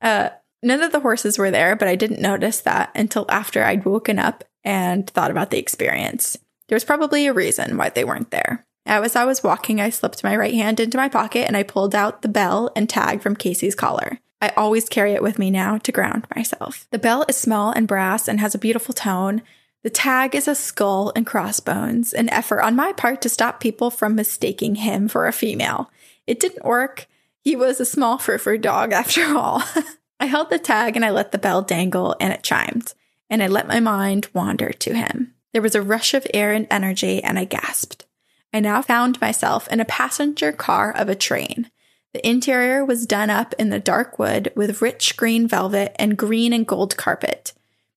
[0.00, 0.30] Uh,
[0.62, 4.18] none of the horses were there, but I didn't notice that until after I'd woken
[4.18, 6.36] up and thought about the experience.
[6.68, 8.66] There was probably a reason why they weren't there.
[8.84, 11.94] As I was walking, I slipped my right hand into my pocket and I pulled
[11.94, 14.18] out the bell and tag from Casey's collar.
[14.40, 16.86] I always carry it with me now to ground myself.
[16.90, 19.42] The bell is small and brass and has a beautiful tone,
[19.84, 23.90] the tag is a skull and crossbones, an effort on my part to stop people
[23.90, 25.90] from mistaking him for a female.
[26.26, 27.06] It didn't work.
[27.40, 29.62] He was a small fur dog after all.
[30.20, 32.94] I held the tag and I let the bell dangle and it chimed,
[33.30, 35.34] and I let my mind wander to him.
[35.52, 38.04] There was a rush of air and energy, and I gasped.
[38.52, 41.70] I now found myself in a passenger car of a train.
[42.12, 46.52] The interior was done up in the dark wood with rich green velvet and green
[46.52, 47.52] and gold carpet.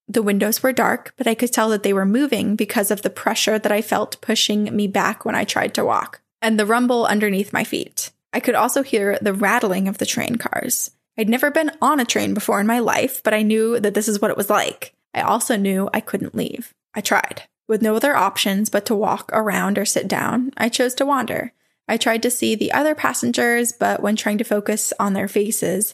[0.08, 3.10] The windows were dark, but I could tell that they were moving because of the
[3.10, 7.06] pressure that I felt pushing me back when I tried to walk, and the rumble
[7.06, 8.12] underneath my feet.
[8.34, 10.92] I could also hear the rattling of the train cars.
[11.18, 14.08] I'd never been on a train before in my life, but I knew that this
[14.08, 14.94] is what it was like.
[15.14, 16.74] I also knew I couldn't leave.
[16.94, 17.44] I tried.
[17.68, 21.54] With no other options but to walk around or sit down, I chose to wander.
[21.88, 25.94] I tried to see the other passengers, but when trying to focus on their faces,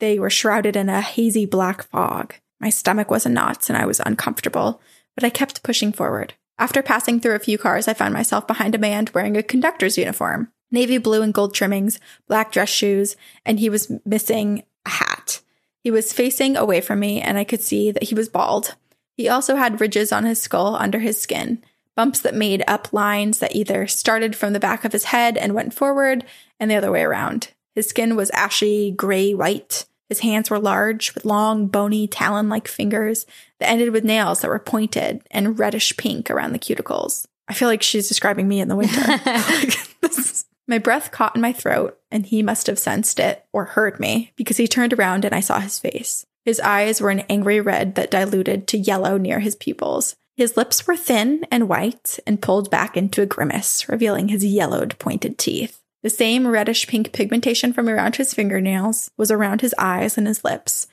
[0.00, 2.34] they were shrouded in a hazy black fog.
[2.60, 4.80] My stomach was in knots and I was uncomfortable,
[5.14, 6.34] but I kept pushing forward.
[6.58, 9.96] After passing through a few cars, I found myself behind a man wearing a conductor's
[9.96, 15.40] uniform navy blue and gold trimmings, black dress shoes, and he was missing a hat.
[15.82, 18.74] He was facing away from me, and I could see that he was bald.
[19.16, 21.62] He also had ridges on his skull under his skin,
[21.96, 25.54] bumps that made up lines that either started from the back of his head and
[25.54, 26.24] went forward,
[26.60, 27.52] and the other way around.
[27.74, 32.66] His skin was ashy gray white, his hands were large, with long, bony, talon like
[32.66, 33.26] fingers
[33.60, 37.26] that ended with nails that were pointed and reddish pink around the cuticles.
[37.46, 39.00] I feel like she's describing me in the winter.
[40.68, 44.32] my breath caught in my throat, and he must have sensed it or heard me
[44.36, 46.26] because he turned around and I saw his face.
[46.44, 50.14] His eyes were an angry red that diluted to yellow near his pupils.
[50.36, 54.96] His lips were thin and white and pulled back into a grimace, revealing his yellowed,
[54.98, 55.82] pointed teeth.
[56.02, 60.44] The same reddish pink pigmentation from around his fingernails was around his eyes and his
[60.44, 60.86] lips,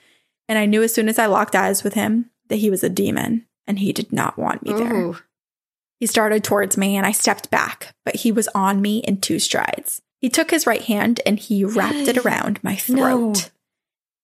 [0.49, 2.89] and I knew as soon as I locked eyes with him that he was a
[2.89, 5.15] demon and he did not want me there.
[5.99, 9.39] He started towards me and I stepped back, but he was on me in two
[9.39, 10.01] strides.
[10.19, 12.97] He took his right hand and he wrapped it around my throat.
[12.99, 13.34] No.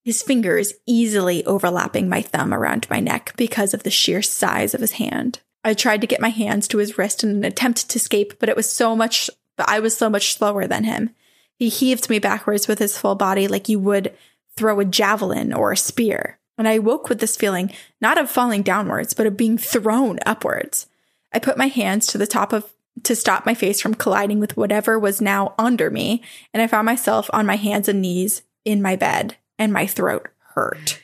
[0.03, 4.81] His fingers easily overlapping my thumb around my neck because of the sheer size of
[4.81, 5.41] his hand.
[5.63, 8.49] I tried to get my hands to his wrist in an attempt to escape, but
[8.49, 11.11] it was so much but I was so much slower than him.
[11.55, 14.11] He heaved me backwards with his full body like you would
[14.55, 16.39] throw a javelin or a spear.
[16.57, 20.87] And I woke with this feeling not of falling downwards, but of being thrown upwards.
[21.33, 22.71] I put my hands to the top of
[23.03, 26.21] to stop my face from colliding with whatever was now under me,
[26.53, 30.27] and I found myself on my hands and knees in my bed, and my throat
[30.55, 30.99] hurt.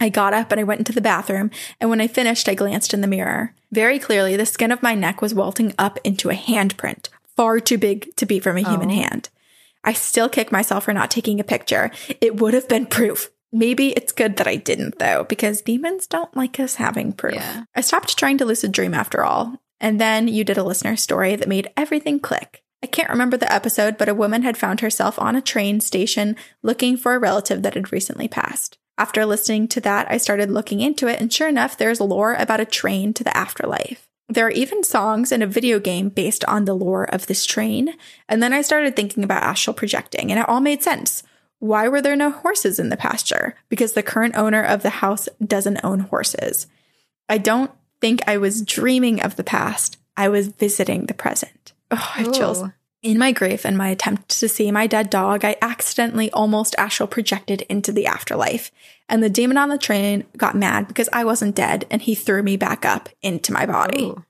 [0.00, 1.50] I got up and I went into the bathroom,
[1.80, 3.54] and when I finished, I glanced in the mirror.
[3.72, 7.78] Very clearly, the skin of my neck was welting up into a handprint, far too
[7.78, 8.94] big to be from a human Oh.
[8.94, 9.28] hand.
[9.82, 11.90] I still kick myself for not taking a picture.
[12.20, 13.30] It would have been proof.
[13.52, 17.34] Maybe it's good that I didn't, though, because demons don't like us having proof.
[17.34, 17.64] Yeah.
[17.74, 19.60] I stopped trying to lucid dream after all.
[19.80, 22.62] And then you did a listener story that made everything click.
[22.82, 26.36] I can't remember the episode, but a woman had found herself on a train station
[26.62, 28.78] looking for a relative that had recently passed.
[28.96, 32.60] After listening to that, I started looking into it, and sure enough, there's lore about
[32.60, 34.08] a train to the afterlife.
[34.28, 37.94] There are even songs in a video game based on the lore of this train.
[38.28, 41.22] And then I started thinking about astral projecting, and it all made sense.
[41.60, 43.54] Why were there no horses in the pasture?
[43.68, 46.66] Because the current owner of the house doesn't own horses.
[47.28, 47.70] I don't
[48.00, 49.96] think I was dreaming of the past.
[50.16, 51.72] I was visiting the present.
[51.90, 52.64] Oh, I have chills.
[53.02, 57.06] In my grief and my attempt to see my dead dog, I accidentally almost astral
[57.06, 58.72] projected into the afterlife.
[59.08, 62.42] And the demon on the train got mad because I wasn't dead and he threw
[62.42, 64.06] me back up into my body.
[64.06, 64.24] Ooh.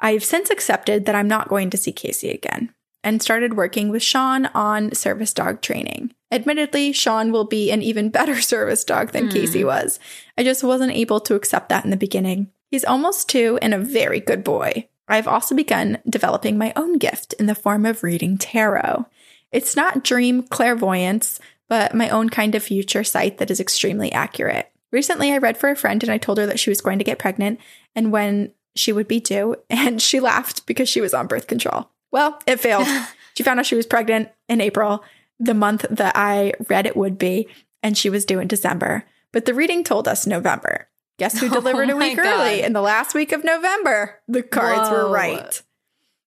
[0.00, 2.72] I've since accepted that I'm not going to see Casey again
[3.02, 6.12] and started working with Sean on service dog training.
[6.30, 9.30] Admittedly, Sean will be an even better service dog than hmm.
[9.30, 9.98] Casey was.
[10.36, 12.50] I just wasn't able to accept that in the beginning.
[12.70, 14.88] He's almost two and a very good boy.
[15.08, 19.06] I've also begun developing my own gift in the form of reading tarot.
[19.50, 24.70] It's not dream clairvoyance, but my own kind of future sight that is extremely accurate.
[24.92, 27.04] Recently, I read for a friend and I told her that she was going to
[27.04, 27.58] get pregnant
[27.94, 31.90] and when she would be due, and she laughed because she was on birth control.
[32.10, 32.86] Well, it failed.
[33.36, 35.04] she found out she was pregnant in April,
[35.38, 37.48] the month that I read it would be,
[37.82, 39.04] and she was due in December.
[39.32, 40.88] But the reading told us November.
[41.18, 44.20] Guess who oh delivered Oh a week early in the last week of November?
[44.28, 45.62] The cards were right.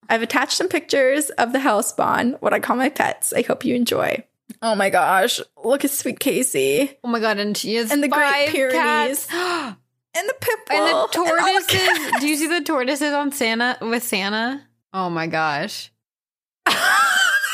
[0.10, 3.32] I've attached some pictures of the house spawn, what I call my pets.
[3.34, 4.26] I hope you enjoy.
[4.62, 8.10] Oh my gosh, look at sweet Casey Oh my god, and she has And the
[8.10, 9.28] Great Pyrenees.
[9.34, 9.76] and
[10.14, 11.68] the pit bull and the tortoises.
[11.68, 12.20] cats.
[12.20, 14.62] Do you see the tortoises on Santa with Santa?
[14.94, 15.92] Oh my gosh.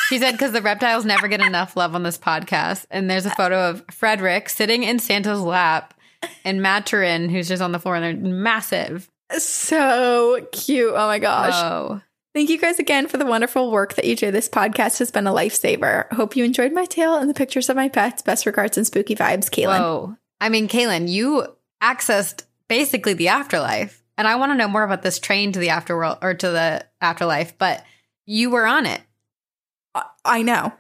[0.08, 2.86] She said because the reptiles never get enough love on this podcast.
[2.90, 5.94] And there's a photo of Frederick sitting in Santa's lap
[6.46, 9.10] and Maturin, who's just on the floor, and they're massive.
[9.38, 10.94] so cute.
[10.94, 11.54] Oh my gosh.
[11.54, 12.02] Whoa.
[12.34, 14.32] Thank you guys again for the wonderful work that you do.
[14.32, 16.10] This podcast has been a lifesaver.
[16.14, 18.22] Hope you enjoyed my tale and the pictures of my pets.
[18.22, 19.80] Best regards and spooky vibes, Kaylin.
[19.80, 20.18] Whoa.
[20.40, 21.48] I mean, Kaylin, you
[21.82, 23.97] accessed basically the afterlife.
[24.18, 26.86] And I want to know more about this train to the afterworld or to the
[27.02, 27.84] afterlife, but
[28.26, 29.02] you were on it.
[30.26, 30.74] I- know.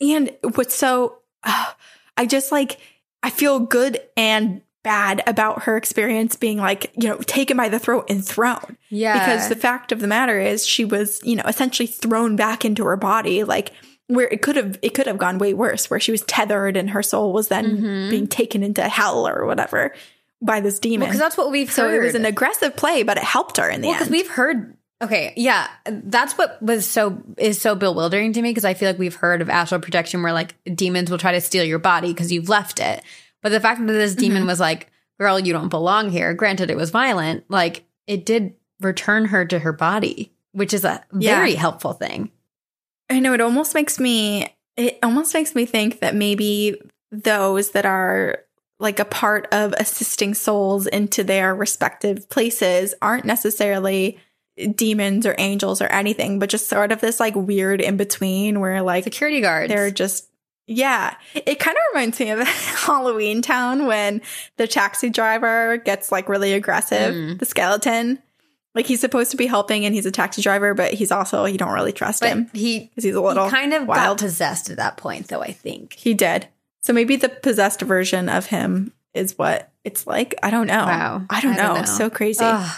[0.00, 1.72] And what's so, uh,
[2.16, 2.78] I just like,
[3.22, 7.78] I feel good and bad about her experience being like, you know, taken by the
[7.78, 8.76] throat and thrown.
[8.90, 9.18] Yeah.
[9.18, 12.84] Because the fact of the matter is she was, you know, essentially thrown back into
[12.84, 13.72] her body, like
[14.06, 16.90] where it could have it could have gone way worse, where she was tethered and
[16.90, 18.10] her soul was then Mhm.
[18.10, 19.92] being taken into hell or whatever
[20.40, 21.08] by this demon.
[21.08, 22.02] because that's what we've so heard.
[22.02, 24.76] it was an aggressive play, but it helped her in the Well, because we've heard.
[25.00, 28.98] Okay, yeah, that's what was so is so bewildering to me because I feel like
[28.98, 32.32] we've heard of astral projection where like demons will try to steal your body because
[32.32, 33.02] you've left it,
[33.42, 34.20] but the fact that this mm-hmm.
[34.20, 34.90] demon was like,
[35.20, 37.44] "Girl, you don't belong here." Granted, it was violent.
[37.48, 41.36] Like it did return her to her body, which is a Yeah.
[41.36, 42.32] very helpful thing.
[43.08, 47.86] I know it almost makes me it almost makes me think that maybe those that
[47.86, 48.44] are
[48.80, 54.18] like a part of assisting souls into their respective places aren't necessarily
[54.74, 58.82] demons or angels or anything, but just sort of this like weird in between where
[58.82, 59.68] like Security guards.
[59.72, 60.26] they're just
[60.70, 61.14] yeah.
[61.34, 64.20] It kind of reminds me of Halloween Town when
[64.58, 67.38] the taxi driver gets like really aggressive, Mm.
[67.38, 68.18] the skeleton.
[68.74, 71.56] Like he's supposed to be helping and he's a taxi driver, but he's also you
[71.58, 74.18] don't really trust but him he, because he's a little kind of wild.
[74.18, 75.40] possessed at that point, though.
[75.40, 75.94] I think.
[75.94, 76.46] He did.
[76.82, 80.34] So maybe the possessed version of him is what it's like.
[80.42, 80.84] I don't know.
[80.84, 81.22] Wow.
[81.28, 81.80] I don't I don't know.
[81.80, 81.86] know.
[81.86, 82.44] So crazy.
[82.44, 82.76] Ugh.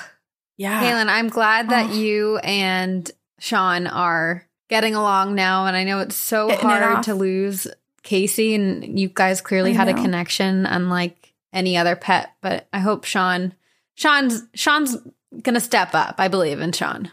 [0.56, 0.82] yeah.
[0.82, 5.66] Kaylin, I'm glad that you and Sean are getting along now.
[5.66, 7.04] And I know it's so Hitting hard off.
[7.06, 7.66] to lose
[8.02, 12.32] Casey, and you guys clearly I had a connection, unlike any other pet.
[12.40, 13.54] But I hope Sean,
[13.94, 14.96] Sean's, Sean's
[15.42, 16.14] gonna step up.
[16.18, 17.10] I believe in Sean.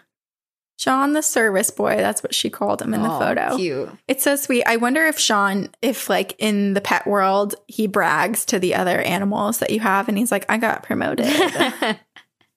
[0.77, 3.55] Sean the service boy, that's what she called him in the Oh, photo.
[3.57, 3.89] cute.
[4.07, 4.63] It's so sweet.
[4.65, 8.99] I wonder if Sean, if like in the pet world, he brags to the other
[9.01, 11.25] animals that you have and he's like, I got promoted.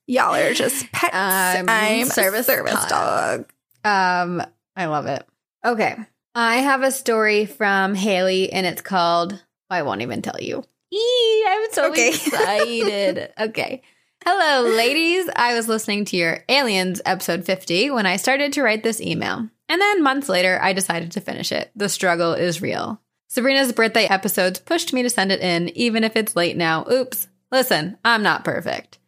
[0.07, 1.15] Y'all are just pets.
[1.15, 3.47] I'm I'm, service a service dog."
[3.85, 4.41] dog.
[4.41, 5.27] Um, I love it.
[5.65, 5.97] Okay.
[6.35, 10.63] I have a story from Haley and it's called I won't even tell you.
[10.93, 12.09] Eee, I'm so Okay.
[12.15, 13.33] excited.
[13.41, 13.83] okay.
[14.25, 15.31] Hello, ladies.
[15.35, 19.49] I was listening to your Aliens episode 50 when I started to write this email.
[19.67, 21.71] And then months later, I decided to finish it.
[21.75, 23.01] The struggle is real.
[23.29, 26.85] Sabrina's birthday episodes pushed me to send it in, even if it's late now.
[26.91, 27.29] Oops.
[27.51, 28.99] Listen, I'm not perfect.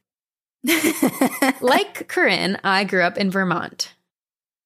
[1.61, 3.93] like Corinne, I grew up in Vermont.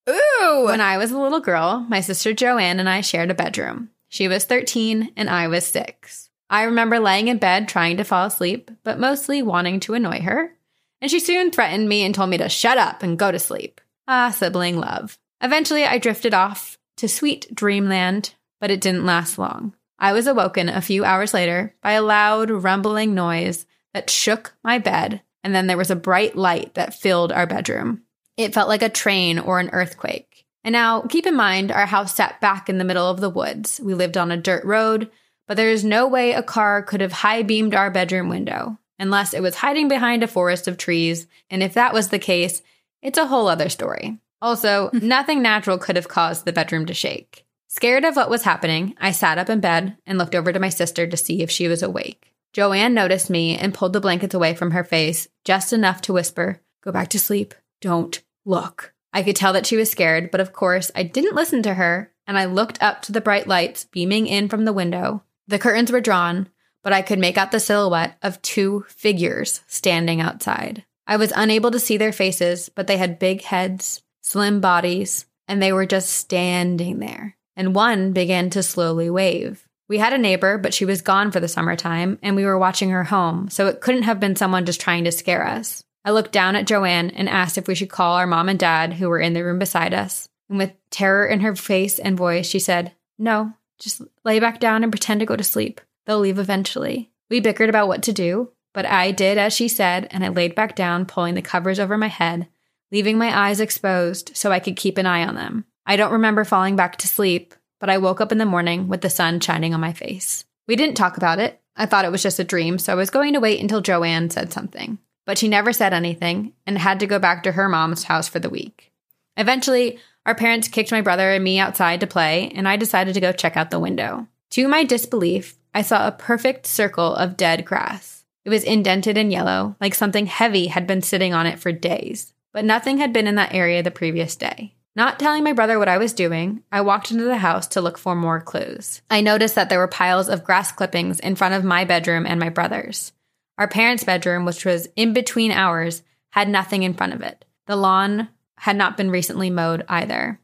[0.08, 0.66] Ooh.
[0.66, 3.90] When I was a little girl, my sister Joanne and I shared a bedroom.
[4.08, 6.25] She was 13 and I was 6.
[6.48, 10.52] I remember laying in bed trying to fall asleep, but mostly wanting to annoy her.
[11.00, 13.80] And she soon threatened me and told me to shut up and go to sleep.
[14.08, 15.18] Ah, sibling love.
[15.40, 19.74] Eventually, I drifted off to sweet dreamland, but it didn't last long.
[19.98, 24.78] I was awoken a few hours later by a loud, rumbling noise that shook my
[24.78, 28.02] bed, and then there was a bright light that filled our bedroom.
[28.36, 30.44] It felt like a train or an earthquake.
[30.62, 33.80] And now, keep in mind, our house sat back in the middle of the woods.
[33.82, 35.10] We lived on a dirt road,
[35.46, 39.34] but there is no way a car could have high beamed our bedroom window, unless
[39.34, 41.26] it was hiding behind a forest of trees.
[41.50, 42.62] And if that was the case,
[43.02, 44.18] it's a whole other story.
[44.42, 47.44] Also, nothing natural could have caused the bedroom to shake.
[47.68, 50.68] Scared of what was happening, I sat up in bed and looked over to my
[50.68, 52.32] sister to see if she was awake.
[52.52, 56.60] Joanne noticed me and pulled the blankets away from her face just enough to whisper,
[56.82, 57.52] Go back to sleep.
[57.80, 58.94] Don't look.
[59.12, 62.12] I could tell that she was scared, but of course, I didn't listen to her,
[62.26, 65.24] and I looked up to the bright lights beaming in from the window.
[65.48, 66.48] The curtains were drawn,
[66.82, 70.84] but I could make out the silhouette of two figures standing outside.
[71.06, 75.62] I was unable to see their faces, but they had big heads, slim bodies, and
[75.62, 77.36] they were just standing there.
[77.54, 79.66] And one began to slowly wave.
[79.88, 82.90] We had a neighbor, but she was gone for the summertime, and we were watching
[82.90, 85.84] her home, so it couldn't have been someone just trying to scare us.
[86.04, 88.94] I looked down at Joanne and asked if we should call our mom and dad,
[88.94, 90.28] who were in the room beside us.
[90.48, 94.82] And with terror in her face and voice, she said, No, just lay back down
[94.82, 95.80] and pretend to go to sleep.
[96.06, 97.10] They'll leave eventually.
[97.28, 100.54] We bickered about what to do, but I did as she said, and I laid
[100.54, 102.48] back down, pulling the covers over my head,
[102.92, 105.64] leaving my eyes exposed so I could keep an eye on them.
[105.84, 109.00] I don't remember falling back to sleep, but I woke up in the morning with
[109.00, 110.44] the sun shining on my face.
[110.66, 111.60] We didn't talk about it.
[111.76, 114.30] I thought it was just a dream, so I was going to wait until Joanne
[114.30, 114.98] said something.
[115.26, 118.38] But she never said anything and had to go back to her mom's house for
[118.38, 118.92] the week.
[119.36, 123.20] Eventually, our parents kicked my brother and me outside to play, and I decided to
[123.20, 124.26] go check out the window.
[124.50, 128.24] To my disbelief, I saw a perfect circle of dead grass.
[128.44, 132.34] It was indented and yellow, like something heavy had been sitting on it for days,
[132.52, 134.74] but nothing had been in that area the previous day.
[134.96, 137.98] Not telling my brother what I was doing, I walked into the house to look
[137.98, 139.02] for more clues.
[139.10, 142.40] I noticed that there were piles of grass clippings in front of my bedroom and
[142.40, 143.12] my brother's.
[143.58, 147.44] Our parents' bedroom, which was in between ours, had nothing in front of it.
[147.66, 150.40] The lawn had not been recently mowed either.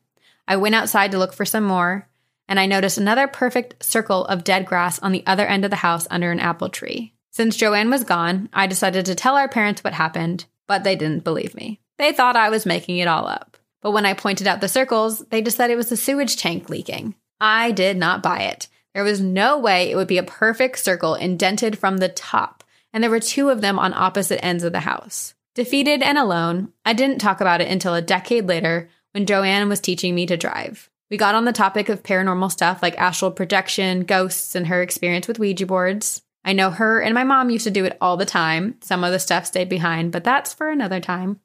[0.46, 2.08] I went outside to look for some more,
[2.48, 5.76] and I noticed another perfect circle of dead grass on the other end of the
[5.76, 7.14] house under an apple tree.
[7.30, 11.24] Since Joanne was gone, I decided to tell our parents what happened, but they didn't
[11.24, 11.80] believe me.
[11.98, 13.56] They thought I was making it all up.
[13.80, 16.68] But when I pointed out the circles, they just said it was the sewage tank
[16.68, 17.14] leaking.
[17.40, 18.68] I did not buy it.
[18.94, 22.62] There was no way it would be a perfect circle indented from the top,
[22.92, 25.34] and there were two of them on opposite ends of the house.
[25.54, 29.80] Defeated and alone, I didn't talk about it until a decade later when Joanne was
[29.80, 30.88] teaching me to drive.
[31.10, 35.28] We got on the topic of paranormal stuff like astral projection, ghosts, and her experience
[35.28, 36.22] with Ouija boards.
[36.42, 38.76] I know her and my mom used to do it all the time.
[38.80, 41.40] Some of the stuff stayed behind, but that's for another time.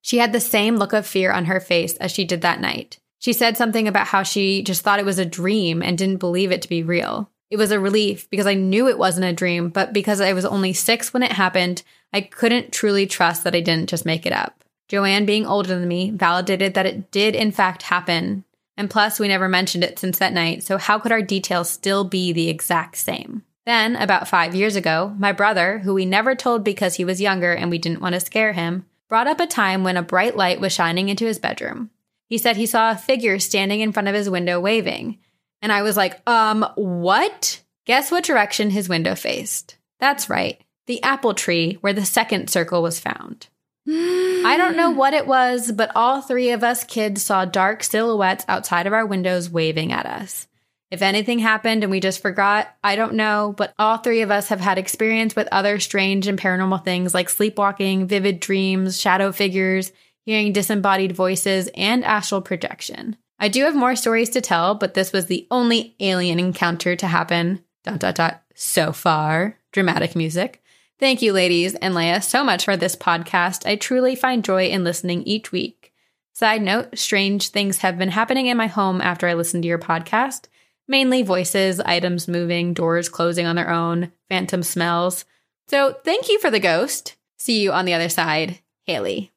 [0.00, 2.98] She had the same look of fear on her face as she did that night.
[3.18, 6.50] She said something about how she just thought it was a dream and didn't believe
[6.50, 7.30] it to be real.
[7.50, 10.44] It was a relief because I knew it wasn't a dream, but because I was
[10.44, 11.82] only six when it happened,
[12.12, 14.64] I couldn't truly trust that I didn't just make it up.
[14.88, 18.44] Joanne, being older than me, validated that it did in fact happen.
[18.76, 22.04] And plus, we never mentioned it since that night, so how could our details still
[22.04, 23.42] be the exact same?
[23.66, 27.52] Then, about five years ago, my brother, who we never told because he was younger
[27.52, 30.60] and we didn't want to scare him, brought up a time when a bright light
[30.60, 31.90] was shining into his bedroom.
[32.26, 35.18] He said he saw a figure standing in front of his window waving.
[35.62, 37.60] And I was like, um, what?
[37.86, 39.76] Guess what direction his window faced?
[39.98, 43.48] That's right, the apple tree where the second circle was found.
[43.88, 48.44] I don't know what it was, but all three of us kids saw dark silhouettes
[48.48, 50.46] outside of our windows waving at us.
[50.90, 54.48] If anything happened and we just forgot, I don't know, but all three of us
[54.48, 59.92] have had experience with other strange and paranormal things like sleepwalking, vivid dreams, shadow figures,
[60.26, 63.16] hearing disembodied voices, and astral projection.
[63.40, 67.06] I do have more stories to tell, but this was the only alien encounter to
[67.06, 67.64] happen.
[67.84, 68.42] Dot dot dot.
[68.54, 70.62] So far, dramatic music.
[70.98, 73.66] Thank you, ladies and Leia, so much for this podcast.
[73.66, 75.92] I truly find joy in listening each week.
[76.34, 79.78] Side note strange things have been happening in my home after I listened to your
[79.78, 80.46] podcast.
[80.86, 85.24] mainly voices, items moving, doors closing on their own, phantom smells.
[85.68, 87.16] So thank you for the ghost.
[87.38, 89.32] See you on the other side, Haley.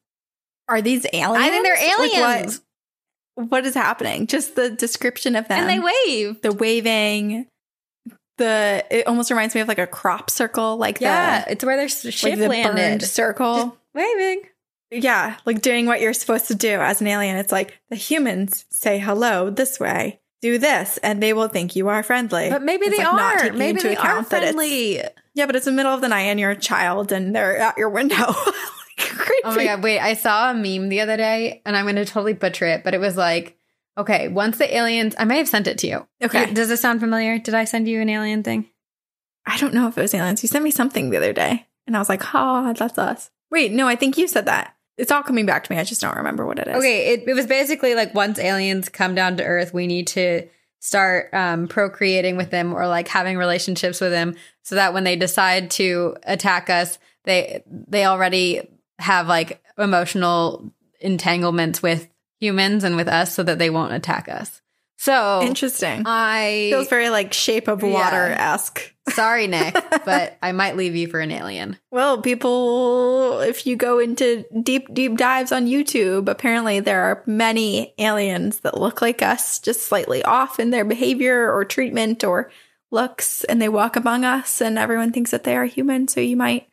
[0.68, 1.46] Are these aliens?
[1.46, 2.58] I think they're Like, aliens.
[2.58, 2.64] what,
[3.36, 4.28] what is happening?
[4.28, 5.60] Just the description of them.
[5.60, 6.42] and they wave.
[6.42, 7.48] the waving.
[8.38, 11.78] The it almost reminds me of like a crop circle, like Yeah, the it's where
[11.78, 13.04] their ship like the landed.
[13.04, 13.78] circle.
[13.94, 14.42] waving.
[14.92, 17.36] yeah, like doing what you're supposed to do as an alien.
[17.38, 21.90] It's like the humans say hello this way, do this, and they will think you
[21.90, 22.50] are friendly.
[22.50, 23.54] But maybe It's, they like, are.
[23.54, 25.04] Maybe they are account that it's- friendly.
[25.36, 27.78] Yeah, but it's the middle of the night and you're a child and they're at
[27.78, 28.34] your window.
[28.98, 29.32] creepy.
[29.46, 32.34] Oh my god, wait, I saw a meme the other day and I'm gonna totally
[32.34, 33.58] butcher it, but it was like,
[33.98, 36.08] okay, once the aliens I may have sent it to you.
[36.24, 36.54] Okay.
[36.54, 37.38] Does this sound familiar?
[37.40, 38.70] Did I send you an alien thing?
[39.46, 40.42] I don't know if it was aliens.
[40.44, 43.32] You sent me something the other day and I was like, oh, that's us.
[43.52, 44.76] Wait, no, I think you said that.
[44.98, 45.80] It's all coming back to me.
[45.80, 46.76] I just don't remember what it is.
[46.76, 50.48] Okay, it, it was basically like once aliens come down to Earth, we need to
[50.80, 55.16] start um, procreating with them or like having relationships with them, so that when they
[55.16, 58.68] decide to attack us, they they already
[59.04, 62.10] have like emotional entanglements with
[62.40, 64.62] humans and with us, so that they won't attack us.
[64.98, 66.04] So Interesting.
[66.06, 68.94] I Feels very like shape of water esque.
[69.10, 69.76] sorry, Nick,
[70.06, 71.78] but I might leave you for an alien.
[71.92, 77.94] Well, people, if you go into deep, deep dives on YouTube, apparently there are many
[77.98, 82.50] aliens that look like us, just slightly off in their behavior or treatment or
[82.90, 86.08] looks, and they walk among us, and everyone thinks that they are human.
[86.08, 86.70] So you might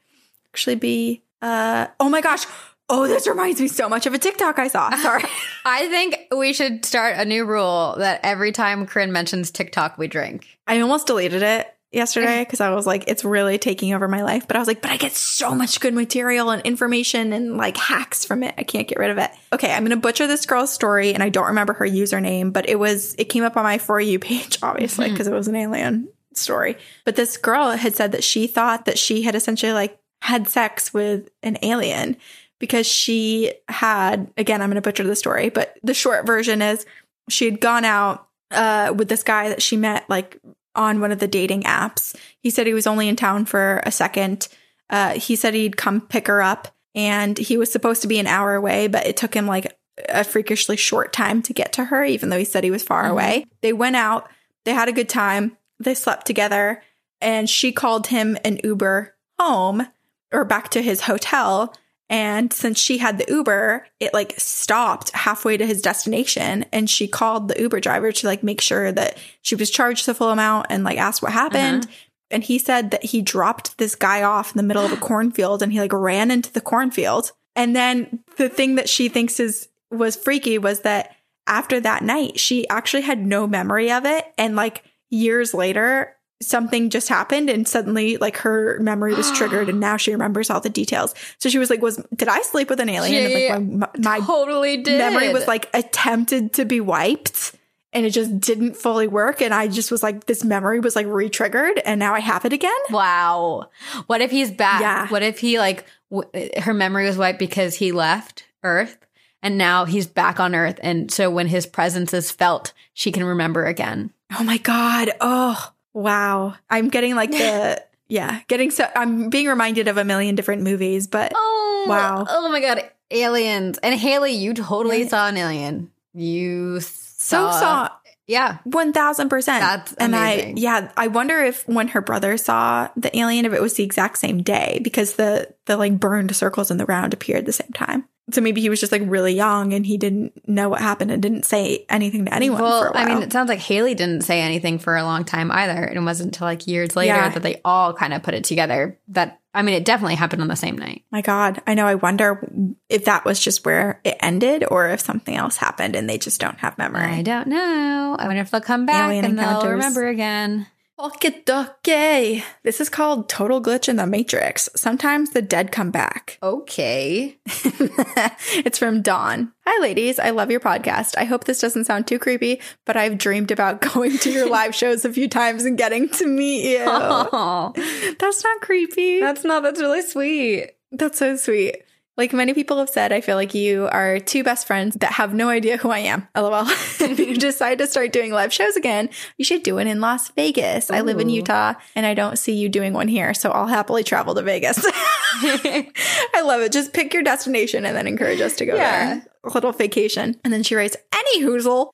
[0.53, 2.47] actually be, uh, oh my gosh.
[2.93, 4.91] Oh, this reminds me so much of a TikTok I saw.
[4.97, 5.23] Sorry.
[5.65, 10.09] I think we should start a new rule that every time Corinne mentions TikTok, we
[10.09, 10.47] drink.
[10.67, 14.47] I almost deleted it yesterday because I was like, it's really taking over my life.
[14.47, 17.77] But I was like, but I get so much good material and information and like
[17.77, 18.55] hacks from it.
[18.59, 19.31] I can't get rid of it.
[19.53, 22.79] Okay, I'm gonna butcher this girl's story, and I don't remember her username, but it
[22.79, 26.09] was it came up on my for you page, obviously, because it was an alien
[26.35, 26.77] story.
[27.05, 30.93] But this girl had said that she thought that she had essentially like had sex
[30.93, 32.17] with an alien
[32.59, 36.87] because she had again, I'm gonna butcher the story, but the short version is
[37.29, 40.39] she had gone out uh, with this guy that she met like
[40.75, 42.15] on one of the dating apps.
[42.41, 44.49] He said he was only in town for a second.
[44.89, 48.27] Uh, he said he'd come pick her up and he was supposed to be an
[48.27, 49.77] hour away, but it took him like
[50.09, 53.07] a freakishly short time to get to her, even though he said he was far
[53.07, 53.47] away.
[53.61, 54.29] They went out,
[54.65, 56.83] they had a good time, they slept together,
[57.21, 59.87] and she called him an Uber home
[60.33, 61.75] or back to his hotel.
[62.09, 66.65] And since she had the Uber, it like stopped halfway to his destination.
[66.73, 70.15] And she called the Uber driver to like make sure that she was charged the
[70.15, 71.51] full amount and like asked what uh-huh.
[71.51, 71.87] happened.
[72.33, 75.63] And he said that he dropped this guy off in the middle of a cornfield
[75.63, 77.33] and he like ran into the cornfield.
[77.55, 81.15] And then the thing that she thinks is was freaky was that
[81.47, 84.25] after that night, she actually had no memory of it.
[84.39, 89.81] And like years later, something just happened and suddenly like her memory was triggered and
[89.81, 91.15] now she remembers all the details.
[91.39, 93.31] So she was like, was, did I sleep with an alien?
[93.31, 94.99] She and like my, my totally did.
[94.99, 97.55] memory was like attempted to be wiped
[97.93, 99.43] and it just didn't fully work.
[99.43, 102.53] And I just was like, this memory was like re-triggered and now I have it
[102.53, 102.73] again.
[102.91, 103.69] wow.
[104.07, 104.81] What if he's back?
[104.81, 105.09] Yeah.
[105.09, 108.97] What if he like w- her memory was wiped because he left Earth
[109.43, 113.25] and now he's back on Earth, and so when his presence is felt, she can
[113.25, 114.13] remember again.
[114.39, 115.11] Oh my God.
[115.21, 116.55] Oh, wow.
[116.69, 121.07] I'm getting like the, yeah, getting so, I'm being reminded of a million different movies,
[121.07, 122.27] but Oh Wow.
[122.29, 123.79] Oh my god, aliens!
[123.79, 125.91] And Haley, you totally saw an alien.
[126.13, 127.89] You so saw, saw
[128.27, 128.59] yeah.
[128.69, 129.45] 1000%.
[129.45, 130.57] That's and amazing.
[130.57, 133.83] I, yeah, I wonder if when her brother saw the alien, if it was the
[133.83, 137.73] exact same day because the, the like burned circles in the round appeared the same
[137.75, 138.09] time.
[138.33, 141.23] So maybe he was just like really young and he didn't know what happened and
[141.23, 142.59] didn't say anything to anyone.
[142.59, 143.07] for Well, a while.
[143.07, 145.73] I mean, it sounds like Haley didn't say anything for a long time either.
[145.85, 147.29] And it wasn't until like years later Yeah.
[147.31, 148.99] that they all kind of put it together.
[149.09, 151.03] That I mean, it definitely happened on the same night.
[151.11, 151.85] My God, I know.
[151.87, 152.49] I wonder
[152.89, 156.41] if that was just where it ended or if something else happened and they just
[156.41, 157.03] don't have memory.
[157.03, 158.17] I don't know.
[158.17, 160.67] I wonder if they'll come back Alien and they'll remember again.
[161.01, 162.45] Okie dokie.
[162.63, 164.69] This is called Total Glitch in the Matrix.
[164.77, 166.37] Sometimes the dead come back.
[166.43, 167.39] Okay.
[167.47, 169.51] it's from Dawn.
[169.67, 170.19] Hi, ladies.
[170.19, 171.15] I love your podcast.
[171.17, 174.75] I hope this doesn't sound too creepy, but I've dreamed about going to your live
[174.75, 176.85] shows a few times and getting to meet you.
[176.87, 177.73] Oh,
[178.19, 179.21] That's not creepy.
[179.21, 179.63] that's not.
[179.63, 180.73] That's really sweet.
[180.93, 181.83] That's so sweet.
[182.21, 185.33] Like many people have said, I feel like you are two best friends that have
[185.33, 186.29] no idea who I am.
[186.37, 186.67] LOL.
[186.69, 190.29] if you decide to start doing live shows again, you should do it in Las
[190.33, 190.91] Vegas.
[190.91, 193.33] I live in Utah and I don't see you doing one here.
[193.33, 194.85] So I'll happily travel to Vegas.
[194.87, 196.73] I love it.
[196.73, 199.15] Just pick your destination and then encourage us to go Yeah.
[199.15, 199.27] there.
[199.45, 200.39] A little vacation.
[200.45, 201.93] And then she writes, Any hoozle.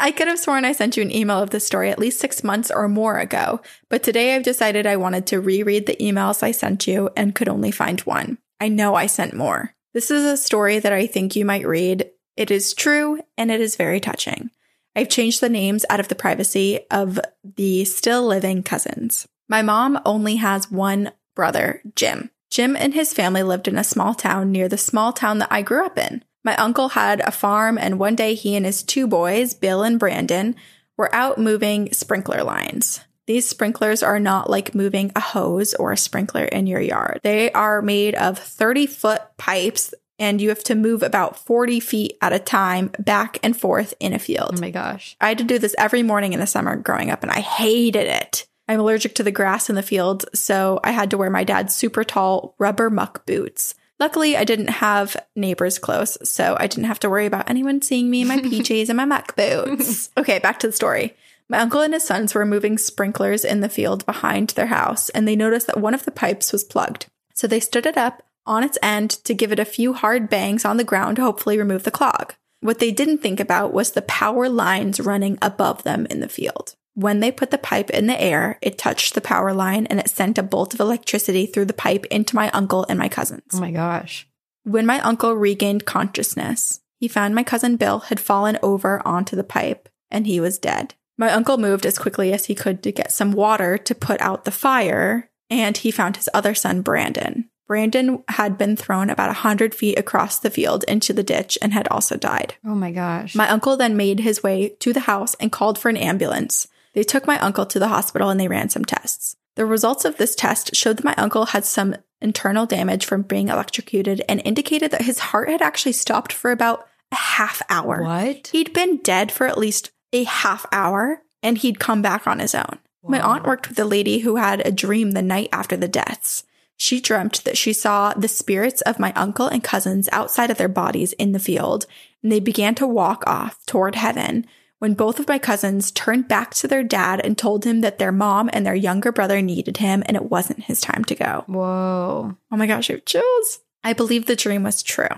[0.00, 2.42] I could have sworn I sent you an email of this story at least six
[2.42, 6.50] months or more ago, but today I've decided I wanted to reread the emails I
[6.50, 8.38] sent you and could only find one.
[8.64, 9.74] I know I sent more.
[9.92, 12.10] This is a story that I think you might read.
[12.34, 14.48] It is true and it is very touching.
[14.96, 19.28] I've changed the names out of the privacy of the still living cousins.
[19.50, 22.30] My mom only has one brother, Jim.
[22.50, 25.60] Jim and his family lived in a small town near the small town that I
[25.60, 26.24] grew up in.
[26.42, 29.98] My uncle had a farm, and one day he and his two boys, Bill and
[29.98, 30.56] Brandon,
[30.96, 33.00] were out moving sprinkler lines.
[33.26, 37.20] These sprinklers are not like moving a hose or a sprinkler in your yard.
[37.22, 42.18] They are made of 30 foot pipes, and you have to move about 40 feet
[42.20, 44.54] at a time back and forth in a field.
[44.56, 45.16] Oh my gosh.
[45.20, 48.06] I had to do this every morning in the summer growing up, and I hated
[48.06, 48.46] it.
[48.68, 51.74] I'm allergic to the grass in the fields, so I had to wear my dad's
[51.74, 53.74] super tall rubber muck boots.
[54.00, 58.10] Luckily, I didn't have neighbors close, so I didn't have to worry about anyone seeing
[58.10, 60.10] me in my PJs and my muck boots.
[60.16, 61.14] Okay, back to the story.
[61.54, 65.28] My uncle and his sons were moving sprinklers in the field behind their house, and
[65.28, 67.06] they noticed that one of the pipes was plugged.
[67.32, 70.64] So they stood it up on its end to give it a few hard bangs
[70.64, 72.34] on the ground to hopefully remove the clog.
[72.58, 76.74] What they didn't think about was the power lines running above them in the field.
[76.94, 80.10] When they put the pipe in the air, it touched the power line and it
[80.10, 83.44] sent a bolt of electricity through the pipe into my uncle and my cousins.
[83.54, 84.26] Oh my gosh.
[84.64, 89.44] When my uncle regained consciousness, he found my cousin Bill had fallen over onto the
[89.44, 90.94] pipe and he was dead.
[91.16, 94.44] My uncle moved as quickly as he could to get some water to put out
[94.44, 97.48] the fire, and he found his other son, Brandon.
[97.66, 101.72] Brandon had been thrown about a hundred feet across the field into the ditch and
[101.72, 102.54] had also died.
[102.64, 103.34] Oh my gosh.
[103.34, 106.68] My uncle then made his way to the house and called for an ambulance.
[106.92, 109.36] They took my uncle to the hospital and they ran some tests.
[109.54, 113.48] The results of this test showed that my uncle had some internal damage from being
[113.48, 118.02] electrocuted and indicated that his heart had actually stopped for about a half hour.
[118.02, 118.48] what?
[118.48, 122.54] He'd been dead for at least a half hour and he'd come back on his
[122.54, 122.78] own.
[123.06, 126.44] My aunt worked with a lady who had a dream the night after the deaths.
[126.78, 130.68] She dreamt that she saw the spirits of my uncle and cousins outside of their
[130.68, 131.84] bodies in the field,
[132.22, 134.46] and they began to walk off toward heaven
[134.78, 138.12] when both of my cousins turned back to their dad and told him that their
[138.12, 141.44] mom and their younger brother needed him and it wasn't his time to go.
[141.46, 142.36] Whoa.
[142.50, 143.60] Oh my gosh, I have chills.
[143.82, 145.08] I believe the dream was true.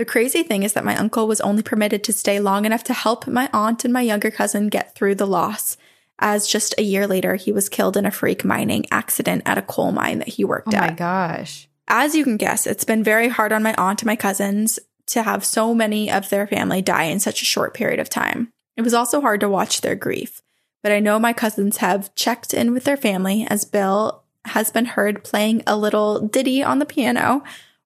[0.00, 2.94] The crazy thing is that my uncle was only permitted to stay long enough to
[2.94, 5.76] help my aunt and my younger cousin get through the loss,
[6.18, 9.62] as just a year later he was killed in a freak mining accident at a
[9.62, 10.82] coal mine that he worked Oh at.
[10.84, 11.68] Oh my gosh.
[11.86, 14.78] As you can guess, it's been very hard on my aunt and my cousins
[15.08, 18.50] to have so many of their family die in such a short period of time.
[18.78, 20.40] It was also hard to watch their grief,
[20.82, 24.86] but I know my cousins have checked in with their family as Bill has been
[24.86, 27.42] heard playing a little ditty on the piano,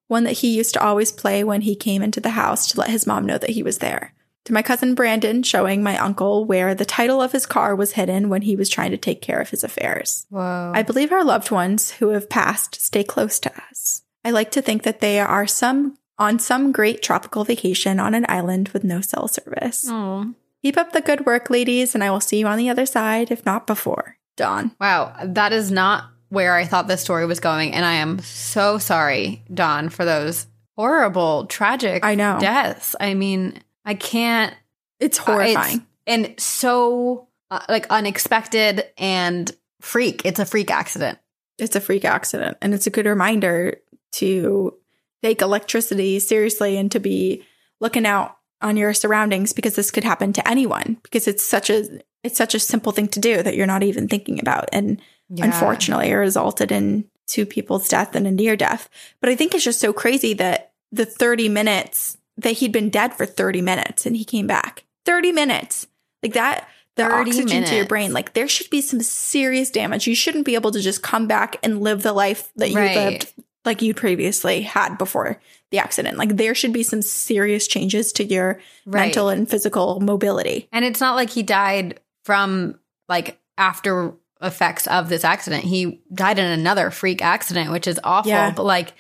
[0.09, 2.91] one that he used to always play when he came into the house to let
[2.91, 4.15] his mom know that he was there.
[4.45, 8.29] To my cousin Brandon, showing my uncle where the title of his car was hidden
[8.29, 10.27] when he was trying to take care of his affairs.
[10.29, 10.73] Whoa.
[10.75, 14.03] I believe our loved ones who have passed stay close to us.
[14.23, 18.27] I like to think that they are some on some great tropical vacation on an
[18.29, 19.87] island with no cell service.
[19.89, 20.35] oh.
[20.63, 23.31] Keep up the good work, ladies, and I will see you on the other side,
[23.31, 24.17] if not before.
[24.37, 24.75] Dawn.
[24.81, 25.15] Wow.
[25.23, 27.73] That is not where I thought this story was going.
[27.73, 30.47] And I am so sorry, Dawn, for those
[30.77, 32.39] horrible, tragic I know.
[32.41, 32.95] deaths.
[33.01, 34.55] I mean, I can't.
[35.01, 35.77] It's uh, horrifying.
[35.77, 39.51] it's- and so uh, like unexpected and
[39.81, 40.23] freak.
[40.27, 41.19] It's a freak accident.
[41.59, 43.79] it's a freak accident, and it's a good reminder
[44.13, 44.75] to
[45.23, 47.43] take electricity seriously and to be
[47.81, 51.85] looking out on your surroundings because this could happen to anyone because it's such a
[52.23, 55.01] it's such a simple thing to do that you're not even thinking about and
[55.31, 55.47] Yeah.
[55.47, 58.89] unfortunately it resulted in two people's death and a near death.
[59.21, 63.15] But I think it's just so crazy that the 30 minutes that he'd been dead
[63.15, 64.85] for 30 minutes and he came back.
[65.07, 65.87] 30 minutes.
[66.23, 70.07] Like that, the 30 oxygen to your brain, like there should be some serious damage.
[70.07, 72.97] You shouldn't be able to just come back and live the life that you Right.
[72.97, 73.33] lived
[73.65, 75.41] like you previously had before
[75.71, 76.19] the accident.
[76.19, 79.01] Like there should be some serious changes to your Right.
[79.07, 80.69] mental and physical mobility.
[80.71, 82.79] And it's not like he died from
[83.09, 84.13] like after
[84.45, 85.65] effects of this accident.
[85.65, 88.31] He died in another freak accident, which is awful.
[88.31, 88.53] Yeah.
[88.53, 88.93] But like,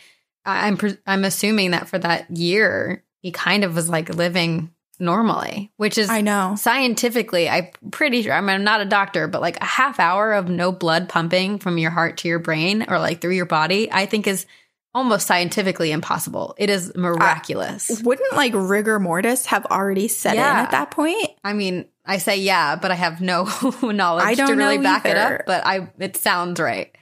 [0.44, 5.98] I'm I'm assuming that for that year, he kind of was like living normally, which
[5.98, 6.54] is I know.
[6.56, 7.48] scientifically.
[7.48, 8.32] I'm pretty sure.
[8.32, 11.58] I mean, I'm not a doctor, but like a half hour of no blood pumping
[11.58, 14.46] from your heart to your brain or like through your body, I think is
[14.94, 16.54] almost scientifically impossible.
[16.58, 18.00] It is miraculous.
[18.02, 20.52] Wouldn't like rigor mortis have already set Yeah.
[20.60, 21.28] in at that point?
[21.42, 23.44] I mean, I say yeah, but I have no
[23.82, 25.42] knowledge I don't to really back it up.
[25.46, 26.94] But I, it sounds right.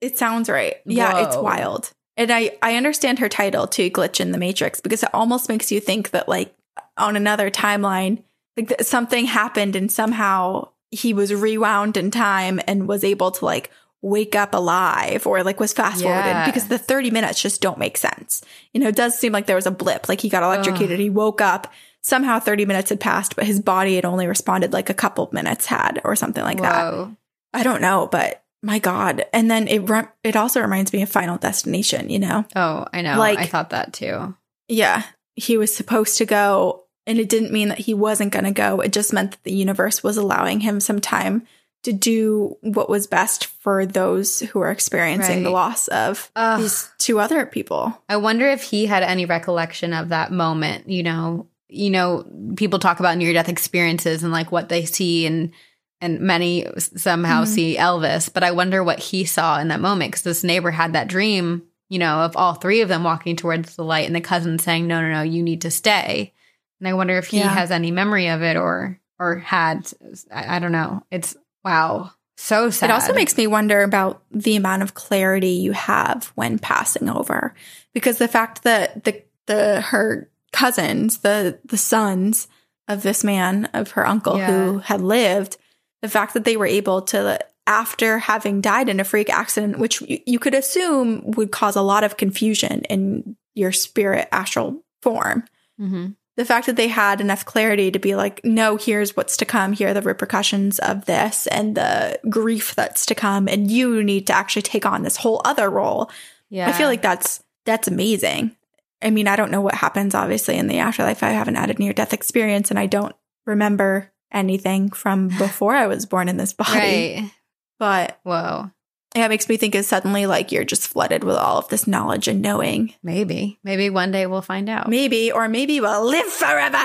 [0.00, 0.76] It sounds right.
[0.84, 1.92] Yeah, it's wild.
[2.16, 5.72] And I I understand her title to glitch in the matrix because it almost makes
[5.72, 6.54] you think that like
[6.96, 8.22] on another timeline
[8.56, 13.44] like that something happened and somehow he was rewound in time and was able to
[13.44, 13.70] like
[14.00, 16.46] wake up alive or like was fast forwarded Yeah.
[16.46, 18.42] because the 30 minutes just don't make sense.
[18.72, 21.10] You know, it does seem like there was a blip like he got electrocuted, he
[21.10, 21.72] woke up
[22.06, 25.66] somehow 30 minutes had passed but his body had only responded like a couple minutes
[25.66, 27.08] had or something like that.
[27.52, 29.24] I don't know, but my God.
[29.32, 32.44] And then it rem- it also reminds me of Final Destination, you know?
[32.54, 33.18] Oh, I know.
[33.18, 34.34] Like- I thought that too.
[34.68, 35.02] Yeah.
[35.34, 38.80] He was supposed to go, and it didn't mean that he wasn't going to go.
[38.80, 41.46] It just meant that the universe was allowing him some time
[41.82, 46.60] to do what was best for those who are experiencing the loss of Ugh.
[46.60, 48.02] these two other people.
[48.08, 50.88] I wonder if he had any recollection of that moment.
[50.88, 52.24] You know, you know,
[52.56, 55.52] people talk about near death experiences and like what they see, and
[56.00, 56.66] and many
[56.96, 57.46] somehow Mhm.
[57.46, 58.32] see Elvis.
[58.32, 61.62] But I wonder what he saw in that moment because this neighbor had that dream.
[61.88, 64.86] You know, of all three of them walking towards the light, and the cousin saying,
[64.88, 66.32] "No, no, no, you need to stay."
[66.80, 67.48] And I wonder if he Yeah.
[67.54, 69.90] has any memory of it, or or had.
[70.32, 71.02] I, I don't know.
[71.10, 72.90] It's wow, so sad.
[72.90, 77.54] It also makes me wonder about the amount of clarity you have when passing over,
[77.94, 82.48] because the fact that the the her cousins, the the sons
[82.88, 85.56] of this man of her uncle who had lived,
[86.02, 90.00] the fact that they were able to after having died in a freak accident, which
[90.02, 95.42] you, you could assume would cause a lot of confusion in your spirit astral form,
[95.80, 96.14] Mhm.
[96.36, 99.72] the fact that they had enough clarity to be like, no, here's what's to come.
[99.72, 103.48] Here are the repercussions of this and the grief that's to come.
[103.48, 106.10] And you need to actually take on this whole other role.
[106.50, 108.54] Yeah, I feel like that's that's amazing.
[109.02, 111.22] I mean, I don't know what happens obviously in the afterlife.
[111.22, 113.14] I haven't had a near death experience and I don't
[113.46, 116.70] remember anything from before I was born in this body.
[116.72, 117.30] right.
[117.78, 118.70] But Whoa.
[119.14, 121.86] yeah, it makes me think is suddenly like you're just flooded with all of this
[121.86, 122.94] knowledge and knowing.
[123.02, 123.58] Maybe.
[123.62, 124.88] Maybe one day we'll find out.
[124.88, 126.78] Maybe, or maybe we'll live forever.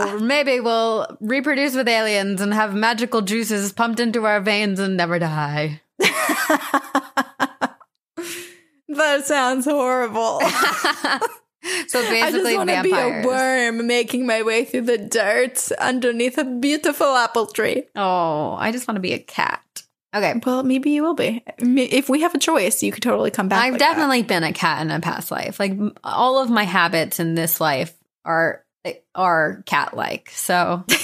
[0.00, 4.96] Or maybe we'll reproduce with aliens and have magical juices pumped into our veins and
[4.96, 5.82] never die.
[8.88, 10.40] that sounds horrible.
[11.88, 16.38] so basically, I just to be a worm making my way through the dirt underneath
[16.38, 17.84] a beautiful apple tree.
[17.94, 19.62] Oh, I just want to be a cat.
[20.14, 20.40] Okay.
[20.44, 21.44] Well, maybe you will be.
[21.58, 23.62] If we have a choice, you could totally come back.
[23.62, 23.90] I've like that.
[23.90, 25.60] definitely been a cat in a past life.
[25.60, 25.72] Like
[26.02, 28.64] all of my habits in this life are
[29.14, 30.30] are cat like.
[30.30, 30.84] So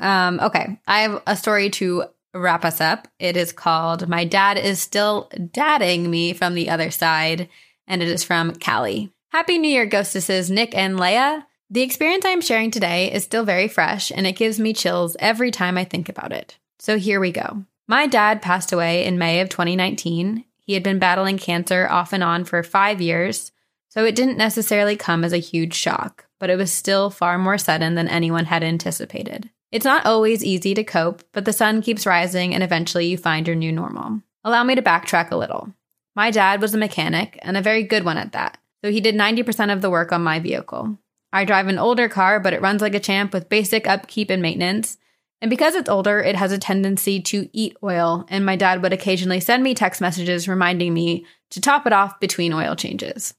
[0.00, 0.80] Um, okay.
[0.86, 3.06] I have a story to wrap us up.
[3.18, 7.48] It is called My Dad is Still Dadding Me from the Other Side,
[7.86, 9.12] and it is from Callie.
[9.32, 11.44] Happy New Year, Ghostesses, Nick and Leia.
[11.70, 15.16] The experience I am sharing today is still very fresh, and it gives me chills
[15.20, 16.58] every time I think about it.
[16.80, 17.64] So here we go.
[17.86, 20.44] My dad passed away in May of 2019.
[20.58, 23.52] He had been battling cancer off and on for five years,
[23.88, 27.56] so it didn't necessarily come as a huge shock, but it was still far more
[27.56, 29.48] sudden than anyone had anticipated.
[29.70, 33.46] It's not always easy to cope, but the sun keeps rising and eventually you find
[33.46, 34.22] your new normal.
[34.42, 35.72] Allow me to backtrack a little.
[36.16, 39.14] My dad was a mechanic and a very good one at that, so he did
[39.14, 40.98] 90% of the work on my vehicle.
[41.32, 44.42] I drive an older car, but it runs like a champ with basic upkeep and
[44.42, 44.98] maintenance.
[45.40, 48.92] And because it's older, it has a tendency to eat oil, and my dad would
[48.92, 53.34] occasionally send me text messages reminding me to top it off between oil changes.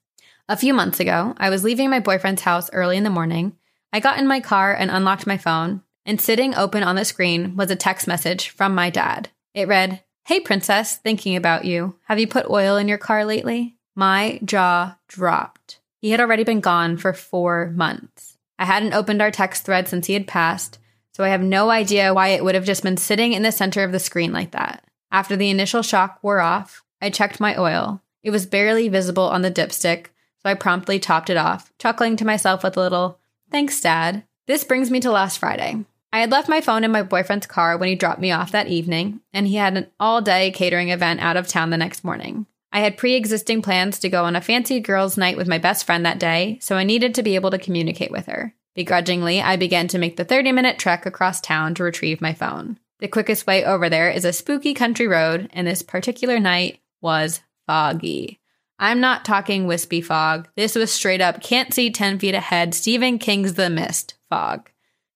[0.49, 3.55] A few months ago, I was leaving my boyfriend's house early in the morning.
[3.93, 7.55] I got in my car and unlocked my phone, and sitting open on the screen
[7.55, 9.29] was a text message from my dad.
[9.53, 11.95] It read, Hey, princess, thinking about you.
[12.05, 13.75] Have you put oil in your car lately?
[13.95, 15.79] My jaw dropped.
[16.01, 18.37] He had already been gone for four months.
[18.57, 20.79] I hadn't opened our text thread since he had passed,
[21.13, 23.83] so I have no idea why it would have just been sitting in the center
[23.83, 24.83] of the screen like that.
[25.11, 28.01] After the initial shock wore off, I checked my oil.
[28.23, 30.07] It was barely visible on the dipstick,
[30.41, 33.19] so I promptly topped it off, chuckling to myself with a little,
[33.51, 34.23] Thanks, Dad.
[34.47, 35.83] This brings me to last Friday.
[36.13, 38.67] I had left my phone in my boyfriend's car when he dropped me off that
[38.67, 42.45] evening, and he had an all day catering event out of town the next morning.
[42.71, 45.85] I had pre existing plans to go on a fancy girls' night with my best
[45.85, 48.53] friend that day, so I needed to be able to communicate with her.
[48.75, 52.79] Begrudgingly, I began to make the 30 minute trek across town to retrieve my phone.
[52.99, 57.41] The quickest way over there is a spooky country road, and this particular night was
[57.67, 58.39] foggy.
[58.79, 60.47] I'm not talking wispy fog.
[60.55, 64.69] This was straight up can't see 10 feet ahead, Stephen King's The Mist fog.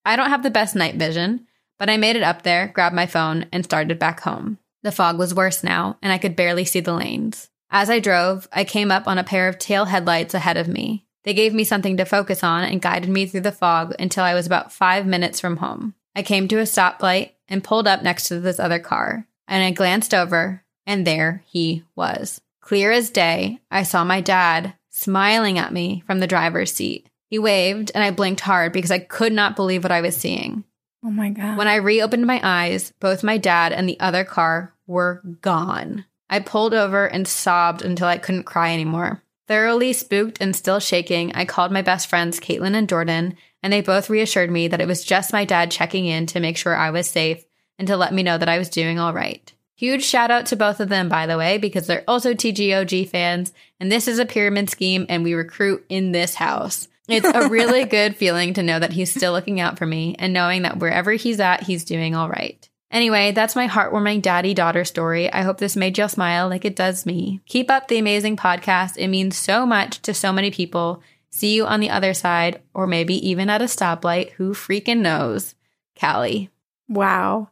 [0.04, 1.48] I don't have the best night vision,
[1.80, 4.60] but I made it up there, grabbed my phone, and started back home.
[4.86, 7.50] The fog was worse now, and I could barely see the lanes.
[7.72, 11.08] As I drove, I came up on a pair of tail headlights ahead of me.
[11.24, 14.36] They gave me something to focus on and guided me through the fog until I
[14.36, 15.96] was about five minutes from home.
[16.16, 19.72] I came to a stoplight and pulled up next to this other car, and I
[19.72, 22.40] glanced over, and there he was.
[22.62, 27.10] Clear as day, I saw my dad smiling at me from the driver's seat.
[27.32, 30.64] He waved, and I blinked hard because I could not believe what I was seeing.
[31.04, 31.58] Oh my God.
[31.58, 36.06] When I reopened my eyes, both my dad and the other car were gone.
[36.30, 39.22] I pulled over and sobbed until I couldn't cry anymore.
[39.48, 43.82] Thoroughly spooked and still shaking, I called my best friends, Caitlin and Jordan, and they
[43.82, 46.90] both reassured me that it was just my dad checking in to make sure I
[46.90, 47.46] was safe
[47.78, 49.52] and to let me know that I was doing all right.
[49.76, 53.54] Huge shout out to both of them, by the way, because they're also TGOG fans,
[53.80, 56.88] and this is a pyramid scheme, and we recruit in this house.
[57.08, 60.34] It's a really good feeling to know that he's still looking out for me and
[60.34, 62.68] knowing that wherever he's at, he's doing all right.
[62.96, 65.30] Anyway, that's my heartwarming daddy daughter story.
[65.32, 67.42] I hope this made you smile like it does me.
[67.46, 68.96] Keep up the amazing podcast.
[68.96, 71.04] It means so much to so many people.
[71.30, 74.30] See you on the other side, or maybe even at a stoplight.
[74.32, 75.56] Who freaking knows?
[76.00, 76.52] Callie.
[76.88, 77.50] Wow.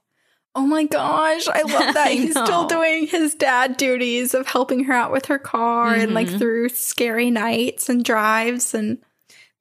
[0.56, 2.08] Oh my gosh, I love that.
[2.08, 6.14] I He's still doing his dad duties of helping her out with her car and
[6.14, 6.38] like Mhm.
[6.38, 9.00] through scary nights and drives and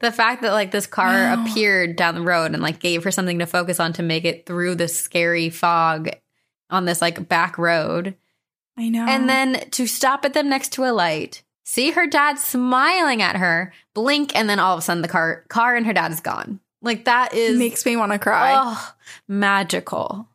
[0.03, 3.39] The fact that like this car appeared down the road and like gave her something
[3.39, 6.11] to focus on to make it through this scary fog
[6.71, 8.17] on this like back road.
[8.77, 9.07] I know.
[9.07, 13.37] And then to stop at them next to a light, see her dad smiling at
[13.37, 16.21] her, blink, and then all of a sudden the car car and her dad is
[16.21, 16.59] gone.
[16.81, 18.95] Like that is makes me want to cry oh,
[19.29, 20.29] magical.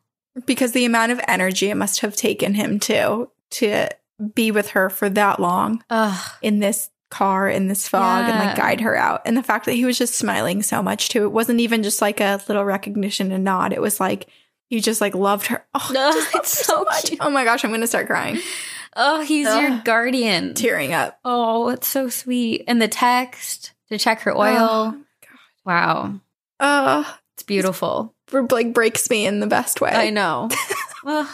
[0.45, 3.89] because the amount of energy it must have taken him to to
[4.34, 6.31] be with her for that long Ugh.
[6.41, 9.21] in this car in this fog and like guide her out.
[9.25, 11.23] And the fact that he was just smiling so much too.
[11.23, 13.73] It wasn't even just like a little recognition and nod.
[13.73, 14.27] It was like
[14.69, 15.65] he just like loved her.
[15.73, 17.05] Oh, No, just loved it's so oh, much.
[17.05, 17.19] cute.
[17.21, 18.39] Oh my gosh, I'm gonna start crying.
[18.95, 20.53] Oh, he's your guardian.
[20.55, 21.19] Tearing up.
[21.23, 22.63] Oh, it's so sweet.
[22.67, 24.57] And the text to check her oil.
[24.59, 25.01] Oh,
[25.65, 26.19] Wow.
[26.59, 28.15] Oh, It's beautiful.
[28.34, 29.91] it, like breaks me in the best way.
[29.91, 30.49] I know.
[31.05, 31.27] Ugh.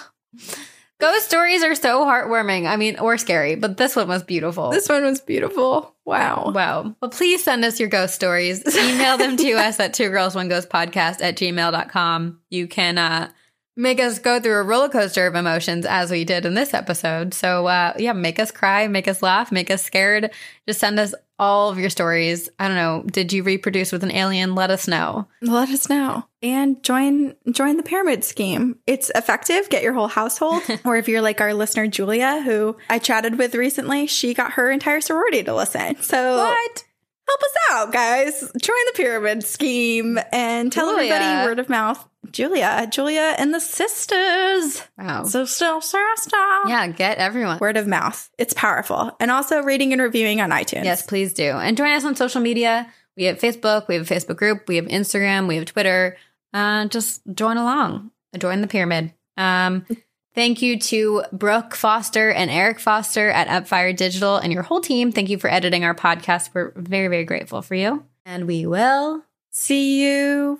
[1.03, 2.65] Ghost stories are so heartwarming.
[2.65, 4.69] I mean, or scary, but this one was beautiful.
[4.69, 5.93] This one was beautiful.
[6.05, 6.53] Wow.
[6.55, 6.95] Wow.
[7.01, 8.63] Well, please send us your ghost stories.
[8.77, 12.39] Email them to us at two girls, one ghost podcast at gmail.com.
[12.49, 13.29] You can uh,
[13.75, 17.33] make us go through a roller coaster of emotions as we did in this episode.
[17.33, 20.31] So, uh, yeah, make us cry, make us laugh, make us scared.
[20.67, 22.47] Just send us all of your stories.
[22.59, 23.03] I don't know.
[23.07, 24.53] Did you reproduce with an alien?
[24.53, 25.27] Let us know.
[25.41, 26.23] Let us know.
[26.43, 28.77] And join join the pyramid scheme.
[28.85, 29.67] It's effective.
[29.69, 30.61] Get your whole household.
[30.85, 34.69] or if you're like our listener Julia, who I chatted with recently, she got her
[34.69, 36.01] entire sorority to listen.
[36.03, 36.83] So What?
[37.27, 38.39] help us out, guys.
[38.61, 41.11] Join the pyramid scheme and tell Julia.
[41.13, 42.07] everybody word of mouth.
[42.31, 44.81] Julia, Julia and the sisters.
[44.97, 45.23] Wow.
[45.23, 46.37] So still sister.
[46.67, 47.59] yeah, get everyone.
[47.59, 48.29] Word of mouth.
[48.37, 49.15] It's powerful.
[49.19, 50.85] And also rating and reviewing on iTunes.
[50.85, 51.43] Yes, please do.
[51.43, 52.91] And join us on social media.
[53.15, 56.17] We have Facebook, we have a Facebook group, we have Instagram, we have Twitter.
[56.53, 58.11] Uh, just join along.
[58.37, 59.13] Join the pyramid.
[59.37, 59.85] Um,
[60.33, 65.11] thank you to Brooke Foster and Eric Foster at Upfire Digital and your whole team.
[65.11, 66.49] Thank you for editing our podcast.
[66.53, 68.05] We're very, very grateful for you.
[68.25, 69.23] And we will
[69.55, 70.59] See you